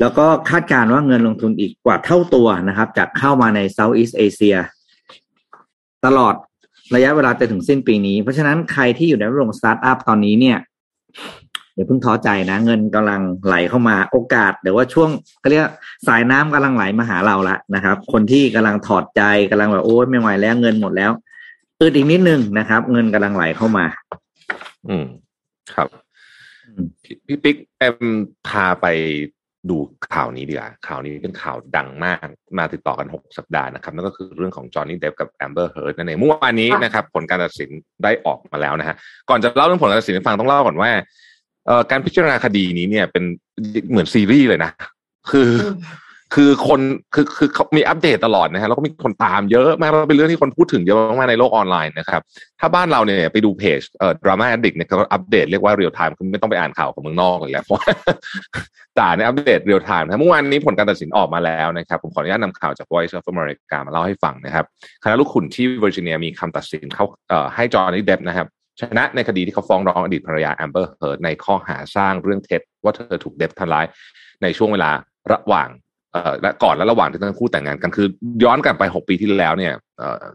[0.00, 4.58] แล้วก็คาดการณ์ว่าเงินลงทุนอีกกว่าเท่าตัวนะครับ จากเข้ามาใน Southeast Asia
[6.04, 6.34] ตลอด
[6.94, 10.58] ระยะเวลาจะถึงสิ้นปีนี้ เพราะฉะนั้นใครที่อยู่ในโลกสตาร์ทอัพตอนนี้เนี่ย
[11.74, 15.10] อย่าเพิ่งท้อใจนะ เงินกำลังไหลเข้ามาโอกาสเดี๋ยวว่าช่วง
[15.40, 15.64] เขาเรียก
[16.06, 21.10] สายน้ำกำลังไหลมาหาเราละนะครับ คนที่กำลังถอดใจกำลังแบบโอ้ยไม่ไหวแล้วเงินหมดแล้ว
[21.80, 23.84] อึดอีกนิดนึงนะครับ เงินกำลังไหลเข้ามา
[24.88, 25.04] อืม
[25.74, 25.88] ครับ
[26.66, 27.96] อืมพี่พี่ปิ๊กเอ็ม
[28.48, 28.86] พาไป
[29.70, 29.76] ดู
[30.14, 32.18] ข่าวนี้ดีกว่าข่าวนี้เป็นข่าวดังมาก
[32.58, 37.70] มาติดต่อกันหกสัปดาห์นะครับ นั่นก็คือเรื่องของจอห์นนี่เดฟกับแอมเบอร์เฮิร์ตนั่นเองเมื่อวานนี้ค่ะนะครับ ผลการตัดสิน
[38.04, 38.96] ได้ออกมาแล้วนะฮะ
[39.30, 41.02] ก่อนจะเล่าเรื่องผลการตัดสินให้ฟังต้องเล่าก่อนว่าเอ่อ
[41.90, 43.24] การพิจารณาคดีนี้เนี่ยเป็น
[43.90, 44.70] เหมือนซีรีส์เลยนะ
[45.30, 45.76] คืออืม
[46.34, 46.80] คือคน
[47.14, 52.22] คือคือเขามีอัปเดตตลอดนะฮะแล้วก็มีคนตามเยอะมากแล้วเป็นเรื่องที่คนพูดถึงเยอะมากๆในโลกออนไลน์นะครับ
[52.60, 57.86] ถ้าบ้านเราเนี่ยไปดูเพจเอ่อ Drama-addict เนี่ยก็อัปเดตเรียกว่าเรียลไทม์คือไม่ต้องไปอ่านข่าวของเมืองนอกเลยแหละเพราะว่า
[58.98, 64.64] จ่าเนี่ยอัปเดตเรียลไทม์นะเมื่อวานนี้ผลการตัดสินออกมาแล้วนะครับ ผมขออนุญาตนำข่าวจาก Voice of America มาเล่าให้ฟังนะครับ
[65.02, 68.46] คณะลูกขุนที่เวอร์จิเนียมีคำตัดสินเข้าเอ่อให้จอห์นนี่เดฟนะครับ
[68.80, 73.84] ชนะในคดีที่เขาฟ้องร้องอดีตภรรยาแอมเบอร์เฮิร์ในข้อหาสร้างเรื่องเท็จว่าเธอถูกเดฟทำร้าย
[74.42, 74.90] ในช่วงเวลา
[75.32, 75.68] ระหว่าง
[76.12, 78.06] เอ่อและก่อนและระหว่างที่ทั้งคู่แต่งงานกันคือ
[78.44, 79.72] ย้อนกลับไปหกปีที่แล้วเนี่ย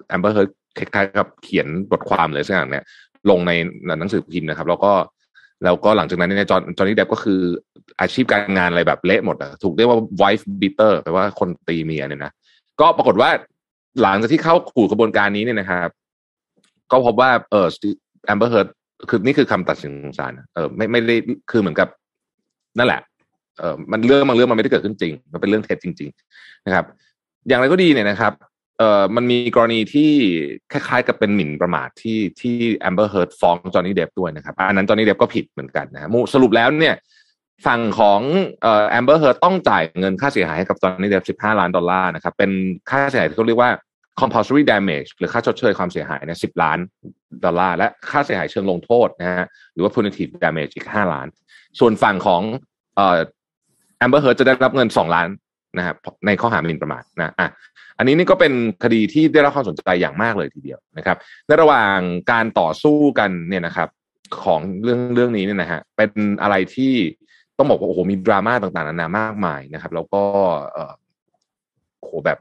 [0.09, 2.83] แอมเบอร์เฮิร์คล้ายๆกับเขียนบทความเลยสักอย่างเนี่ย
[3.29, 3.51] ลงใน
[3.99, 4.93] หนังสือพิมพ์นะครับ แล้วก็
[5.63, 7.39] แล้วก็หลังจากนั้นเนี่ยจอห์นจอห์นนี่เดฟก็คือ
[7.99, 12.31] อาชีพการงานอะไรแบบเละหมดอะถูกเรียกว่า wife beater แปลว่าคนตีเมียเนี่ยนะ
[12.81, 13.29] ก็ปรากฏว่า
[14.01, 15.89] หลังจากที่เข้าสู่กระบวนการนี้เนี่ยนะครับ
[16.91, 17.67] ก็พบว่าเออ
[18.25, 18.75] แอมเบอร์เฮิร์
[19.09, 21.15] คือนี่คือคำตัดสินของศาลเออไม่ไม่ได้
[21.51, 21.87] คือเหมือนกับ
[22.77, 23.01] นั่นแหละ
[23.59, 26.85] เออมันเรื่องบางเรื่องมันไม่ได้เกิดขึ้นจริง มันเป็นเรื่องเท็จจริง ๆ นะครับ
[27.47, 28.33] อย่างไรก็ดีเนี่ยนะครับ
[28.79, 30.11] เออมันมีกรณีที่
[30.71, 36.95] คล้ายๆ กับเป็นหมิ่นประมาทที่ที่แอมเบอร์เฮิร์ดฟ้องจอห์นนี่เดฟด้วยนะครับ อันนั้นจอห์นนี่เดฟก็ผิดเหมือนกันนะฮะสรุปแล้วเนี่ย
[37.65, 38.21] ฝั่งของ
[38.61, 42.51] เออแอมเบอร์เฮิร์ดต้องจ่ายเงินค่าเสียหายให้กับจอห์นนี่เดฟ15ล้านดอลลาร์นะครับ เป็น
[42.89, 43.71] ค่าเสียหายที่เขาเรียกว่า
[44.21, 46.79] compensatory damage หรือค่าชดเชยความเสียหายเนี่ย10ล้าน
[47.45, 51.27] ดอลลาร์และค่าเสียหายเชิงลงโทษนะฮะหรือว่า punitive damage อีก5ล้าน
[51.79, 52.41] ส่วนฝั่งของ
[52.95, 53.17] เอ่อ
[53.97, 55.27] แอมเบอร์เฮิร์ดจะได้รับเงิน2ล้าน
[55.77, 55.95] นะครับ
[56.25, 57.49] ในข้อหาหมิ่นประมาทนะอะ
[57.97, 58.53] อันนี้นี่ก็เป็น
[58.83, 61.17] คดีที่ได้รับความสนใจอย่างมากเลยทีเดียวนะครับ
[61.47, 61.97] ในระหว่าง
[62.31, 63.89] การต่อสู้กันเนี่ยนะครับ
[64.43, 66.11] ของเรื่องเรื่องนี้เนี่ยนะฮะเป็น
[66.41, 66.93] อะไรที่
[67.57, 70.23] ต้องบอกว่าโอ้โหมีดราม่าต่างๆนานามากมายนะครับ แล้วก็
[70.71, 70.93] เออ
[71.99, 72.37] โอ้โหแบบ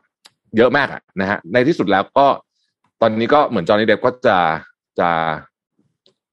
[0.56, 2.26] เยอะมากอะนะฮะในที่สุดแล้วก็
[3.00, 4.38] ตอนนี้ก็เหมือนจอห์นนี่เดฟก็จะ
[5.00, 5.10] จะ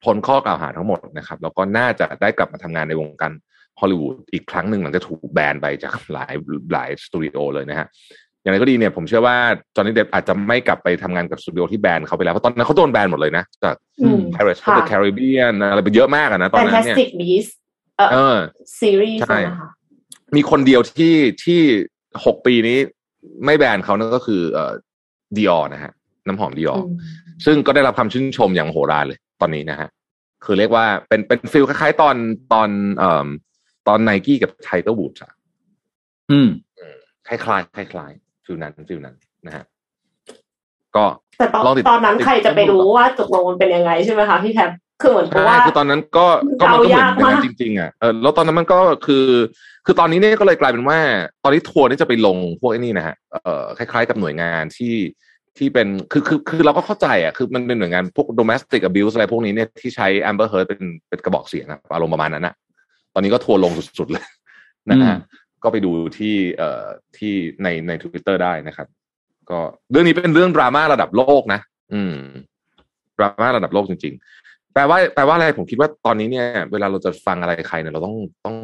[0.03, 3.31] พ้นข้อกล่าวหาทั้งหมดนะครับ แล้วก็น่าจะได้กลับมาทำงานในวงการ
[3.79, 6.33] ฮอลลีวูดอีกครั้งหนึ่งหลังจากถูกแบนไปจากหลาย
[6.73, 7.87] หลายสตูดิโอเลยนะฮะ
[8.41, 9.37] อย่างไรก็ดีเนี่ยผมเชื่อว่า
[9.75, 17.53] จอห์นนี่เดฟอาจจะไม่กลับไปทำงานกับสตูดิโอที่แบนเขาไปแล้ว เพราะตอนนั้นเขาโดนแบนหมดเลยนะ จากอืม Pirates of the ค่ะ Caribbean อะไรไปเยอะมากอะนะตอนนั้นเนี่ย Fantastic Beasts
[17.97, 18.37] เอ่เอออ
[18.79, 19.69] ซีรีส์ใช่นะคะ
[20.35, 21.61] มีคนเดียวที่ที่
[22.25, 22.77] หกปีนี้
[23.45, 24.73] ไม่แบนเขานั่นก็คือเอ่อ
[25.37, 25.91] ดิออนะฮะ
[26.27, 26.95] น้ำหอมดิอออืม
[27.45, 29.89] ซึ่งก็ได้รับคำชื่นชมอย่างโหราเลยตอนนี้นะฮะ
[30.45, 32.15] คือเรียกว่าเป็นเป็น feel คล้ายๆ ตอน
[32.53, 33.27] ตอนเอ่อ
[33.87, 35.31] ตอนไนกี้กับไทเกอร์วูดอะ
[36.31, 36.49] อืม
[37.27, 39.15] คล้ายๆคล้ายๆ feel นั้น feel นั้น
[39.47, 39.63] นะฮะ
[40.95, 41.05] ก็
[41.37, 44.71] แต่ตอนลองติดตอนนั้นใครจะไปรู้ว่าตกลงมันเป็นยังไงใช่ไหมคะพี่แคป
[45.01, 46.25] คือเหมือนกับใช่ว่าคือตอนนั้นก็
[46.59, 49.25] ก็มันก็เหมือนเดายากอย่างนั้นมากจริงๆอะเออแล้วตอนนั้นมันก็คือ
[49.85, 50.99] คือตอนนี้เนี่ยก็เลยกลายเป็นว่า
[51.43, 54.95] ตอนนี้ทัวร์นี่จะไปลงพวกไอ้นี่นะฮะเอ่อคล้าย ๆ กับหน่วยงานที่
[55.57, 62.55] ที่เป็นคือคือคือเราก็เข้าใจอะคือมันเป็นหน่วยงานพวก domestic abuse อะไรพวกนี้เนี่ยที่ใช้ Amber Heard เป็นเป็นกระบอกเสียงอะอารมณ์ประมาณนั้นอะ
[63.13, 64.25] ตอนนี้ก็ทัวร์ลงสุดๆเลย
[64.91, 66.83] นะฮะอืมก็ไปดูที่เอ่อ
[67.17, 67.33] ที่
[67.63, 68.87] ในในทวิตเตอร์ได้นะครับ
[69.49, 69.59] ก็
[69.91, 71.59] เรื่องนี้เป็นเรื่องดราม่าระดับโลกนะ
[71.93, 72.15] อืม
[73.17, 74.44] ดราม่าระดับโลกจริงๆ
[74.75, 78.15] แปลว่าแปลว่าอะไรผมคิดว่าตอนนี้เนี่ย เวลาเราจะฟังอะไรใครเนี่ยเราต้อง
[78.45, 78.57] ต้อง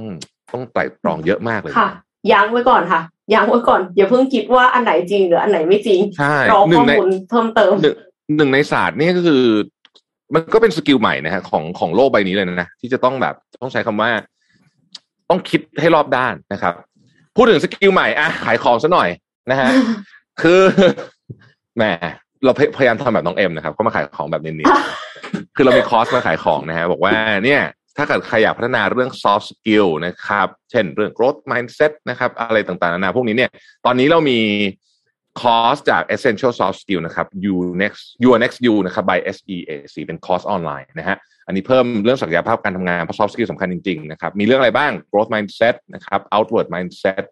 [0.53, 1.89] ต้องไตร่ตรองเยอะมากเลยค่ะ
[2.32, 3.01] ยั้งไว้ก่อนค่ะ
[3.34, 7.95] ยั้งไว้ก่อนอย่าเพิ่งคิดว่าอันไหนจริงหรืออันไหนไม่จริงใช่รอหนึ่ข้องในมูลเพิ่มเติมหนึ่ง
[8.38, 9.43] หนึ่งในศาสตร์นี่ก็คือ
[10.34, 14.09] มันก็เป็นสกิลใหม่นะฮะของของโลกใบนี้เลยนะที่จะต้องแบบต้องใช้คำว่า
[15.30, 16.74] ต้องคิดให้รอบด้านนะครับ
[17.36, 19.09] พูดถึง skill ใหม่อะขายของซะหน่อย
[19.51, 19.70] นะฮะ
[20.41, 20.62] คือ
[21.78, 21.84] แหม
[22.45, 27.13] เราพยายามทำแบบน้องเอ็มนะครับ ก็มาขายของแบบเนียนๆคือเรามีคอร์สมาขายของนะฮะบอกว่า
[27.45, 27.61] เนี่ย
[27.97, 33.49] ถ้าเกิดใครอยากพัฒนาเรื่อง soft skill นะครับ เช่นเรื่อง growth mindset นะครับ อะไรต่างๆนานาพวกนี้เนี่ย
[33.85, 34.39] ตอนนี้เรามี
[35.41, 41.17] คอร์สจาก essential soft skill นะครับ YourNext YourNextU นะครับ by SEAC เป็นคอร์สออนไลน์นะฮะ
[41.47, 47.23] อันนี้เพิ่มเรื่องศักยภาพการทำงานเพราะ soft skill สำคัญจริงๆนะครับ มีเรื่องอะไรบ้าง growth mindset นะครับ outward mindset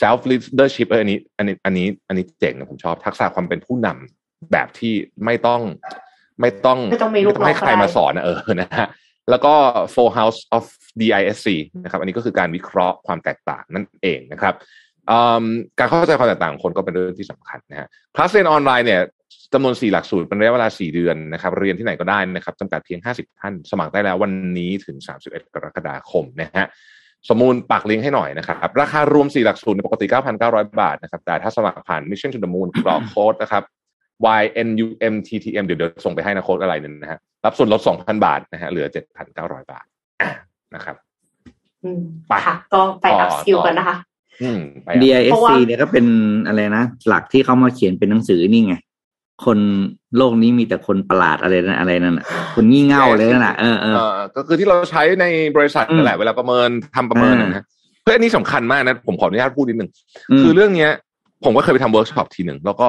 [0.00, 4.19] self leadership เอออันนี้ อันนี้ อันนี้ อันนี้เจ๋งนะผมชอบ ทักษะความเป็นผู้นำ
[4.52, 5.62] แบบที่ไม่ต้อง
[6.40, 8.88] ไม่ต้องไม่ต้องมีลูกน้องให้ใครก็ได้มาสอนนะเออนะฮะ
[9.30, 9.54] แล้วก็
[9.94, 10.64] Four House of
[11.00, 11.48] DISC
[11.84, 14.54] นะครับ อันนี้ก็คือการวิเคราะห์ความแตกต่างนั่นเองนะครับ
[15.10, 15.44] อืม
[15.78, 19.00] การเข้าใจความแตกต่างของคนก็เป็นเรื่องที่สำคัญนะฮะคลาสเรียนออนไลน์เนี่ย
[19.52, 26.66] จำนวน 4 หลักสูตรเป็นระยะเวลา 4 เดือนนะครับเรียนที่ไหนก็ได้นะครับจำกัดเพียง 50 ท่าน สมัครได้แล้ววันนี้ถึง 31 กรกฎาคมนะฮะ
[27.28, 30.06] สมมูลปักลิงก์ให้หน่อยนะครับราคารวม 4 หลักสูตรในปกติ
[30.42, 33.62] 9,900 บาทนะครับแต่ถ้าสมัครผ่าน Mission to the Moon กรอกโค้ดนะครับ
[34.42, 38.86] YNUMTTM เดี๋ยวเดี๋ยวส่งไปให้นะโค้ดอะไรนั่นนะฮะรับส่วนลด 2,000 บาทนะฮะเหลือ
[39.28, 39.84] 7,900 บาท
[40.20, 40.30] อะ
[40.74, 40.96] นะครับ
[41.84, 43.96] อืมไปค่ะก็ไปต่ออัพสกิลต่อกันนะคะ
[44.42, 46.06] อืมไปอะ DISC เพราะว่าเนี่ยก็เป็น
[46.46, 48.76] อะไรนะ หลักที่เขามาเขียนเป็นหนังสือนี่ไง
[49.44, 49.58] คน
[50.16, 55.24] โลกนี้มีแต่คนประหลาดอะไรนะอะไรนั่นน่ะคนงี่เง่าเลยนั่นน่ะเออเออเออก็คือที่เราใช้ใน
[55.56, 57.64] บริษัทอืมนั่นแหละเวลาประเมินทำประเมินอ่านะฮะ
[58.02, 59.90] เพื่ออันนี้สำคัญมากนะ ผมขออนุญาตพูดนิดนึง
[60.36, 60.90] มคือเรื่องเนี้ย
[61.44, 62.88] ผมก็เคยไปทำเวิร์กช็อปทีหนึ่งแล้วก็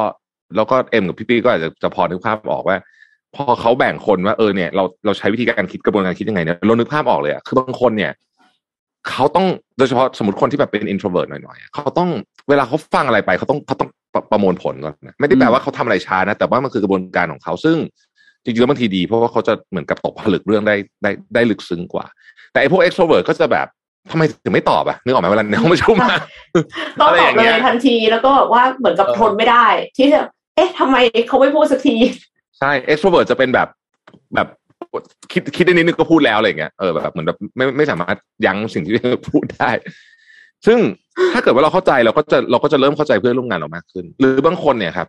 [0.56, 2.78] แล้วก็เอ็มกับพี่ปี้ก็อาจจะจะพอนึกภาพออกว่า
[3.36, 8.12] พอเขาแบ่งคนว่าเออเนี่ยเราเราใช้วิธีการคิดกระบวนการคิดยังไงเนี่ยเรานึกภาพออกเลยอะคือบางคนเนี่ย
[9.10, 9.46] เขาต้อง
[9.78, 12.10] โดยเฉพาะสมมติคนที่แบบเป็น introvert หน่อยๆอะเขาต้อง
[12.50, 17.78] เวลาเขาฟังอะไรไปเขาต้องเขาต้องประประมวลผลก่อนนะไม่ได้แปลว่าเขาทำอะไรช้านะ แต่ว่ามันคือกระบวนการของเขาซึ่ง
[18.44, 22.06] จริงๆแล้วบางทีดี เพราะว่าเขาจะเหมือนกับตกผลึกเรื่องได้ได้ได้ลึกซึ้งกว่า
[22.52, 23.68] แต่ไอ้พวก extrovert ก็จะแบบ
[24.12, 26.10] ทำไมถึงไม่ตอบอะนึกออกไหมเวลาในห้องประชุมอะ
[27.00, 29.66] ต้องอะไรตออบย่างเลเงี้ยยทันทีแล้วก็แบบว่าเหมือนกับเออทนไม่ได้
[29.98, 30.22] ที่จะ
[30.56, 30.98] เอ๊ะทำไม
[31.28, 31.96] เขาไม่พูดสักที
[32.60, 33.68] ใช่ extrovert จะเป็นแบบ
[34.36, 34.48] แบบ
[35.32, 38.94] คิดคิดได้นิดนึงก็พูดแล้วอะไรอย่างเงี้ยเออแบบเหมือนแบบไม่ไม่สามารถยั้งสิ่งที่
[39.30, 39.72] พูดได้
[40.68, 40.80] ซึ่ง
[41.34, 45.08] ถ้าเกิดว่าเราเข้าใจเราก็จะเราก็จะเริ่มเข้าใจเพื่อนร่วมงานเรามากขึ้น หรือบางคนเนี่ยครับ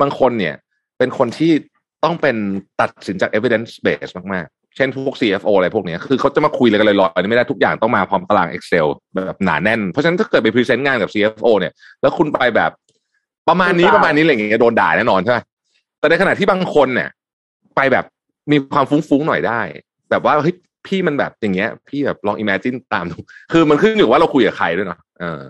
[0.00, 0.54] บางคนเนี่ย
[0.98, 1.52] เป็นคนที่
[2.04, 2.36] ต้องเป็น
[2.80, 8.86] ตัดสินจาก evidence base มากๆ เช่นพวก CFO อะไรพวกเนี้ยคือเขาจะมาคุยอะไรกันลอยๆไม่ได้ทุกอย่างต้องมาพร้อมตาราง Excel
[9.26, 11.72] แบบหนาแน่น เพราะฉะนั้นถ้าเกิดไปพรีเซนต์งานกับ CFO เนี่ย
[12.02, 12.70] แล้วคุณไปแบบ
[13.48, 15.38] ประมาณนี้ถูกต้องประมาณนี้อะไรอย่างเงี้ยโดนด่าแน่นอนใช่ไหม
[15.98, 17.08] แต่ในขณะที่บางคนเนี่ย
[17.76, 18.04] ไปแบบ
[18.50, 19.60] มีความฟุ้งๆหน่อยได้
[20.10, 20.54] แบบว่าเฮ้ย
[20.86, 23.16] พี่มันแบบอย่างเงี้ย พี่แบบลอง imagine ตามดู
[23.52, 25.40] คือมันขึ้นอยู่ว่าเราคุยกับใครด้วยเนาะเออ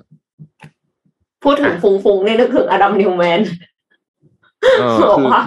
[1.44, 3.40] พูดถึงฟุ้งฟุ้งนี่นึกถึง Adam Neumann
[4.78, 5.42] เออบอกคือว่า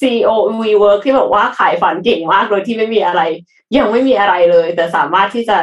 [0.00, 0.30] CEO
[0.62, 3.22] WeWork ที่บอกว่าขายฝันเก่งมากโดยที่ไม่มีอะไร
[3.76, 5.58] ยังไม่มีอะไรเลย แต่สามารถที่จะ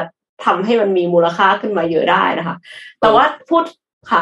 [0.46, 2.56] ทำให้มันมีมูลค่าขึ้นมาเยอะได้นะคะ
[3.02, 3.64] แต่ว่าพูด
[4.12, 4.22] ค่ะ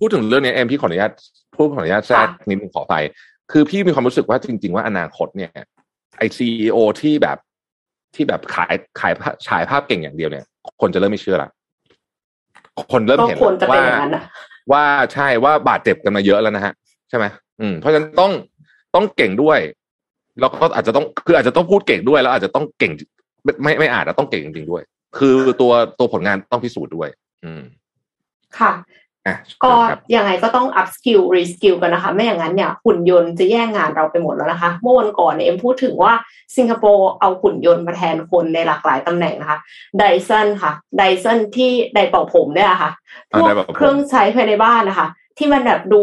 [0.00, 1.12] พูดถึงเรื่องนี้เอ็มพี่ขออนุญาต
[1.56, 2.94] พูดขออนุญาตแทรกค่ะนิดนึงขอไป
[3.52, 5.50] คือพี่มีความรู้สึกว่าจริง ๆ ว่าอนาคตเนี่ย
[6.18, 7.38] ไอซีโอที่แบบ
[8.14, 10.44] ที่แบบขายขายภาพฉายภาพเก่งอย่างเดียวเนี่ย
[10.80, 11.50] คนจะเริ่มไม่เชื่อละ
[12.92, 14.22] คนเริ่มก็เห็นควรจะเป็นว่าอย่างนั้นนะ
[14.72, 16.72] ว่าใช่ว่าบาดเจ็บกันมาเยอะแล้วนะฮะ
[17.08, 17.24] ใช่ไหม
[17.60, 18.32] อืมเพราะฉะนั้นต้อง
[18.94, 19.58] ต้องเก่งด้วย
[20.40, 22.92] แล้วก็อาจจะต้องคืออาจจะต้องพูดเก่งด้วยแล้ว อาจจะต้องเก่ง
[23.44, 24.82] ไม่ไม่ไม่อาจจะต้องเก่งจริงๆด้วย
[25.18, 27.08] คือตัวตัวผลงานต้องพิสูจน์ด้วย
[27.44, 27.62] อืม
[28.58, 28.99] ค่ะอะ
[29.64, 36.12] ก็ครับยังไงก็ต้อง up skill re skill กันนะคะ ไม่อย่างนั้นเนี่ยหุ่นยนต์จะแย่งงานเราไปหมดแล้วนะคะเมื่อวันก่อนเนี่ยเอ็มพูดถึงว่า
[36.56, 39.58] สิงคโปร์เอาหุ่นยนต์มาแทนคนในหลากหลายตำแหน่งนะคะ
[39.98, 42.90] ไดสันค่ะไดสันที่ไดเป่าผมเนี่ยค่ะ
[43.32, 45.08] พอ่าวกไดเป่าผมเครื่องใช้ภายในบ้านนะคะ
[45.38, 46.02] ที่มันแบบดู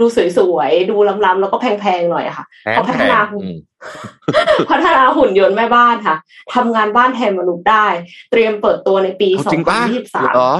[0.00, 0.06] ดู
[0.38, 3.56] สวยๆ ดูล้ำๆแล้วก็แพงๆหน่อยอะค่ะแพงเขาพัฒนาแพงอืม
[4.70, 6.16] พัฒนาหุ่นยนต์แม่บ้านค่ะ
[6.54, 7.86] ทำงานบ้านแทนมนุษย์ได้
[8.30, 10.52] เตรียมเปิดตัวในปีเอาจริงปะ2023เหรอ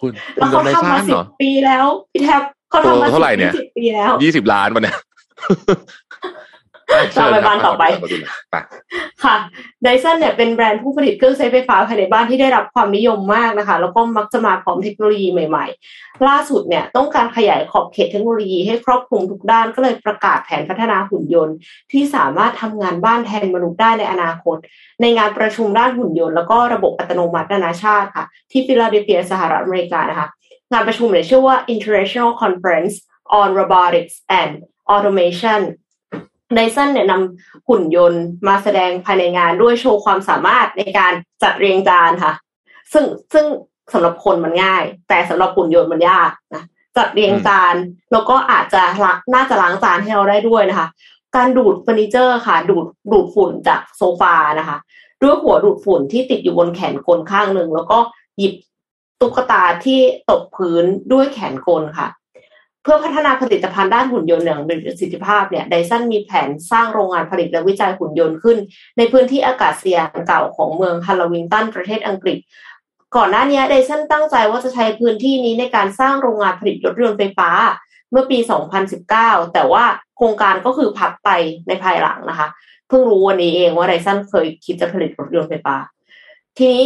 [0.00, 4.96] คุณแล้วคุณเขาจำได้ทำมาซ่านสิเหรบอปีแล้วพี่แทบเขาทำมาตัวเท่าไหร่เนี่ยสิบปีแล้วยี่สิบล้านปะเนี่ย
[7.16, 8.56] ต่อไปบ้านต่อไปเชิญครับไป
[9.24, 9.36] ค่ะ
[9.82, 21.56] ไดสันเนี่ยเป็นแบรนด์ผู้ผลิตเครื่องใช้ไฟฟ้าภายในบ้านที่ได้รับความนิยมมากนะคะ แล้วก็มักจะมาพร้อมเทคโนโลยีใหม่ ๆ ล่าสุดเนี่ยต้องการขยายขอบเขตเทคโนโลยีให้ครอบคลุมทุกด้านก็เลยประกาศแผนพัฒนาหุ่นยนต์
[21.92, 24.56] ที่สามารถทำงานบ้านแทนมนุษย์ได้ในอนาคต
[25.00, 30.28] ในงานประชุมด้านหุ่นยนต์แล้วก็ระบบอัตโนมัตินานาชาติค่ะ ที่ฟิลาเดลเฟียสหรัฐอเมริกานะคะ
[30.72, 32.94] งานประชุมเนี่ยชื่อว่า International Conference
[33.40, 34.52] on Robotics and
[34.94, 35.60] Automation
[36.54, 42.32] ไดสันเนี่ยนำหุ่นยนต์มาแสดงภายในงานด้วยโชว์ความสามารถในการจัดเรียงจานค่ะ
[42.92, 43.46] ซึ่งซึ่ง
[43.92, 46.64] สำหรับคนมันง่าย แต่สำหรับหุ่นยนต์มันยากนะ
[46.96, 47.74] จัดเรียงจาน
[48.12, 50.88] แล้วก็อาจจะล้างน่าจะล้างจานให้เราได้ด้วยนะคะ
[51.36, 54.78] การดูดเฟอร์นิเจอร์ค่ะ ดูดดูดฝุ่นจากโซฟานะคะ
[55.22, 57.98] ด้วยหัวดูดฝุ่นที่ติดอยู่บนแขนกลข้างหนึ่งแล้วก็
[58.38, 58.54] หยิบ
[59.20, 62.08] ตุ๊กตาที่ตกพื้นด้วยแขนกลค่ะ
[62.88, 68.58] เพื่อพัฒนาผลิตภัณฑ์ด้านหุ่นยนต์อย่างมีประสิทธิภาพเนี่ย Dyson มีแผนสร้างโรงงานผลิตและวิจัยหุ่นยนต์ขึ้น
[68.96, 72.38] ในพื้นที่อากาศยานเก่าของเมืองฮัลลาวิงตันประเทศอังกฤษ
[73.16, 77.50] ก่อนหน้านี้ไดสันตั้งใจว่าจะใช้พื้นที่นี้ในการสร้างโรงงานผลิตรถยนต์ไฟฟ้า
[78.10, 78.38] เมื่อปี
[78.96, 79.84] 2019 แต่ว่า
[80.16, 81.30] โครงการก็คือพับไป
[81.68, 82.48] ในภายหลังนะคะ
[82.88, 85.76] เพิ่งรู้วันนี้เองว่าไดสันเคยคิดจะผลิตรถยนต์ไฟฟ้า
[86.58, 86.84] ทีนี้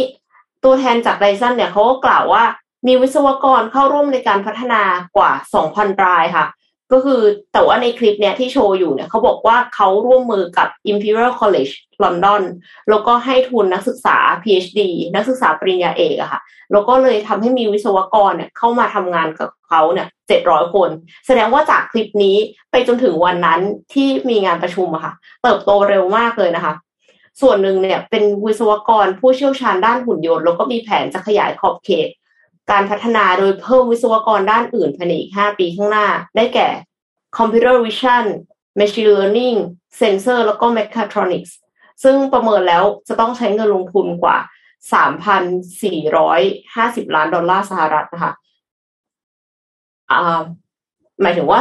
[0.63, 2.43] ตัวแทนจากไดสันเนี่ยเขาก็กล่าวว่า
[2.87, 4.81] มีวิศวกรเข้าร่วมในการพัฒนา
[5.17, 5.31] กว่า
[5.67, 6.47] 2,000 รายค่ะ
[6.91, 7.21] ก็คือ
[7.53, 11.73] แต่ว่าในคลิปเนี่ยที่โชว์อยู่เนี่ยเขาบอกว่าเขาร่วมมือกับ Imperial College
[12.03, 12.43] London
[12.89, 14.79] แล้วก็ให้ทุนนักศึกษา PhD
[15.15, 20.89] นักศึกษาปริญญาเอกอะค่ะ แล้วก็เลยทำให้มีวิศวกรเนี่ยเข้ามาทำงานกับเขาเนี่ยเจ็ดร้อยคน
[21.27, 22.37] แสดงว่าจากคลิปนี้
[22.71, 23.61] ไปจนถึงวันนั้น
[23.93, 25.13] ที่มีงานประชุมอะค่ะ
[25.43, 26.73] เติบโตเร็วมากเลยนะคะ
[27.41, 32.09] ส่วนหนึ่งเนี่ยเป็นวิศวกรผู้เชี่ยวชาญด้านหุ่นยนต์แล้วก็มีแผนจะขยายขอบเขต
[32.71, 36.67] การพัฒนาโดยเพิ่มวิศวกรด้านอื่นภายในอีก 5 ปีข้างหน้า ได้แก่
[37.37, 38.25] Computer Vision
[38.79, 39.57] Machine Learning
[39.99, 41.51] Sensor แล้วก็ Mechatronics
[42.03, 44.37] ซึ่งประเมินแล้วจะต้องใช้เงินลงทุนกว่า
[46.01, 48.33] 3,450 ล้านดอลลาร์สหรัฐนะคะ
[50.11, 50.41] อ่า
[51.21, 51.59] หมายถึงว่า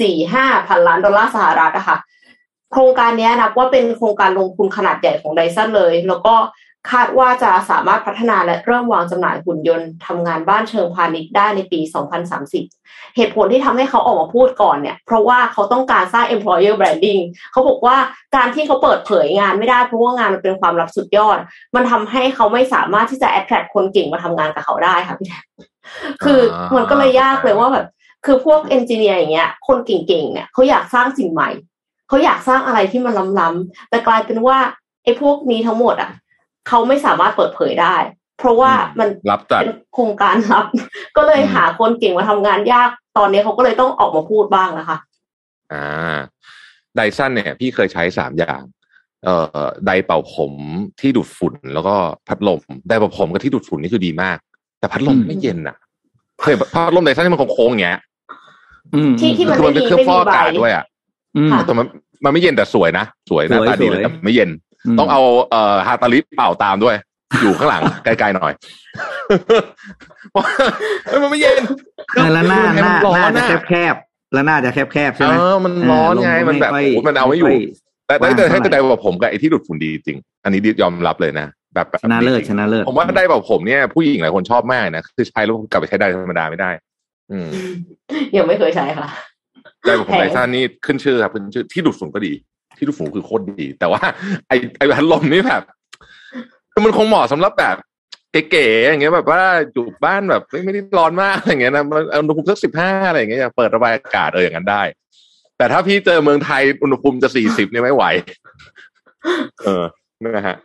[0.00, 1.98] 3.45 พันล้านดอลลาร์สหรัฐนะคะ
[2.72, 6.34] โครงการนี้นับว่าเป็นโครงการลงทุนขนาดใหญ่ของไดซันเลย แล้วก็
[6.92, 11.80] คาดว่าจะสามารถพัฒนาและเริ่มวางจำหน่ายหุ่นยนต์ทำงานบ้านเชิงพาณิชย์ได้ในปี
[12.48, 17.22] 2030 เหตุผลที่ทำให้เขาออกมาพูดก่อนเนี่ย เพราะว่าเขาต้องการสร้าง employer branding
[17.52, 17.96] เขาบอกว่า
[18.36, 21.38] การที่เขาเปิดเผยงานไม่ได้เพราะว่างานมันเป็นความลับสุดยอด
[21.74, 25.44] มันทำให้เขาไม่สามารถที่จะ attract คนเก่งมาทำงานกับเขาได้ค่ะพี่แทน
[26.24, 26.40] คือ
[26.76, 27.86] มันก็เลยยากเลยว่าแบบ
[28.26, 31.50] คือพวกเอนจิเนียร์อย่างเงี้ย คนเก่งๆเนี่ยเขาอยากสร้างสิ่งใหม่
[32.08, 34.58] เขาอยากสร้างอะไรที่มันล้ำๆแต่กลายเป็นว่า
[35.04, 36.10] ไอ้พวกนี้ทั้งหมดอะ
[36.68, 37.96] เขาไม่สามารถเปิดเผยได้
[38.38, 40.64] เพราะว่ามันรับจัดเป็นโครงการลับ
[41.16, 42.88] ก็เลยหาคนเก่งมาทำงานยาก
[43.18, 44.96] ตอนนี้เขาก็เลยต้องออกมาพูดบ้างนะคะ
[45.72, 46.18] อ่า
[46.96, 48.62] ไดสันเนี่ย พี่เคยใช้สามอย่าง
[49.24, 50.52] เอ่อไดเป่าผม
[51.00, 51.94] ที่ดูดฝุ่นแล้วก็
[52.28, 54.36] พัดลมไดเป่าผมกับที่ดูดฝุ่นนี่คือดีมาก
[54.78, 55.76] แต่พัดลมอืมไม่เย็นอะ
[56.42, 58.00] เคยพัดลมไดสันที่มันโค้งๆอย่างเงี้ย
[58.94, 60.84] อืมที่ที่มันคือมันเป็นเครื่องฟอกอากาศไม่มีใบด้วยอะ
[61.36, 61.86] อืมค่ะแต่มัน
[62.24, 64.50] มันไม่เย็นแต่สวยนะ สวยหน้าสวยตาดีเลยสวยแต่ไม่เย็น
[64.98, 66.96] ต้องเอาเอ่อฮาตาลิปเป่าตามด้วย
[67.42, 68.52] อยู่ข้างหลัง ไกลๆหน่อย
[71.06, 71.62] เฮ้ยมันไม่เย็น
[72.14, 77.58] เออแล้วหน้าหน้าร้อหน้านจะน่ะแคบๆแล้วหน้าจะแคบๆใช่ไหมเออมันร้อนไงเมันแบบค่โอ้โหมันเอาไม่อยู่ค่
[78.06, 86.70] แต่แต่ว่างแต่ให้เท่าไหร่แต่ได้แบบผมกับไอ้ที่ดูดฝุ่นดีจริง อันนี้ยอมรับเลยนะแบบแบบชนะเลิศดีจชริงนะเลิศผมว่าได้แบบผมเนี่ยผู้หญิงหลายคนชอบมากนะคือใช้แล้วกลับไปใช้ได้ธรรมดาไม่ได้
[87.30, 87.48] อืม
[88.36, 89.08] ยังไม่เคยใช้ค่ะ
[89.84, 92.32] ได้แบบผมแพงไททันนี่ขึ้นชื่อครับขึ้นชื่อที่ดูดฝุ่นก็ดี
[92.76, 94.02] ที่ดูดฝุ่นคือโคตรดี แต่ว่า
[94.48, 95.62] ไอ้ไอ้พัดลมนี่แบบ
[96.72, 97.76] คือมันคงเหมาะสำหรับแบบ
[98.50, 104.82] เก๋ๆอย่างเงี้ยแบบว่าอยู่บ้านแบบไม่ไม่ได้ร้อนมากอะไรเงี้ยนะมันอุณหภูมิสักสิบห้าอะไรอย่างเงี้ยอยากเปิดระบายอากาศเอออย่างนั้นได้
[105.58, 108.04] แต่ถ้าพี่เจอเมืองไทยอุณหภูมิจะสี่สิบเนี่ยไม่ไหว
[109.62, 109.84] เออ
[110.24, 110.56] นะฮะ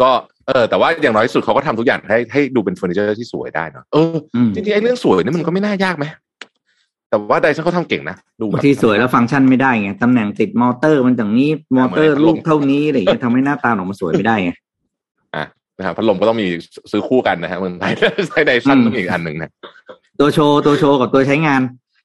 [0.00, 0.10] ก็
[0.46, 6.04] เออแต่ว่าอย่างน้อยที่สุดเขาก็ทำทุกอย่างให้ให้ดูเป็นเฟอร์นิเจอร์ที่สวยได้เนอะเอออืมจริงๆไอ้เรื่องสวยนี่มันก็ไม่น่ายากไหม
[7.10, 14.50] แต่ว่า Dyson เขาทำเก่งนะดูแบบางทีสวยแล้วฟังก์ชันไม่ได้ไงตำแหน่งติดมอเตอร์มันอย่างนี้มอเตอร์เหมือนลูกเท่านี้อะไรอย่างเงี้ยทำให้หน้าตาออกมาสวยไม่ได้ไง
[15.36, 15.44] อะ
[15.78, 16.46] นะครับพัดลมก็ต้องมี
[16.92, 17.92] ซื้อคู่กันนะฮะเมืองไทย
[18.28, 19.50] ใช้ Dyson อืมต้องมีอีกอันหนึ่งนะ
[20.20, 21.60] ตัวโชว์ตัวโชว์กับตัวใช้งาน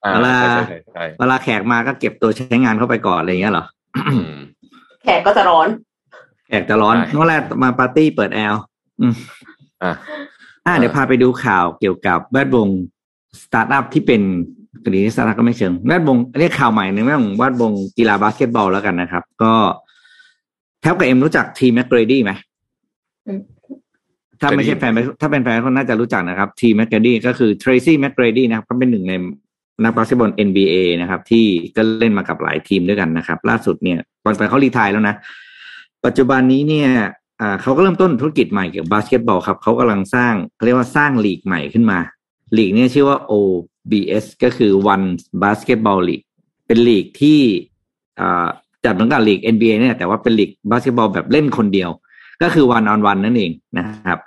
[0.06, 3.66] อ่าเวลาใช่ใช่ใช่ใช่เวลาแขกมาก็เก็บตัวใช้งานเข้าไปก่อนอะไรอย่างเงี้ยเหรอ
[4.14, 4.34] อืม
[5.04, 5.68] แขกก็จะร้อน
[6.47, 8.62] แขกจะร้อนใช่เมื่อแรกมาปาร์ตี้เปิดแอร์
[9.01, 9.14] อืม
[9.84, 9.93] อะ
[10.66, 12.68] อ่าเดี๋ยวพาไปดูข่าวเกี่ยวกับแวดวง
[13.41, 14.22] สตาร์ทอัพที่เป็น
[14.84, 19.53] กรณีสตาร์ทอัพก็ไม่เชิงแวดวงเรียกข่าวใหม่หนึ่งแวดวงแวดวงกีฬาบาสเกตบอลแล้วกันนะครับ ก็
[20.82, 22.32] แทบกับเอ็มรู้จัก T-McGrady ไหม
[23.28, 23.39] อืม
[24.39, 29.13] ถ้าไม่ใช่แฟนถ้าเป็นแฟนคนน่าจะรู้จักนะครับ ทีแมกเกรดี้ก็คือ Tracy McGrady นะครับก็เป็นหนึ่งใน
[29.84, 31.45] นักบาสเกตบอล NBA นะครับ ที่
[31.76, 35.15] ก็เล่นมากับหลายทีมด้วยกันนะครับ ล่าสุดเนี่ยตอนไปเขา retire แล้วนะ
[36.05, 36.89] ปัจจุบันนี้เนี่ย
[37.41, 41.99] อ่าเขาก็เริ่มต้นธุรกิจใหม่เกี่ยวกับบาสเกตบอลครับเขากำลังสร้างเขาเรียกว่าสร้างลีกใหม่ขึ้นมา
[42.58, 45.08] ลีกเนี่ยชื่อว่า OBL ก็คือ One
[45.43, 46.26] Basketball League
[46.68, 47.39] เป็นลีกที่
[48.86, 51.89] จัดเหมือนกับลีก NBA เนี่ยแต่ว่าเป็นลีกบาสเกตบอลแบบเล่นคนเดียว
[52.41, 54.20] ก็คือ one on one นั่นเองนะครับ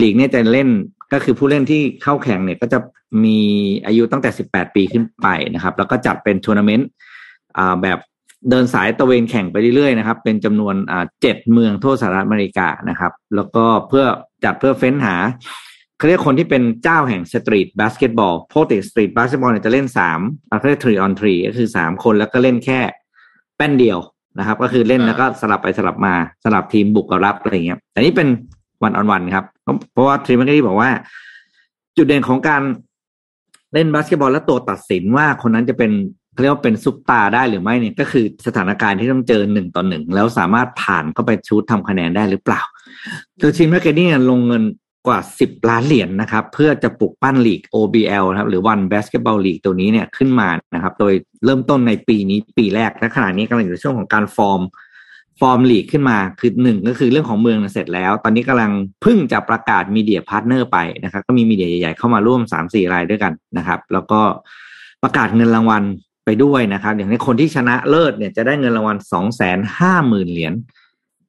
[0.00, 0.68] ลีกเนี่ยจะเล่น
[1.12, 2.78] ก็คือผู้เล่นที่เข้าแข่งเนี่ยก็จะ
[3.24, 3.38] มี
[3.86, 6.88] อายุตั้งแต่ 18 ปีขึ้นไปนะครับ แล้วก็จัดเป็นทัวร์นาเมนต์
[7.82, 7.98] แบบ
[8.50, 10.74] เดินสายตระเวนแข่งไปเรื่อยๆนะครับ เป็นจำนวน
[11.22, 14.04] เจ็ดเมืองทั่วสหรัฐอเมริกานะครับ แล้วก็เพื่อ
[14.44, 15.16] จัดเพื่อเฟ้นหา
[15.98, 20.20] เขาเรียกคนที่เป็นเจ้าแห่ง street basketball ปกติ street basketball เนี่ยจะเล่นสาม
[20.50, 22.80] อ่าเขาเรียก three on three ก็คือสามคนแล้วก็เล่นแค่
[23.56, 23.98] แป้นเดียว
[24.38, 28.28] นะครับ ก็คือเล่นแล้วก็สลับไปสลับมาสลับทีมบุกกับรับอะไรอย่างเงี้ยแต่นี่เป็น
[28.82, 29.44] one on one ครับ
[29.92, 30.90] เพราะว่า T มันก็ที่บอกว่า
[31.96, 32.62] จุดเด่นของการ
[33.74, 35.90] เล่นบาสเกตบอลและตัวตัดสินว่าคนนั้นจะเป็น
[36.32, 42.60] เขาเรียกว่าเป็นซุปตาร์ได้หรือไม่เนี่ยก็คือสถานการณ์ที่ต้องเจอหนึ่งต่อหนึ่งแล้วสามารถผ่านเข้าไป shoot ทำคะแนนได้หรือเปล่า
[43.40, 44.62] คือ T-Mac เนี่ยลงเงิน
[45.08, 51.12] กว่าสิบล้านเหรียญนะครับ เพื่อจะปลุกปั้นลีก OBL นะครับหรือ One Basketball League ตัวนี้เนี่ยขึ้นมานะครับ โดย
[51.44, 54.62] เริ่มต้นในปีนี้ปีแรกและขณะนี้กำลังอยู่ในช่วงของการ form
[55.40, 58.72] form ลีกขึ้นมาคือหนึ่งก็คือเรื่องของเมืองเสร็จแล้ว ตอนนี้กำลัง
[59.04, 64.20] เพิ่งจะประกาศ media partner ไปนะครับ ก็มี media ใหญ่ๆเข้ามาร่วมสามสี่รายด้วยกันนะครับ แล้วก็
[65.02, 65.82] ประกาศเงินรางวัล
[66.24, 70.54] ไปด้วยนะครับ อย่างนี้คนที่ชนะเลิศเนี่ยจะได้เงินรางวัลสองแสนห้าหมื่นเหรียญ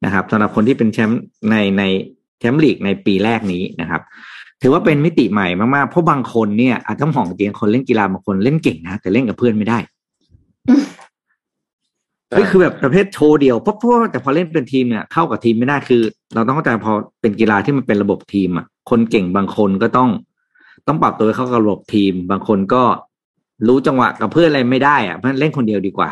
[0.05, 1.83] นะครับสำหรับคนที่เป็นแชมป์ในใน
[2.39, 4.01] แชมป์ลีกในปีแรกนี้นะครับ
[4.61, 9.79] ถือว่าเป็นมิติใหม่มากๆ เพราะบางคนเนี่ยอาจต้องมองจริงคนเล่นกีฬาบางคนเล่นเก่งนะแต่เล่นกับเพื่อนไม่ได้
[12.29, 16.01] เฮ้ยคือแบบประเภทโชว์เดียวเพราะเพราะว่าแต่พอเล่นเป็นทีมเนี่ยเข้ากับทีมไม่ได้คือ
[16.35, 20.09] เราต้องเข้าใจพอเป็นกีฬาที่มันเป็นระบบทีมอะคนเก่งบางคนก็ต้อง
[20.87, 22.83] ต้องปรับตัวให้เข้ากับระบบทีม บางคนก็
[23.67, 26.09] รู้จังหวะกับเพื่อนอะไรไม่ได้อะเพราะฉะนั้นเล่นคนเดียวดีกว่า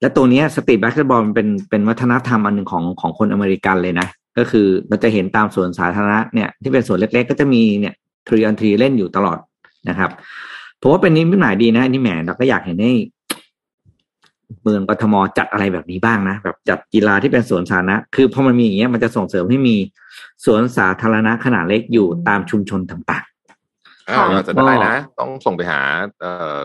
[0.00, 4.08] และตัวเนี้ย street basketball มันเป็นเป็นวัฒนธรรมอันหนึ่งของของคนอเมริกันเลยนะ
[4.38, 7.94] ก็คือเราจะเห็นตามสวนสาธารณะเนี่ยที่เป็นสวนเล็ก ๆ ก็จะมีเนี่ย
[8.28, 9.38] three on three เล่นอยู่ตลอด
[9.88, 10.10] นะครับ
[10.80, 12.92] ผมว่าเป็นนิมิตหมายดีนะอันนี่แหมเราก็อยากเห็นให้
[14.62, 19.76] เมืองกทมจัดอะไรแบบนี้บ้างนะแบบจัดกีฬาที่เป็นสวนสาธารณะ คือพอมันมีอย่างเงี้ยมันจะส่งเสริมให้มี
[20.44, 23.24] สวนสาธารณะขนาดเล็กอยู่ตามชุมชนต่าง
[24.08, 25.80] อ้าวเราจะได้นะ ต้องส่งไปหา
[26.20, 26.56] เอ่อ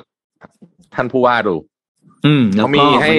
[0.95, 3.11] ท่านผู้ว่าดูๆอืมแล้วเขาก็มีให้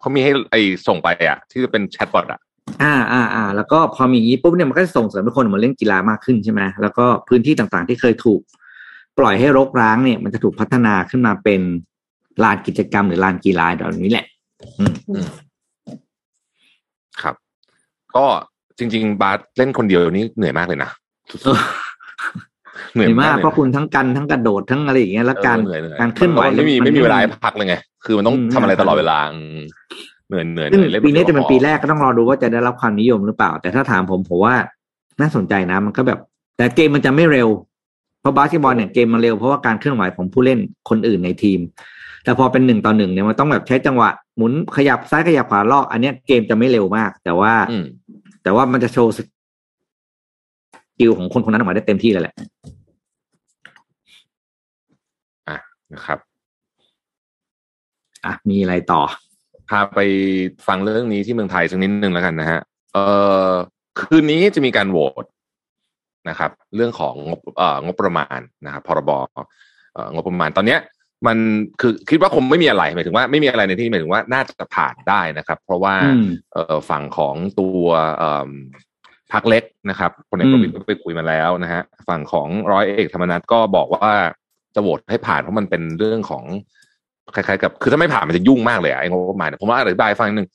[0.00, 2.40] เขามีให้ไอส่งไปอะ ที่จะเป็นแชทบอทอะ
[2.82, 8.40] อ่าอ่าอ่าแล้วก็พอมีอย่างนี้ปุ๊บเนี่ยมันก็จะส่งเสริมให้คนมาเล่นกีฬามากขึ้นใช่ไหมแล้วก็พื้นที่ต่างๆที่เคยถูก
[9.18, 11.60] ปล่อยให้รกร้างเนี่ย มันจะถูกพัฒนาขึ้นมาเป็น
[12.44, 14.26] ลานกิจกรรมหรือลานกีฬาแบบนี้แหละ
[14.78, 15.24] อืม
[17.22, 17.34] ครับ
[18.16, 18.24] ก็
[18.78, 20.90] จริง ๆ บาสเล่นคนเดียวนี่เหนื่อยมากเลยนะ
[21.44, 21.60] เออ
[22.94, 29.62] เหนื่อยมากลยเพราะคุณทั้งกันทั้งกระโดดทั้งอะไรอย่างเงี้ยแล้วการเออเหนื่อยเหนื่อยการเคลื่อนไหวมันไม่มีนไม่มีเวลาให้พักเลยไง คือมันต้องอืมทำอะไรตลอดเวลาอืม
[30.28, 34.54] เหนื่อยเหนื่อยเหซึ่งนื่อยเล่นปีนี้จะเป็นคดียวปีแรกก็ต้องรอดูว่าจะได้รับความนิยมหรือเปล่า แต่ถ้าถามผมผมว่า
[35.20, 36.18] น่าสนใจนะมันก็แบบ
[36.56, 37.48] แต่เกมมันจะไม่เร็ว
[38.20, 40.58] เพราะบาสเกตบอลเนี่ยเกมมันเร็วเพราะว่าการเคลื่อนไหวของผู้เล่น
[40.88, 41.60] คนอื่นในทีม
[42.24, 47.84] แต่พอเป็นหนึ่งต่อหนึ่งเนี่ยมันต้องแบบใช้จังหวะหมุนขยับซ้ายขยับขวาลอก อันเนี้ยเกมจะไม่เร็วมาก แต่ว่าอืม
[48.42, 49.12] แต่ว่ามันจะโชว์
[50.98, 52.34] กิลของคนคนนั้นออกมาได้เต็มที่เลยแหละ
[55.48, 55.58] อะ
[55.92, 56.18] นะครับ
[58.24, 59.02] อะมีอะไรต่อ
[59.70, 60.00] พาไป
[60.66, 62.60] ฟังเรื่องนี้ที่เมืองไทยสักนิดนึงแล้วกันนะฮะ
[62.92, 63.04] เอ่
[63.50, 63.52] อ
[63.98, 65.24] คืนนี้จะมีการโหวต
[66.28, 69.10] นะครับ เรื่องของงบเอ่องบประมาณนะครับพรบ
[69.94, 70.80] เอ่องบประมาณตอนเนี้ย
[71.26, 71.38] มัน
[71.80, 77.84] คือคิดว่าคงไม่มีอะไรหมายถึงว่าไม่มีอะไรในที่หมายถึงว่าน่าจะผ่านได้นะครับ เพราะว่าอืมเอ่อฝั่งของตัว
[78.18, 78.50] เอ่อ
[79.32, 84.10] พักเล็กนะครับคนเอกประวิตรก็ไปคุยมาแล้วนะฮะฝั่งของร้อยเอกธรรมนัฐก็บอกว่า
[84.74, 86.44] จะโหวตให้ผ่านเพราะมันเป็นเรื่องของ
[87.34, 90.48] คล้ายๆกับคือถ้าไม่ผ่านมันจะยุ่งมากเลยอะไอ้งบประมาณเนี่ยผมว่าอธิบายให้ฟังนิดนึง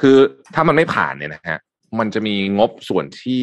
[0.00, 0.16] คือ
[0.54, 1.60] ถ้ามันไม่ผ่านเนี่ยนะฮะ
[1.98, 3.42] มันจะมีงบส่วนที่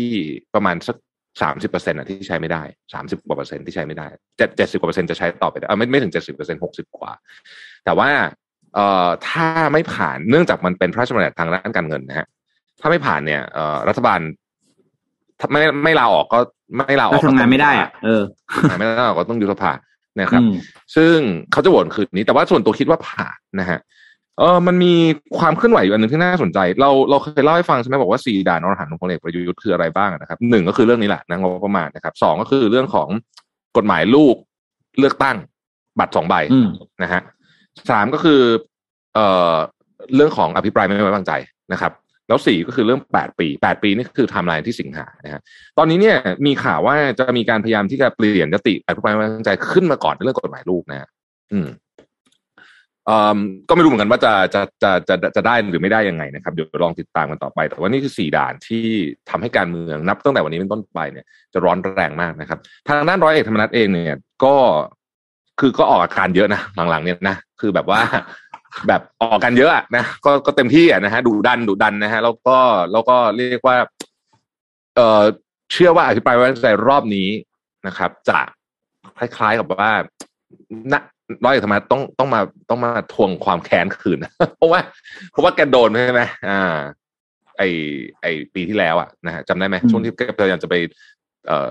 [0.56, 0.98] ประมาณสัก
[1.42, 2.64] สามสิบเปอร์เซ็นต์ที่ใช้ไม่ได้
[2.94, 4.08] สามสิบกว่าเปอร์เซ็นต์ที่ใช้ไม่ได้
[4.38, 7.12] เจ็ดเจ็ดสิบกว่าเปอร์เซ็นต์จะใช้ต่อไปได้เออไม่ไม่ถึงเจ็ดสิบเปอร์เซ็นต์หกสิบกว่า
[7.86, 8.10] แต่ว่า
[8.76, 12.28] เอ่อถ้าไม่ผ่านเนื่องจากมันเป็นพระราชบัญญัติทางด้านการเงินนะฮะ
[12.82, 14.20] ถ้าไม่ผ่านเนี่ยเอ่อรัฐบาล
[15.40, 16.40] ถ้าไม่ไม่ลาออกก็
[16.78, 18.24] ไม่ลาอก็อกทำงานไม่ได้อะเออ
[18.80, 19.72] ไม่ลาออกก็ต้องยุบสภา
[20.22, 20.54] นะครับอืม
[20.96, 21.16] ซึ่ง
[21.52, 23.80] เขาจะโหวตคืนนี้ แต่ว่าส่วนตัวคิดว่าผ่านนะฮะ
[24.40, 24.94] เออมันมี
[25.40, 33.10] ความเคลื่อนไหวอยู่อันหนึ่งที่น่าสนใจ เราเราเคยเล่าให้ฟังใช่ไหมบอกว่าสี่ด่านอรหันต์ของพลเอกประยุทธ์คืออะไรบ้างนะครับหนึ่งก็คือเรื่องนี้แหละนะงบประมาณนะครับสองก็คือเรื่องของ
[33.78, 34.36] กฎหมายลูก
[35.00, 35.38] เลือกตั้ง
[36.00, 36.68] บัตรสองใบอืม
[37.04, 37.22] นะฮะ
[37.90, 38.42] สามก็คือ
[39.14, 39.56] เอ่อ
[40.16, 41.34] เรื่องของอภิปรายไม่ไว้วางใจ
[41.74, 41.92] นะครับ
[42.28, 45.42] แล้วสี่ก็คือเรื่องแปดปีแปดปีนี่คือไทม์ไลน์ที่สิงหานะฮะ
[45.78, 51.10] ตอนนี้เนี่ยมีข่าวว่าจะมีการพยายามที่จะเปลี่ยนยติอภิปรายไม่ไว้วางใจขึ้นมาก่อนในเรื่องกฎหมายลูกนะฮะ
[51.54, 51.68] อืม
[53.10, 53.38] อ่อ
[53.70, 58.86] ก็ไม่รู้เหมือนกันว่าจะจะจะจะจะได้หรือไม่ได้ยังไงนะครับเดี๋ยวลองติดตามกันต่อไป แต่ว่านี่คือสี่ด่านที่
[59.30, 64.56] ทำให้การเมืองนับตั้งแต่วันนี้เป็นต้นไปเนี่ย จะร้อนแรงมากนะครับ ทางด้านร้อยเอกธรรมนัฐเองเนี่ย ก็
[65.60, 68.02] คือก็ออกอาการเยอะนะหลังๆเนี่ยนะคือแบบว่า
[68.88, 72.58] แบบออกกันเยอะอะนะก็ก็เต็มที่อะนะฮะดุดันดุดันนะฮะแล้วก็
[72.92, 73.78] แล้วก็เรียกว่า
[74.96, 75.24] เออ
[75.72, 77.30] เชื่อว่าอภิปรายไว้วางใจรอบนี้
[77.88, 78.40] นะครับ จะ
[79.18, 79.92] คล้ายๆกับว่า
[80.94, 81.02] นะ
[81.44, 84.18] ร้อยเอกธรรมนัฐต้องต้องมาต้องมาทวงความแค้นคืน
[84.58, 84.80] เพราะว่า
[85.32, 86.76] เพราะว่าแกโดนใช่ไหมอ่า
[87.58, 87.64] ไอ
[88.22, 90.76] ไอปีที่แล้วอะนะฮะจำได้ไหมอืมช่วงที่แกพยายามจะไป
[91.48, 91.70] เอ่อ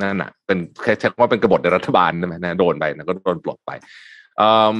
[0.00, 3.70] นั่นน่ะ เป็นแค่ใช้คำว่าเป็นกบฏในรัฐบาลใช่ไหมนะโดนไปนะก็โดนปลดไป
[4.38, 4.78] เอ่อ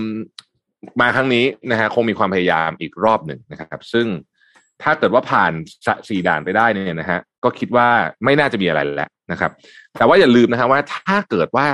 [1.01, 4.07] มาครั้งนี้นะฮะคงมีความพยายามอีกรอบหนึ่งนะครับ ซึ่ง
[4.83, 5.53] ถ้าเกิดว่าผ่าน
[5.87, 7.89] สะสี่ด่านไปได้เนี่ยนะฮะก็คิดว่า
[8.25, 9.51] ไม่น่าจะมีอะไรแล้วนะครับ
[9.99, 11.67] แต่ว่าอย่าลืมนะฮะว่าถ้าเกิดว่า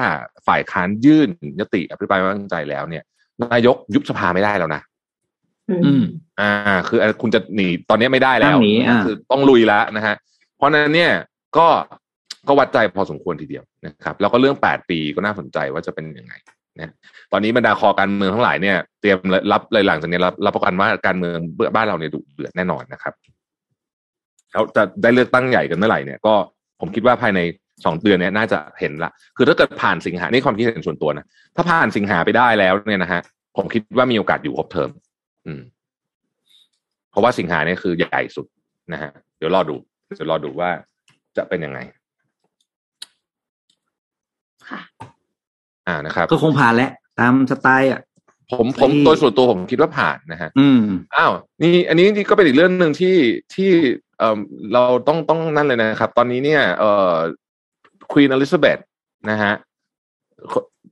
[0.46, 1.28] ฝ่ายค้านยื่น
[1.60, 3.04] ยติอภิปรายไม่ไว้วางใจแล้วเนี่ย
[3.42, 4.82] นายกยุบสภาไม่ได้แล้วนะ
[5.84, 6.04] อืม
[6.40, 6.50] อ่า
[6.88, 10.14] คือคุณจะหนีตอนนี้ไม่ได้แล้วห้ามหนีอ่าคือต้องลุยแล้วนะฮะ
[10.56, 11.12] เพราะฉะนั้นเนี่ย
[11.56, 11.66] ก็
[12.48, 16.32] ก็วัดใจพอสมควรทีเดียวนะครับ แล้วก็เรื่องแปดปีก็น่าสนใจว่าจะเป็นยังไง
[16.80, 16.92] นะ
[17.32, 19.18] ตอนนี้บรรดาคอการเมืองทั้งหลายเนี่ยเตรียม
[19.52, 21.38] รับเลยหลังจากนี้รับรับประกันว่าการเมือง
[21.74, 23.14] บ้านเราเนี่ยดุเดือดแน่นอนนะครับ
[24.52, 26.34] แล้วจะได้เลือกตั้งใหญ่กันเมื่อไหร่เนี่ยก็
[26.80, 27.40] ผมคิดว่าภายใน
[27.84, 31.26] สองเดือนเนี้ยน่าจะเห็นละ คือถ้าเกิดผ่านสิงหานี่ความคิดเห็นส่วนตัวนะ
[31.56, 33.20] ถ้าผ่านสิงหาไปได้แล้วเนี่ยนะฮะ
[33.56, 34.90] ผมคิดว่ามีโอกาสอยู่ครบเทอม
[35.46, 35.60] อืม
[37.10, 38.46] เพราะว่าสิงหาเนี่ยคือใหญ่สุด
[38.92, 39.76] นะฮะ เดี๋ยวรอดู
[40.16, 40.70] เดี๋ยวรอดูว่า
[41.36, 41.78] จะเป็นยังไง
[44.68, 44.80] ค่ะ
[45.88, 48.00] อ่านะครับ ก็คงผ่านแหละตามสไตล์อะ
[48.50, 50.80] ผมผมที่โดยส่วนตัวผมคิดว่าผ่านนะฮะ อืม
[51.16, 51.32] อ้าว
[51.62, 53.16] นี่อันนี้นี่ก็เป็นอีกเรื่องหนึ่งที่
[53.54, 53.70] ที่
[54.18, 54.38] เอ่อ
[54.72, 57.14] เราต้องต้องนั่นเลยนะครับ ตอนนี้เนี่ยเอ่อ
[58.12, 58.78] ควีนอลิซาเบธ
[59.30, 59.52] นะฮะ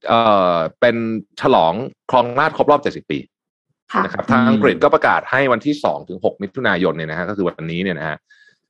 [0.09, 0.21] เอ่
[0.55, 0.97] อเป็น
[1.41, 1.75] ฉลอง
[2.11, 3.19] ครองราชย์ครบรอบ 70 ปี
[3.93, 8.17] ค่ะนะครับทางอังกฤษก็ประกาศให้วันที่สองถึงหกมิถุนายนเนี่ยนะฮะก็คือวันนี้เนี่ยนะฮะ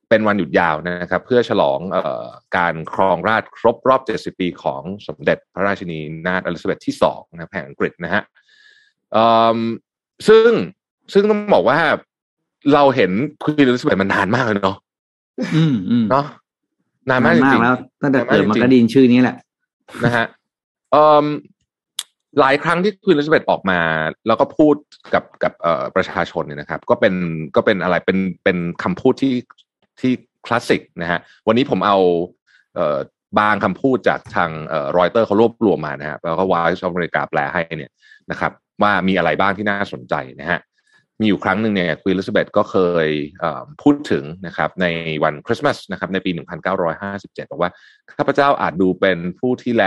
[0.09, 2.25] เป็นวันหยุดยาวนะครับ เพื่อฉลองเอ่อ
[2.57, 4.01] การครองราชย์ครบรอบ
[4.33, 8.21] 70 ปีของสมเด็จพระราชินีนาถเอลิซาเบธที่สองนะครับแห่งอังกฤษนะฮะ
[9.13, 9.23] เอ่
[9.55, 9.59] อ
[10.27, 10.51] ซึ่ง
[11.13, 11.79] ซึ่งต้องบอกว่า
[12.73, 13.11] เราเห็น
[13.43, 14.77] Queen เอลิซาเบธมานานมากเลยเนาะ
[15.55, 16.25] อืมอืมเนาะ
[17.09, 19.37] นานมากจริงๆแล้วตั้งแต่เกิดนานมากจริงๆมาก็ได้ยินชื่อนี้แหละ
[20.05, 20.25] นะฮะ
[20.91, 21.25] เอ่อ
[22.39, 23.79] หลายครั้งที่ Queen เอลิซาเบธออกมา
[24.27, 24.75] แล้วก็พูด
[25.13, 27.13] กับกับเอ่อประชาชนเนี่ยนะครับ ก็เป็น
[27.55, 29.33] ก็เป็นอะไรเป็นเป็นคำพูดที่
[30.01, 30.11] ที่
[30.45, 31.97] คลาสสิกนะฮะวันนี้ผมเอา
[32.75, 32.97] เออ
[33.39, 34.51] บางคำพูดจากทาง
[34.97, 37.91] รอยเตอร์เขารวบรวมมานะฮะแล้วก็ Voice of America แปลให้เนี่ย
[38.31, 40.59] นะครับ ว่ามีอะไรบ้างที่น่าสนใจนะฮะ
[41.19, 43.07] มีอยู่ครั้งหนึ่งเนี่ย Queen เอลิซาเบธก็เคย
[43.39, 44.85] พูดถึงนะครับใน
[45.23, 46.31] วันคริสต์มาสนะครับในปี
[46.91, 47.71] 1957 บอกว่า
[48.17, 49.83] ข้าพเจ้าอาจดูเป็นผู้ที่แล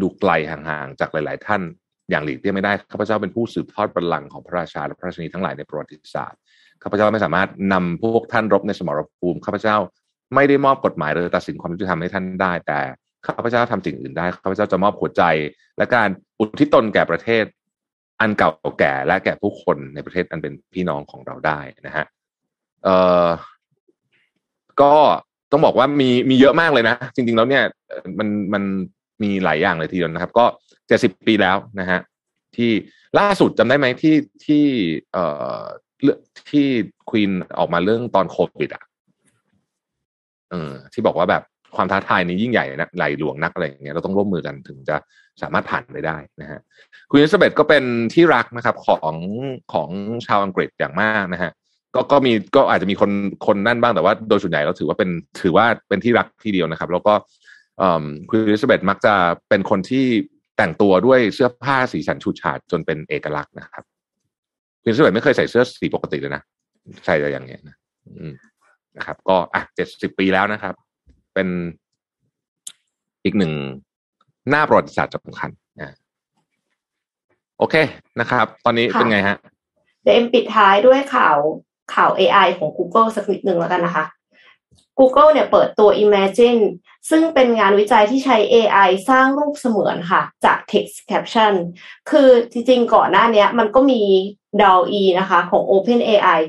[0.00, 1.62] ดูไกลห่างๆ จากหลาย ๆ ท่าน
[2.10, 6.40] อย่างหลีกเลี่ยงไม่ได้ ข้าพเจ้าเป็นผู้สืบทอดบัลลังก์ของพระราชาและพระราชนีทั้งหลายในประวัติศาสตร์
[6.84, 9.76] ข้าพเจ้าไม่สามารถนำพวกท่านรบในสมรภูมิข้าพเจ้า
[10.34, 12.78] ไม่ได้มอบกฎหมายหรือตัดสินความยุติธรรมให้ท่านได้ แต่
[13.26, 15.22] ข้าพเจ้าทำสิ่งอื่นได้ข้าพเจ้าจะมอบหัวใจ
[15.76, 16.08] และการ
[16.38, 17.44] อุทิศตนแก่ประเทศ
[18.20, 22.04] อันเก่าแก่และแก่ผู้คนในประเทศอันเป็นพี่น้องของเราได้นะฮะ
[22.84, 23.28] เอ่อ
[24.80, 24.92] ก็
[25.52, 27.64] ต้องบอกว่ามีมีเยอะมากเลยนะ จริง ๆ แล้วเนี่ย
[28.18, 28.62] มันมัน
[29.22, 30.44] มีหลายอย่างเลยทีเดียวนะครับ ก็
[30.88, 32.00] เจ็ดสิบปีแล้วนะฮะ
[32.56, 32.70] ที่
[33.18, 34.16] ล่าสุดจำได้ไหมที่
[34.46, 34.64] ที่
[35.12, 35.24] เอ่
[35.58, 35.62] อ
[36.02, 36.18] เรื่อง
[36.50, 36.66] ที่
[37.10, 38.84] ควีนออกมาเรื่องตอนโควิดอะ
[40.50, 41.42] เออที่บอกว่าแบบ
[41.76, 44.96] ความท้าทายนี้ยิ่งใหญ่นะไหลหลวงนักอะไรอย่างเงี้ยเราต้องร่วมมือกันถึงจะ
[45.42, 46.60] สามารถผ่านไปได้นะฮะ
[47.10, 47.84] คุณอิสเบตก็เป็น
[48.14, 49.16] ที่รักนะครับของ
[49.72, 49.88] ของ
[50.26, 51.52] ชาวอังกฤษอย่างมากนะฮะ
[51.94, 53.10] ก็ก็มีก็อาจจะมีคน
[53.46, 55.10] คนนั่นบ้างแต่ว่าโดยส่วนใหญ่เราถือว่าเป็น
[55.42, 57.14] ถือว่าเป็นที่รักที่เดียวนะครับ แล้วก็
[58.28, 59.14] คุณอิสเบตมักจะ
[59.48, 60.06] เป็นคนที่
[60.56, 63.84] แต่งตัวด้วยเสื้อผ้าสีสันฉูดฉาดจนเป็นเอกลักษณ์นะครับ
[64.84, 66.42] คุณอิสเบตไม่เคยใส่เสื้อสีปกติเลยนะ
[67.06, 67.76] ใส่แต่อย่างเงี้ยนะ
[68.96, 70.74] นะครับ ก็อะเจ็ดสิบปีแล้วนะครับ
[71.34, 71.48] เป็น
[73.24, 73.52] อีกหนึ่ง
[74.50, 75.94] หน้าประวัติศาสตร์สำคัญนะ
[77.58, 77.74] โอเค
[78.20, 79.36] นะครับ ตอนนี้เป็นไงฮะ
[80.02, 81.36] เดี๋ยวเอ็มปิดท้ายด้วยข่าว
[81.94, 84.04] ข่าว AI ของ Google สักนิดหนึ่งแล้วกันนะคะ
[84.98, 86.62] Google เนี่ยเปิดตัว Imagine
[87.10, 91.54] ซึ่งเป็นงานวิจัยที่ใช้ AI สร้างรูปเสมือนค่ะ จาก text caption
[92.10, 94.02] คือจริงๆ ก่อนหน้านี้มันก็มี
[94.60, 96.40] DALL-E นะคะของ Open AI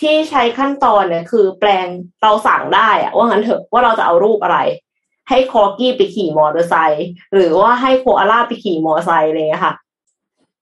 [0.00, 1.86] ที่ใช้ขั้นตอนเนี่ยคือแปลง
[2.22, 4.58] เราสั่งได้อะว่างั้นเถอะว่าเราจะเอารูปอะไร
[5.28, 9.74] ให้คอกี้ไปขี่มอเตอร์ไซค์หรือว่าให้โคอาล่าไปขี่มอเตอร์ไซค์อะไรเงี้ยค่ะ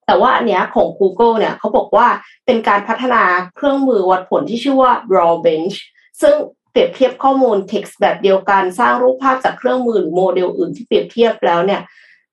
[0.05, 2.07] แต่ว่าอันเนี้ยของ Google เนี่ยเขาบอกว่า
[2.45, 3.23] เป็นการพัฒนา
[3.55, 5.75] เครื่องมือวัดผลที่ชื่อว่า Raw Bench
[6.21, 6.35] ซึ่ง
[6.71, 11.81] เปรียบเทียบข้อมูล text แบบเดียวกันสร้างรูปภาพจากเครื่องมือหรือโมเดลอื่นที่เปรียบเทียบแล้วเนี่ย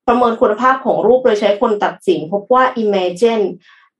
[0.06, 3.44] ประเมินคุณภาพของรูปโดยใช้คนตัดสินพบว่า Imagine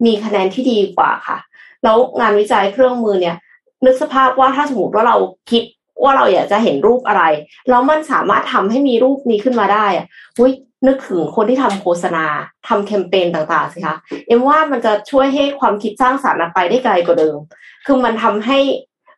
[0.05, 1.38] มีคะแนนที่ดีกว่าค่ะ
[1.84, 3.36] แล้วงานวิจัยเครื่องมือเนี่ย
[3.84, 5.16] นึกสภาพว่าถ้าสมมติว่าเรา
[5.51, 5.62] คิด
[6.03, 7.22] ว่าเราอยากจะเห็นรูปอะไร
[7.70, 10.07] แล้วมันสามารถทำให้มีรูปนี้ขึ้นมาได้อะ
[10.38, 10.53] อุ้ย
[10.86, 12.26] นึกถึงคนที่ทำโฆษณา
[12.68, 17.36] ทำแคมเปญต่างๆสิคะ เอ็มว่ามันจะช่วยให้ความคิดสร้างสรรค์ไปได้ไกลกว่าเดิม
[17.86, 18.59] คือมันทำให้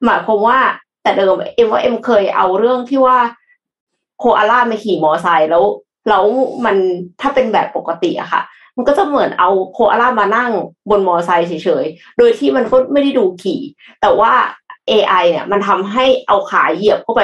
[0.05, 0.59] หมายความว่า
[1.03, 3.19] แต่เดิมเอ็มว่าเอ็มเคยเอาเรื่องที่ว่า
[4.19, 5.65] โคอาล่ามาขี่มอไซค์แล้ว
[6.09, 6.25] แล้ว
[6.65, 6.77] มัน
[7.21, 8.43] ถ้าเป็นแบบปกติอะค่ะ
[8.79, 10.53] มันก็จะเหมือนเอาโคอาล่ามานั่ง
[10.91, 11.53] บนมอไซค์เฉ
[11.83, 13.61] ยๆ โดยที่มันก็ไม่ได้ดูขี่
[14.01, 14.33] แต่ว่า
[14.91, 17.23] AI เนี่ยมันทำให้เอาขาเหยียบเข้าไป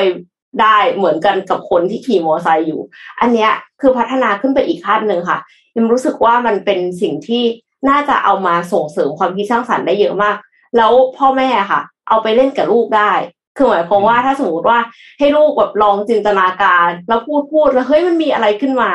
[0.61, 2.81] ได้เหมือนกันกับคนที่ขี่มอเตอร์ไซค์อยู่
[3.21, 3.51] อันเนี้ย
[3.81, 5.39] คือพัฒนาขึ้นไปอีกขั้นหนึ่งค่ะ
[5.77, 7.43] ยังรู้สึกว่ามันเป็นสิ่งที่
[7.89, 10.37] น่าจะเอามาส่งเสริมความคิดสร้างสรรค์ได้เยอะมาก
[10.77, 13.13] แล้วพ่อแม่ค่ะ เอาไปเล่นกับลูกได้
[13.57, 14.79] คือหมายความว่าถ้าสมมติว่า
[15.19, 18.91] ให้ลูกแบบลองจินตนาการ แล้วพูดพูดแล้วเฮ้ยมันมีอะไรขึ้นมา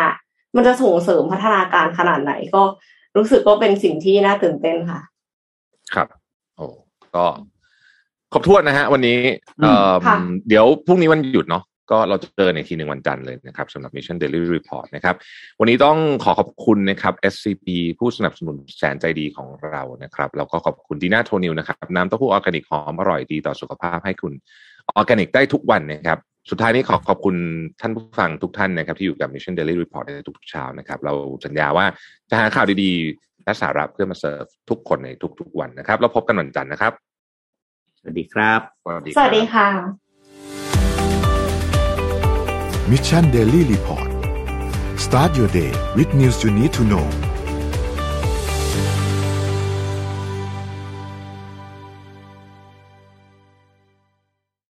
[0.56, 2.64] มันจะส่งเสริมพัฒนาการขนาดไหนก็
[3.18, 5.02] รู้สึกว่าเป็นสิ่งที่น่าตื่นเต้นค่ะ
[5.94, 6.08] ครับ
[6.58, 6.66] โอ้
[7.16, 7.26] ก็
[8.34, 9.18] ครบถ้วนนะฮะ วันนี้
[9.62, 15.16] เเดี๋ยวพรุ่งนี้วันหยุดเนาะก็เราจะเจอในทีหนึ่งวันจันทร์เลยนะครับสำหรับ Mission Daily Report นะครับ
[15.60, 17.66] วันนี้ต้องขอขอบคุณนะครับ SCP
[18.00, 24.34] ผู้สนับสนุนแสนใจดีของเรานะครับ แล้วก็ขอบคุณดีน่าโทนิวนะครับ น้ำเต้าหู้ออร์แกนิกหอมอร่อยดีต่อสุขภาพให้คุณ
[24.96, 26.20] ออร์แกนิกได้ทุกวันนะครับ
[26.50, 27.36] สุดท้ายนี้ขอขอบคุณ
[27.82, 31.14] ท่านผู้ฟังทุกท่านนะครับที่อยู่กับ Mission Daily Report ในทุกๆเช้านะครับ เรา
[31.46, 31.86] สัญญาว่า
[32.30, 35.10] จะหาข่าวดีๆ และสาระเพื่อมาเสิร์ฟทุกคนใน
[35.40, 36.94] ทุกๆวันนะครับ แล้วพบกันวันจันทร์นะครับ
[38.00, 39.68] สวัสดีครับ สวัสดีค่ะ
[42.92, 44.10] Mission Daily Report
[45.06, 47.08] start your day with news you need to know